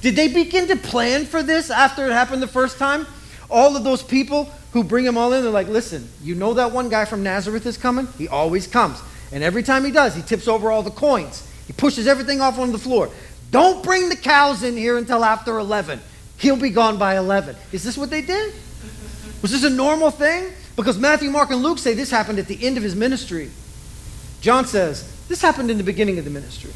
Did 0.00 0.16
they 0.16 0.28
begin 0.28 0.66
to 0.68 0.76
plan 0.76 1.26
for 1.26 1.42
this 1.42 1.70
after 1.70 2.06
it 2.06 2.12
happened 2.12 2.40
the 2.40 2.46
first 2.46 2.78
time? 2.78 3.06
All 3.50 3.76
of 3.76 3.84
those 3.84 4.02
people 4.02 4.48
who 4.72 4.82
bring 4.82 5.04
them 5.04 5.18
all 5.18 5.34
in, 5.34 5.42
they're 5.42 5.52
like, 5.52 5.68
listen, 5.68 6.08
you 6.22 6.34
know 6.34 6.54
that 6.54 6.72
one 6.72 6.88
guy 6.88 7.04
from 7.04 7.22
Nazareth 7.22 7.66
is 7.66 7.76
coming? 7.76 8.08
He 8.16 8.28
always 8.28 8.66
comes. 8.66 8.98
And 9.30 9.44
every 9.44 9.62
time 9.62 9.84
he 9.84 9.90
does, 9.90 10.14
he 10.14 10.22
tips 10.22 10.48
over 10.48 10.70
all 10.70 10.82
the 10.82 10.90
coins. 10.90 11.46
He 11.66 11.74
pushes 11.74 12.06
everything 12.06 12.40
off 12.40 12.58
on 12.58 12.72
the 12.72 12.78
floor. 12.78 13.10
Don't 13.50 13.84
bring 13.84 14.08
the 14.08 14.16
cows 14.16 14.62
in 14.62 14.74
here 14.74 14.96
until 14.96 15.22
after 15.22 15.58
11. 15.58 16.00
He'll 16.38 16.56
be 16.56 16.70
gone 16.70 16.96
by 16.96 17.18
11. 17.18 17.56
Is 17.72 17.84
this 17.84 17.98
what 17.98 18.08
they 18.08 18.22
did? 18.22 18.54
Was 19.42 19.50
this 19.50 19.64
a 19.64 19.70
normal 19.70 20.10
thing? 20.10 20.52
Because 20.76 20.98
Matthew, 20.98 21.30
Mark, 21.30 21.50
and 21.50 21.62
Luke 21.62 21.78
say 21.78 21.94
this 21.94 22.10
happened 22.10 22.38
at 22.38 22.46
the 22.46 22.64
end 22.66 22.76
of 22.76 22.82
his 22.82 22.94
ministry. 22.94 23.50
John 24.40 24.66
says 24.66 25.10
this 25.28 25.42
happened 25.42 25.70
in 25.70 25.78
the 25.78 25.84
beginning 25.84 26.18
of 26.18 26.24
the 26.24 26.30
ministry. 26.30 26.72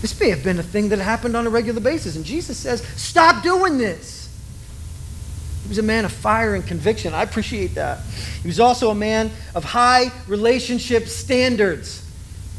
This 0.00 0.18
may 0.20 0.30
have 0.30 0.44
been 0.44 0.58
a 0.58 0.62
thing 0.62 0.90
that 0.90 0.98
happened 0.98 1.36
on 1.36 1.46
a 1.46 1.50
regular 1.50 1.80
basis. 1.80 2.16
And 2.16 2.24
Jesus 2.24 2.56
says, 2.56 2.82
Stop 2.96 3.42
doing 3.42 3.78
this. 3.78 4.28
He 5.62 5.68
was 5.68 5.78
a 5.78 5.82
man 5.82 6.04
of 6.04 6.12
fire 6.12 6.54
and 6.54 6.66
conviction. 6.66 7.14
I 7.14 7.22
appreciate 7.22 7.74
that. 7.74 8.00
He 8.42 8.48
was 8.48 8.60
also 8.60 8.90
a 8.90 8.94
man 8.94 9.30
of 9.54 9.64
high 9.64 10.12
relationship 10.28 11.08
standards. 11.08 12.04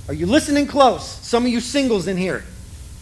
Are 0.08 0.14
you 0.14 0.26
listening 0.26 0.68
close? 0.68 1.08
Some 1.26 1.46
of 1.46 1.52
you 1.52 1.62
singles 1.62 2.08
in 2.08 2.18
here. 2.18 2.44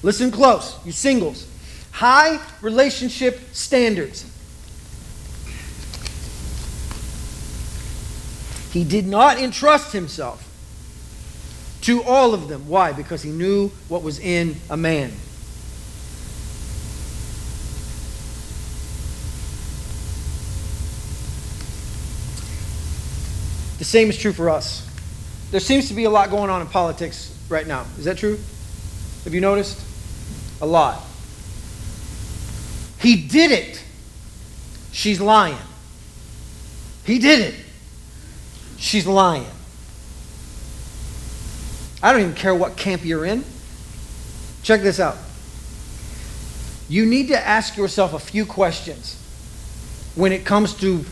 Listen 0.04 0.30
close, 0.30 0.78
you 0.86 0.92
singles. 0.92 1.48
High 1.92 2.40
relationship 2.62 3.40
standards. 3.54 4.26
He 8.72 8.84
did 8.84 9.08
not 9.08 9.38
entrust 9.40 9.94
himself 9.94 10.44
to 11.82 12.04
all 12.04 12.34
of 12.34 12.48
them. 12.48 12.68
Why? 12.68 12.92
Because 12.92 13.22
he 13.22 13.32
knew 13.32 13.70
what 13.88 14.04
was 14.04 14.20
in 14.20 14.58
a 14.70 14.78
man. 14.78 15.12
The 23.78 23.86
same 23.86 24.10
is 24.10 24.18
true 24.18 24.34
for 24.34 24.50
us. 24.50 24.86
There 25.52 25.60
seems 25.60 25.88
to 25.88 25.94
be 25.94 26.04
a 26.06 26.10
lot 26.10 26.30
going 26.30 26.50
on 26.50 26.62
in 26.62 26.68
politics 26.68 27.34
right 27.48 27.66
now. 27.66 27.86
Is 27.98 28.06
that 28.06 28.18
true? 28.18 28.38
Have 29.24 29.34
you 29.34 29.42
noticed? 29.42 29.80
A 30.62 30.66
lot. 30.66 31.02
He 33.00 33.28
did 33.28 33.52
it. 33.52 33.84
She's 34.92 35.22
lying. 35.22 35.58
He 37.06 37.20
did 37.20 37.40
it. 37.40 37.56
She's 38.78 39.06
lying. 39.06 39.48
I 42.02 42.12
don't 42.12 42.22
even 42.22 42.36
care 42.36 42.54
what 42.54 42.78
camp 42.78 43.04
you're 43.04 43.26
in. 43.26 43.44
Check 44.64 44.82
this 44.82 45.00
out. 45.00 45.18
You 46.90 47.06
need 47.06 47.28
to 47.30 47.38
ask 47.38 47.76
yourself 47.76 48.14
a 48.14 48.20
few 48.20 48.46
questions 48.46 49.22
when 50.16 50.32
it 50.32 50.46
comes 50.46 50.74
to 50.76 51.04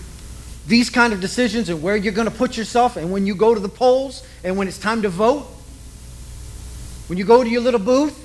these 0.68 0.90
kind 0.90 1.14
of 1.14 1.22
decisions 1.22 1.70
and 1.70 1.82
where 1.82 1.96
you're 1.96 2.14
going 2.14 2.30
to 2.30 2.36
put 2.36 2.58
yourself 2.58 2.98
and 2.98 3.12
when 3.12 3.26
you 3.26 3.36
go 3.36 3.54
to 3.54 3.60
the 3.60 3.70
polls 3.70 4.26
and 4.44 4.58
when 4.58 4.68
it's 4.68 4.78
time 4.78 5.02
to 5.02 5.10
vote. 5.10 5.48
When 7.08 7.20
you 7.20 7.26
go 7.26 7.44
to 7.44 7.50
your 7.50 7.62
little 7.62 7.80
booth, 7.80 8.20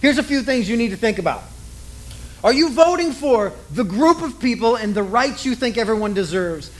here's 0.00 0.16
a 0.16 0.22
few 0.22 0.42
things 0.42 0.68
you 0.68 0.76
need 0.76 0.90
to 0.90 0.96
think 0.96 1.18
about. 1.18 1.42
Are 2.42 2.52
you 2.52 2.70
voting 2.70 3.12
for 3.12 3.52
the 3.70 3.84
group 3.84 4.22
of 4.22 4.38
people 4.38 4.76
and 4.76 4.94
the 4.94 5.02
rights 5.02 5.44
you 5.44 5.54
think 5.54 5.76
everyone 5.76 6.14
deserves? 6.14 6.70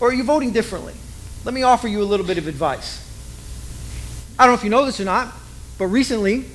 Or 0.00 0.08
are 0.08 0.12
you 0.12 0.24
voting 0.24 0.52
differently? 0.52 0.94
Let 1.44 1.54
me 1.54 1.62
offer 1.62 1.88
you 1.88 2.02
a 2.02 2.04
little 2.04 2.26
bit 2.26 2.38
of 2.38 2.46
advice. 2.48 3.06
I 4.38 4.44
don't 4.44 4.54
know 4.54 4.58
if 4.58 4.64
you 4.64 4.70
know 4.70 4.86
this 4.86 4.98
or 5.00 5.04
not, 5.04 5.32
but 5.78 5.86
recently 5.86 6.46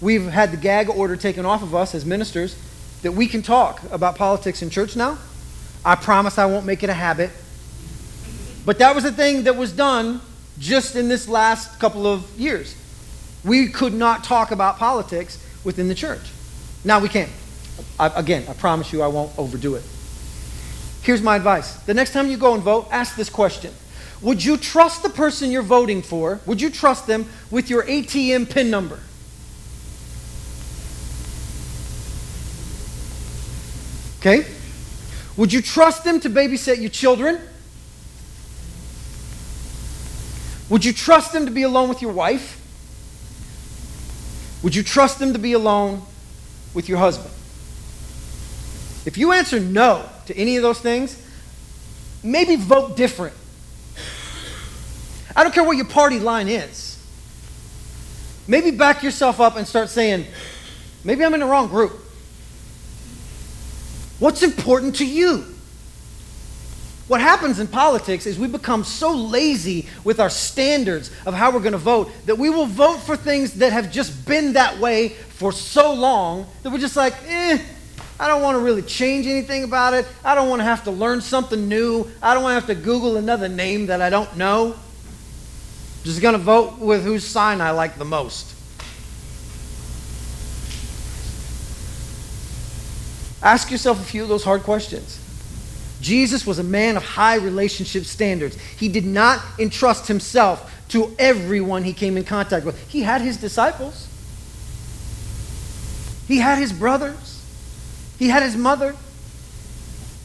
we've 0.00 0.26
had 0.26 0.50
the 0.50 0.56
gag 0.56 0.88
order 0.88 1.16
taken 1.16 1.44
off 1.44 1.62
of 1.62 1.74
us 1.74 1.94
as 1.94 2.04
ministers 2.06 2.56
that 3.02 3.12
we 3.12 3.26
can 3.26 3.42
talk 3.42 3.82
about 3.90 4.16
politics 4.16 4.62
in 4.62 4.70
church 4.70 4.96
now. 4.96 5.18
I 5.84 5.94
promise 5.94 6.38
I 6.38 6.46
won't 6.46 6.66
make 6.66 6.82
it 6.82 6.90
a 6.90 6.94
habit. 6.94 7.30
But 8.64 8.78
that 8.80 8.94
was 8.94 9.04
a 9.04 9.12
thing 9.12 9.44
that 9.44 9.56
was 9.56 9.72
done 9.72 10.20
just 10.58 10.96
in 10.96 11.08
this 11.08 11.28
last 11.28 11.78
couple 11.78 12.06
of 12.06 12.28
years. 12.38 12.74
We 13.44 13.68
could 13.68 13.94
not 13.94 14.24
talk 14.24 14.50
about 14.50 14.78
politics 14.78 15.38
within 15.62 15.88
the 15.88 15.94
church. 15.94 16.32
Now 16.84 16.98
we 16.98 17.08
can. 17.08 17.28
I, 17.98 18.08
again, 18.18 18.44
I 18.48 18.54
promise 18.54 18.92
you 18.92 19.02
I 19.02 19.06
won't 19.06 19.38
overdo 19.38 19.74
it. 19.76 19.84
Here's 21.06 21.22
my 21.22 21.36
advice 21.36 21.74
the 21.84 21.94
next 21.94 22.12
time 22.12 22.26
you 22.26 22.36
go 22.36 22.52
and 22.54 22.62
vote, 22.64 22.88
ask 22.90 23.14
this 23.14 23.30
question 23.30 23.72
Would 24.22 24.44
you 24.44 24.56
trust 24.56 25.04
the 25.04 25.08
person 25.08 25.52
you're 25.52 25.62
voting 25.62 26.02
for? 26.02 26.40
Would 26.46 26.60
you 26.60 26.68
trust 26.68 27.06
them 27.06 27.26
with 27.48 27.70
your 27.70 27.84
ATM 27.84 28.50
PIN 28.50 28.70
number? 28.70 28.98
Okay? 34.18 34.48
Would 35.36 35.52
you 35.52 35.62
trust 35.62 36.02
them 36.02 36.18
to 36.18 36.28
babysit 36.28 36.80
your 36.80 36.90
children? 36.90 37.40
Would 40.68 40.84
you 40.84 40.92
trust 40.92 41.32
them 41.32 41.46
to 41.46 41.52
be 41.52 41.62
alone 41.62 41.88
with 41.88 42.02
your 42.02 42.12
wife? 42.12 42.60
Would 44.64 44.74
you 44.74 44.82
trust 44.82 45.20
them 45.20 45.34
to 45.34 45.38
be 45.38 45.52
alone 45.52 46.02
with 46.74 46.88
your 46.88 46.98
husband? 46.98 47.30
If 49.06 49.16
you 49.16 49.30
answer 49.30 49.60
no 49.60 50.08
to 50.26 50.36
any 50.36 50.56
of 50.56 50.62
those 50.62 50.80
things, 50.80 51.22
maybe 52.22 52.56
vote 52.56 52.96
different. 52.96 53.34
I 55.34 55.42
don't 55.42 55.52
care 55.52 55.64
what 55.64 55.76
your 55.76 55.86
party 55.86 56.18
line 56.18 56.48
is. 56.48 56.96
Maybe 58.48 58.70
back 58.70 59.02
yourself 59.02 59.40
up 59.40 59.56
and 59.56 59.66
start 59.66 59.88
saying, 59.88 60.26
maybe 61.04 61.24
I'm 61.24 61.34
in 61.34 61.40
the 61.40 61.46
wrong 61.46 61.68
group. 61.68 61.92
What's 64.18 64.42
important 64.42 64.96
to 64.96 65.06
you? 65.06 65.44
What 67.08 67.20
happens 67.20 67.60
in 67.60 67.68
politics 67.68 68.26
is 68.26 68.38
we 68.38 68.48
become 68.48 68.82
so 68.82 69.12
lazy 69.12 69.86
with 70.02 70.18
our 70.18 70.30
standards 70.30 71.10
of 71.24 71.34
how 71.34 71.52
we're 71.52 71.60
going 71.60 71.72
to 71.72 71.78
vote 71.78 72.10
that 72.24 72.36
we 72.36 72.50
will 72.50 72.66
vote 72.66 72.98
for 72.98 73.16
things 73.16 73.54
that 73.54 73.72
have 73.72 73.92
just 73.92 74.26
been 74.26 74.54
that 74.54 74.78
way 74.78 75.10
for 75.10 75.52
so 75.52 75.92
long 75.92 76.46
that 76.62 76.70
we're 76.70 76.78
just 76.78 76.96
like, 76.96 77.14
eh, 77.28 77.58
I 78.18 78.28
don't 78.28 78.40
want 78.40 78.56
to 78.56 78.60
really 78.60 78.82
change 78.82 79.26
anything 79.26 79.64
about 79.64 79.92
it. 79.92 80.06
I 80.24 80.34
don't 80.34 80.48
want 80.48 80.60
to 80.60 80.64
have 80.64 80.84
to 80.84 80.90
learn 80.90 81.20
something 81.20 81.68
new. 81.68 82.10
I 82.22 82.32
don't 82.34 82.42
want 82.42 82.52
to 82.60 82.66
have 82.66 82.78
to 82.78 82.82
Google 82.82 83.16
another 83.16 83.48
name 83.48 83.86
that 83.86 84.00
I 84.00 84.08
don't 84.08 84.36
know. 84.36 84.74
Just 86.02 86.22
going 86.22 86.32
to 86.32 86.38
vote 86.38 86.78
with 86.78 87.04
whose 87.04 87.24
sign 87.24 87.60
I 87.60 87.72
like 87.72 87.98
the 87.98 88.04
most. 88.04 88.54
Ask 93.42 93.70
yourself 93.70 94.00
a 94.00 94.04
few 94.04 94.22
of 94.22 94.28
those 94.28 94.44
hard 94.44 94.62
questions. 94.62 95.20
Jesus 96.00 96.46
was 96.46 96.58
a 96.58 96.64
man 96.64 96.96
of 96.96 97.04
high 97.04 97.36
relationship 97.36 98.04
standards. 98.04 98.56
He 98.78 98.88
did 98.88 99.04
not 99.04 99.42
entrust 99.58 100.08
himself 100.08 100.72
to 100.88 101.14
everyone 101.18 101.84
he 101.84 101.92
came 101.92 102.16
in 102.16 102.24
contact 102.24 102.64
with. 102.64 102.80
He 102.88 103.02
had 103.02 103.20
his 103.20 103.36
disciples, 103.36 104.08
he 106.28 106.38
had 106.38 106.58
his 106.58 106.72
brothers, 106.72 107.35
he 108.18 108.28
had 108.28 108.42
his 108.42 108.56
mother. 108.56 108.96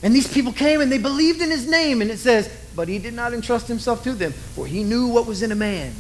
And 0.04 0.16
these 0.16 0.32
people 0.32 0.52
came 0.52 0.82
and 0.82 0.92
they 0.92 0.98
believed 0.98 1.42
in 1.42 1.52
his 1.52 1.68
name. 1.68 2.02
And 2.02 2.10
it 2.10 2.18
says, 2.18 2.50
but 2.76 2.88
he 2.88 3.00
did 3.00 3.14
not 3.14 3.34
entrust 3.34 3.68
himself 3.68 4.04
to 4.04 4.14
them, 4.14 4.32
for 4.32 4.66
he 4.66 4.84
knew 4.84 5.08
what 5.08 5.28
was 5.28 5.44
in 5.44 5.52
a 5.52 5.56
man. 5.56 5.94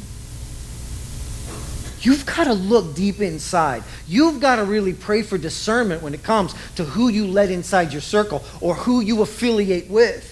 You've 1.99 2.25
got 2.25 2.45
to 2.45 2.53
look 2.53 2.95
deep 2.95 3.21
inside. 3.21 3.83
You've 4.07 4.39
got 4.39 4.55
to 4.55 4.63
really 4.63 4.93
pray 4.93 5.21
for 5.21 5.37
discernment 5.37 6.01
when 6.01 6.15
it 6.15 6.23
comes 6.23 6.55
to 6.75 6.83
who 6.83 7.09
you 7.09 7.27
let 7.27 7.51
inside 7.51 7.91
your 7.91 8.01
circle 8.01 8.43
or 8.59 8.73
who 8.73 9.01
you 9.01 9.21
affiliate 9.21 9.87
with, 9.87 10.27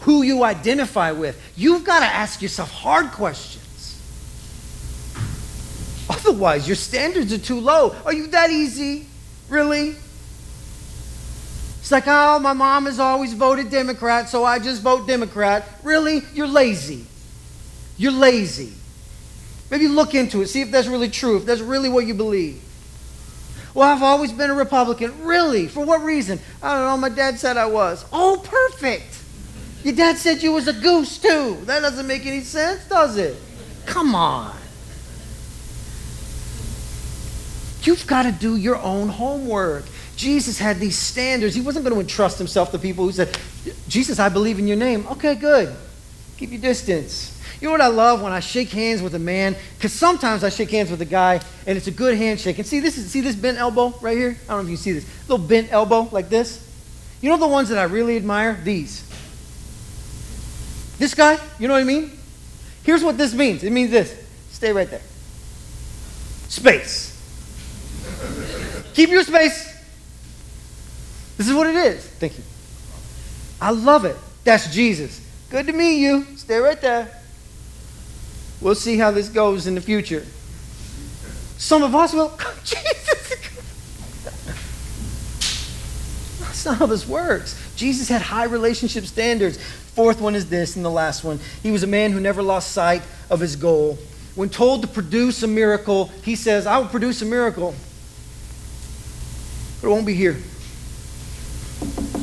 who 0.00 0.22
you 0.22 0.44
identify 0.44 1.12
with. 1.12 1.40
You've 1.56 1.84
got 1.84 2.00
to 2.00 2.06
ask 2.06 2.42
yourself 2.42 2.70
hard 2.70 3.06
questions. 3.12 3.64
Otherwise, 6.10 6.66
your 6.66 6.76
standards 6.76 7.32
are 7.32 7.38
too 7.38 7.60
low. 7.60 7.94
Are 8.04 8.12
you 8.12 8.26
that 8.28 8.50
easy? 8.50 9.06
Really? 9.48 9.96
It's 11.88 11.92
like, 11.92 12.04
oh, 12.06 12.38
my 12.38 12.52
mom 12.52 12.84
has 12.84 13.00
always 13.00 13.32
voted 13.32 13.70
Democrat, 13.70 14.28
so 14.28 14.44
I 14.44 14.58
just 14.58 14.82
vote 14.82 15.06
Democrat. 15.06 15.66
Really? 15.82 16.22
You're 16.34 16.46
lazy. 16.46 17.06
You're 17.96 18.12
lazy. 18.12 18.74
Maybe 19.70 19.88
look 19.88 20.14
into 20.14 20.42
it, 20.42 20.48
see 20.48 20.60
if 20.60 20.70
that's 20.70 20.86
really 20.86 21.08
true, 21.08 21.38
if 21.38 21.46
that's 21.46 21.62
really 21.62 21.88
what 21.88 22.04
you 22.04 22.12
believe. 22.12 22.60
Well, 23.72 23.88
I've 23.88 24.02
always 24.02 24.32
been 24.32 24.50
a 24.50 24.54
Republican. 24.54 25.24
Really? 25.24 25.66
For 25.66 25.82
what 25.82 26.02
reason? 26.02 26.40
I 26.62 26.74
don't 26.74 26.84
know. 26.84 26.96
My 26.98 27.08
dad 27.08 27.38
said 27.38 27.56
I 27.56 27.64
was. 27.64 28.04
Oh, 28.12 28.38
perfect. 28.44 29.22
Your 29.82 29.94
dad 29.94 30.18
said 30.18 30.42
you 30.42 30.52
was 30.52 30.68
a 30.68 30.74
goose, 30.74 31.16
too. 31.16 31.56
That 31.64 31.80
doesn't 31.80 32.06
make 32.06 32.26
any 32.26 32.42
sense, 32.42 32.86
does 32.86 33.16
it? 33.16 33.34
Come 33.86 34.14
on. 34.14 34.54
You've 37.80 38.06
got 38.06 38.24
to 38.24 38.32
do 38.32 38.56
your 38.56 38.76
own 38.76 39.08
homework. 39.08 39.86
Jesus 40.18 40.58
had 40.58 40.80
these 40.80 40.98
standards. 40.98 41.54
He 41.54 41.60
wasn't 41.60 41.84
going 41.84 41.94
to 41.94 42.00
entrust 42.00 42.38
himself 42.38 42.72
to 42.72 42.78
people 42.78 43.04
who 43.04 43.12
said, 43.12 43.38
Jesus, 43.86 44.18
I 44.18 44.28
believe 44.28 44.58
in 44.58 44.66
your 44.66 44.76
name. 44.76 45.06
Okay, 45.12 45.36
good. 45.36 45.74
Keep 46.36 46.50
your 46.50 46.60
distance. 46.60 47.40
You 47.60 47.68
know 47.68 47.72
what 47.72 47.80
I 47.80 47.86
love 47.86 48.20
when 48.20 48.32
I 48.32 48.40
shake 48.40 48.70
hands 48.70 49.00
with 49.00 49.14
a 49.14 49.18
man? 49.20 49.54
Because 49.76 49.92
sometimes 49.92 50.42
I 50.42 50.48
shake 50.48 50.72
hands 50.72 50.90
with 50.90 51.00
a 51.02 51.04
guy 51.04 51.40
and 51.66 51.78
it's 51.78 51.86
a 51.86 51.92
good 51.92 52.16
handshake. 52.16 52.58
And 52.58 52.66
see 52.66 52.80
this 52.80 52.98
is 52.98 53.10
see 53.10 53.20
this 53.20 53.36
bent 53.36 53.58
elbow 53.58 53.94
right 54.00 54.16
here? 54.16 54.36
I 54.48 54.54
don't 54.54 54.64
know 54.64 54.64
if 54.64 54.70
you 54.70 54.76
see 54.76 54.92
this. 54.92 55.06
Little 55.28 55.46
bent 55.46 55.72
elbow 55.72 56.08
like 56.10 56.28
this. 56.28 56.64
You 57.20 57.30
know 57.30 57.36
the 57.36 57.46
ones 57.46 57.68
that 57.68 57.78
I 57.78 57.84
really 57.84 58.16
admire? 58.16 58.60
These. 58.64 59.04
This 60.98 61.14
guy, 61.14 61.38
you 61.60 61.68
know 61.68 61.74
what 61.74 61.80
I 61.80 61.84
mean? 61.84 62.10
Here's 62.82 63.04
what 63.04 63.16
this 63.16 63.34
means. 63.34 63.62
It 63.62 63.70
means 63.70 63.92
this. 63.92 64.16
Stay 64.50 64.72
right 64.72 64.90
there. 64.90 65.02
Space. 66.48 67.14
Keep 68.94 69.10
your 69.10 69.22
space. 69.22 69.67
This 71.38 71.48
is 71.48 71.54
what 71.54 71.68
it 71.68 71.76
is. 71.76 72.04
Thank 72.04 72.36
you. 72.36 72.44
I 73.60 73.70
love 73.70 74.04
it. 74.04 74.16
That's 74.44 74.72
Jesus. 74.72 75.24
Good 75.50 75.66
to 75.68 75.72
meet 75.72 76.00
you. 76.00 76.26
Stay 76.36 76.58
right 76.58 76.80
there. 76.80 77.08
We'll 78.60 78.74
see 78.74 78.98
how 78.98 79.12
this 79.12 79.28
goes 79.28 79.66
in 79.66 79.74
the 79.74 79.80
future. 79.80 80.26
Some 81.56 81.82
of 81.82 81.94
us 81.94 82.12
will, 82.12 82.36
Jesus. 82.64 83.08
That's 86.40 86.64
not 86.66 86.78
how 86.78 86.86
this 86.86 87.06
works. 87.06 87.56
Jesus 87.76 88.08
had 88.08 88.20
high 88.20 88.44
relationship 88.44 89.04
standards. 89.04 89.58
Fourth 89.58 90.20
one 90.20 90.34
is 90.34 90.50
this, 90.50 90.74
and 90.74 90.84
the 90.84 90.90
last 90.90 91.22
one. 91.22 91.38
He 91.62 91.70
was 91.70 91.84
a 91.84 91.86
man 91.86 92.10
who 92.10 92.20
never 92.20 92.42
lost 92.42 92.72
sight 92.72 93.02
of 93.30 93.38
his 93.38 93.54
goal. 93.54 93.96
When 94.34 94.48
told 94.48 94.82
to 94.82 94.88
produce 94.88 95.42
a 95.44 95.48
miracle, 95.48 96.06
he 96.24 96.34
says, 96.34 96.66
I 96.66 96.78
will 96.78 96.86
produce 96.86 97.22
a 97.22 97.26
miracle. 97.26 97.74
But 99.80 99.88
it 99.88 99.90
won't 99.90 100.06
be 100.06 100.14
here. 100.14 100.36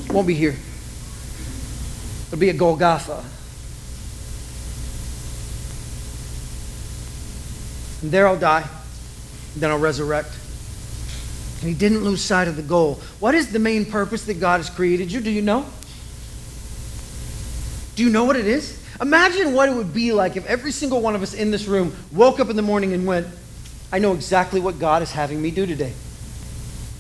Won't 0.10 0.28
be 0.28 0.34
here. 0.34 0.56
It'll 2.28 2.40
be 2.40 2.50
at 2.50 2.58
Golgotha. 2.58 3.24
And 8.02 8.12
there 8.12 8.28
I'll 8.28 8.38
die. 8.38 8.68
Then 9.56 9.72
I'll 9.72 9.80
resurrect. 9.80 10.30
And 11.62 11.70
he 11.70 11.74
didn't 11.74 12.04
lose 12.04 12.22
sight 12.22 12.48
of 12.48 12.56
the 12.56 12.62
goal. 12.62 13.00
What 13.20 13.36
is 13.36 13.52
the 13.52 13.60
main 13.60 13.86
purpose 13.86 14.26
that 14.26 14.40
God 14.40 14.58
has 14.58 14.70
created 14.70 15.12
you? 15.12 15.22
Do 15.22 15.32
you 15.32 15.42
know? 15.42 15.66
Do 17.96 18.04
you 18.04 18.10
know 18.10 18.26
what 18.26 18.36
it 18.36 18.46
is? 18.46 18.82
Imagine 19.02 19.54
what 19.54 19.70
it 19.70 19.76
would 19.76 19.94
be 19.94 20.12
like 20.12 20.36
if 20.36 20.46
every 20.46 20.72
single 20.72 21.02
one 21.02 21.16
of 21.16 21.24
us 21.24 21.34
in 21.34 21.52
this 21.52 21.66
room 21.66 21.96
woke 22.12 22.40
up 22.40 22.50
in 22.50 22.56
the 22.56 22.62
morning 22.62 22.94
and 22.94 23.06
went, 23.06 23.28
I 23.92 24.00
know 24.00 24.14
exactly 24.14 24.60
what 24.60 24.80
God 24.80 25.02
is 25.02 25.12
having 25.12 25.42
me 25.42 25.52
do 25.52 25.66
today. 25.66 25.94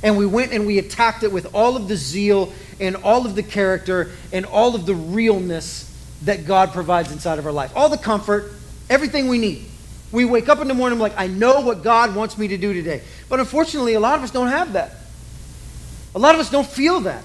And 0.05 0.17
we 0.17 0.27
went 0.27 0.53
and 0.53 0.67
we 0.67 0.77
attacked 0.77 1.23
it 1.23 1.31
with 1.31 1.55
all 1.55 1.75
of 1.75 1.87
the 1.87 1.95
zeal 1.95 2.53
and 2.79 2.95
all 2.97 3.25
of 3.25 3.33
the 3.33 3.41
character 3.41 4.11
and 4.31 4.45
all 4.45 4.75
of 4.75 4.85
the 4.85 4.93
realness 4.93 5.91
that 6.21 6.45
God 6.45 6.73
provides 6.73 7.11
inside 7.11 7.39
of 7.39 7.47
our 7.47 7.51
life. 7.51 7.71
All 7.75 7.89
the 7.89 7.97
comfort, 7.97 8.51
everything 8.87 9.29
we 9.29 9.39
need. 9.39 9.65
We 10.11 10.23
wake 10.23 10.47
up 10.47 10.59
in 10.59 10.67
the 10.67 10.75
morning 10.75 10.99
like, 10.99 11.13
I 11.17 11.25
know 11.25 11.61
what 11.61 11.81
God 11.81 12.15
wants 12.15 12.37
me 12.37 12.47
to 12.49 12.57
do 12.57 12.71
today. 12.71 13.01
But 13.29 13.39
unfortunately, 13.39 13.95
a 13.95 13.99
lot 13.99 14.19
of 14.19 14.23
us 14.23 14.29
don't 14.29 14.49
have 14.49 14.73
that. 14.73 14.91
A 16.13 16.19
lot 16.19 16.35
of 16.35 16.39
us 16.39 16.51
don't 16.51 16.67
feel 16.67 16.99
that. 17.01 17.23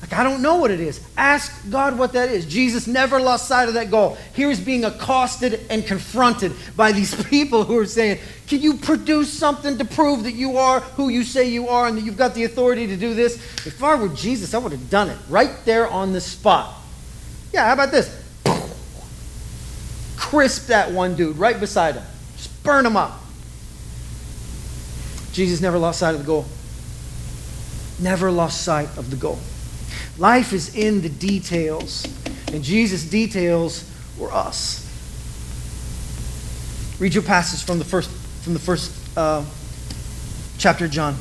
Like, 0.00 0.12
I 0.12 0.22
don't 0.22 0.42
know 0.42 0.56
what 0.56 0.70
it 0.70 0.78
is. 0.78 1.00
Ask 1.16 1.52
God 1.70 1.98
what 1.98 2.12
that 2.12 2.30
is. 2.30 2.46
Jesus 2.46 2.86
never 2.86 3.20
lost 3.20 3.48
sight 3.48 3.66
of 3.66 3.74
that 3.74 3.90
goal. 3.90 4.16
Here 4.32 4.48
is 4.48 4.60
being 4.60 4.84
accosted 4.84 5.60
and 5.70 5.84
confronted 5.84 6.52
by 6.76 6.92
these 6.92 7.20
people 7.28 7.64
who 7.64 7.76
are 7.78 7.86
saying, 7.86 8.18
Can 8.46 8.60
you 8.60 8.74
produce 8.74 9.32
something 9.32 9.76
to 9.76 9.84
prove 9.84 10.22
that 10.22 10.34
you 10.34 10.56
are 10.56 10.80
who 10.80 11.08
you 11.08 11.24
say 11.24 11.48
you 11.48 11.68
are 11.68 11.88
and 11.88 11.98
that 11.98 12.04
you've 12.04 12.16
got 12.16 12.34
the 12.34 12.44
authority 12.44 12.86
to 12.86 12.96
do 12.96 13.14
this? 13.14 13.34
If 13.66 13.82
I 13.82 13.96
were 13.96 14.08
Jesus, 14.08 14.54
I 14.54 14.58
would 14.58 14.72
have 14.72 14.88
done 14.88 15.08
it 15.08 15.18
right 15.28 15.52
there 15.64 15.88
on 15.88 16.12
the 16.12 16.20
spot. 16.20 16.74
Yeah, 17.52 17.66
how 17.66 17.72
about 17.72 17.90
this? 17.90 18.24
Crisp 20.16 20.68
that 20.68 20.92
one 20.92 21.16
dude 21.16 21.38
right 21.38 21.58
beside 21.58 21.96
him. 21.96 22.04
Just 22.36 22.62
burn 22.62 22.86
him 22.86 22.96
up. 22.96 23.20
Jesus 25.32 25.60
never 25.60 25.78
lost 25.78 25.98
sight 25.98 26.14
of 26.14 26.20
the 26.20 26.26
goal. 26.26 26.46
Never 28.00 28.30
lost 28.30 28.62
sight 28.62 28.96
of 28.96 29.10
the 29.10 29.16
goal. 29.16 29.38
Life 30.18 30.52
is 30.52 30.74
in 30.74 31.00
the 31.00 31.08
details, 31.08 32.04
and 32.52 32.64
Jesus' 32.64 33.04
details 33.04 33.88
were 34.18 34.32
us. 34.32 34.84
Read 36.98 37.14
your 37.14 37.22
passage 37.22 37.64
from 37.64 37.78
the 37.78 37.84
first, 37.84 38.10
from 38.42 38.52
the 38.52 38.58
first 38.58 39.16
uh, 39.16 39.44
chapter 40.58 40.86
of 40.86 40.90
John. 40.90 41.14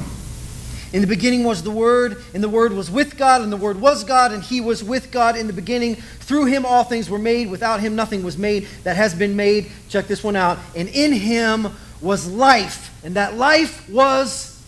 In 0.93 1.01
the 1.01 1.07
beginning 1.07 1.43
was 1.43 1.61
the 1.61 1.69
Word, 1.69 2.23
and 2.33 2.43
the 2.43 2.49
Word 2.49 2.73
was 2.73 2.89
with 2.89 3.17
God, 3.17 3.41
and 3.41 3.51
the 3.51 3.57
Word 3.57 3.79
was 3.79 4.03
God, 4.03 4.31
and 4.31 4.41
He 4.41 4.61
was 4.61 4.83
with 4.83 5.11
God 5.11 5.37
in 5.37 5.45
the 5.45 5.53
beginning. 5.53 5.95
Through 5.95 6.45
Him 6.45 6.65
all 6.65 6.83
things 6.83 7.07
were 7.07 7.19
made. 7.19 7.51
Without 7.51 7.79
Him 7.81 7.95
nothing 7.95 8.23
was 8.23 8.35
made 8.35 8.67
that 8.83 8.95
has 8.95 9.13
been 9.13 9.35
made. 9.35 9.69
Check 9.89 10.07
this 10.07 10.23
one 10.23 10.35
out. 10.35 10.57
And 10.75 10.89
in 10.89 11.11
Him 11.11 11.67
was 12.01 12.27
life, 12.27 12.91
and 13.05 13.15
that 13.15 13.35
life 13.35 13.87
was 13.89 14.59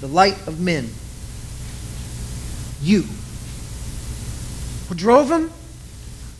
the 0.00 0.08
light 0.08 0.36
of 0.48 0.58
men. 0.58 0.90
You. 2.82 3.04
Who 4.88 4.94
drove 4.94 5.30
him? 5.30 5.50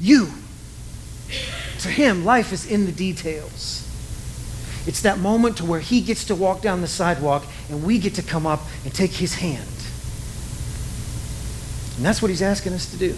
You. 0.01 0.29
To 1.81 1.89
him, 1.89 2.25
life 2.25 2.53
is 2.53 2.71
in 2.71 2.87
the 2.87 2.93
details. 2.93 3.89
It's 4.87 5.03
that 5.03 5.19
moment 5.19 5.59
to 5.59 5.65
where 5.65 5.81
he 5.81 6.01
gets 6.01 6.25
to 6.27 6.35
walk 6.35 6.61
down 6.61 6.81
the 6.81 6.89
sidewalk 6.89 7.45
and 7.69 7.85
we 7.85 7.99
get 7.99 8.15
to 8.17 8.23
come 8.23 8.47
up 8.47 8.61
and 8.85 8.93
take 8.93 9.13
his 9.13 9.35
hand. 9.35 9.69
And 11.97 12.05
that's 12.05 12.21
what 12.21 12.29
he's 12.29 12.43
asking 12.43 12.73
us 12.73 12.91
to 12.91 12.97
do. 12.97 13.15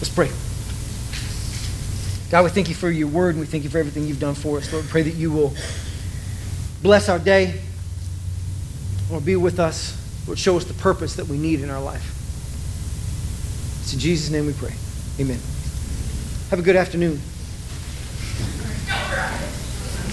Let's 0.00 0.08
pray. 0.12 0.30
God, 2.30 2.42
we 2.42 2.50
thank 2.50 2.68
you 2.68 2.74
for 2.74 2.90
your 2.90 3.06
word 3.06 3.36
and 3.36 3.40
we 3.40 3.46
thank 3.46 3.62
you 3.62 3.70
for 3.70 3.78
everything 3.78 4.06
you've 4.06 4.18
done 4.18 4.34
for 4.34 4.58
us. 4.58 4.72
Lord, 4.72 4.86
pray 4.86 5.02
that 5.02 5.14
you 5.14 5.30
will 5.30 5.54
bless 6.82 7.08
our 7.08 7.20
day. 7.20 7.60
Lord, 9.10 9.24
be 9.24 9.36
with 9.36 9.60
us. 9.60 10.00
Lord, 10.26 10.38
show 10.38 10.56
us 10.56 10.64
the 10.64 10.74
purpose 10.74 11.16
that 11.16 11.28
we 11.28 11.36
need 11.36 11.60
in 11.60 11.70
our 11.70 11.82
life. 11.82 12.10
It's 13.82 13.92
in 13.92 13.98
Jesus' 13.98 14.30
name 14.30 14.46
we 14.46 14.54
pray. 14.54 14.74
Amen. 15.20 15.38
Have 16.50 16.58
a 16.58 16.62
good 16.62 16.76
afternoon. 16.76 17.20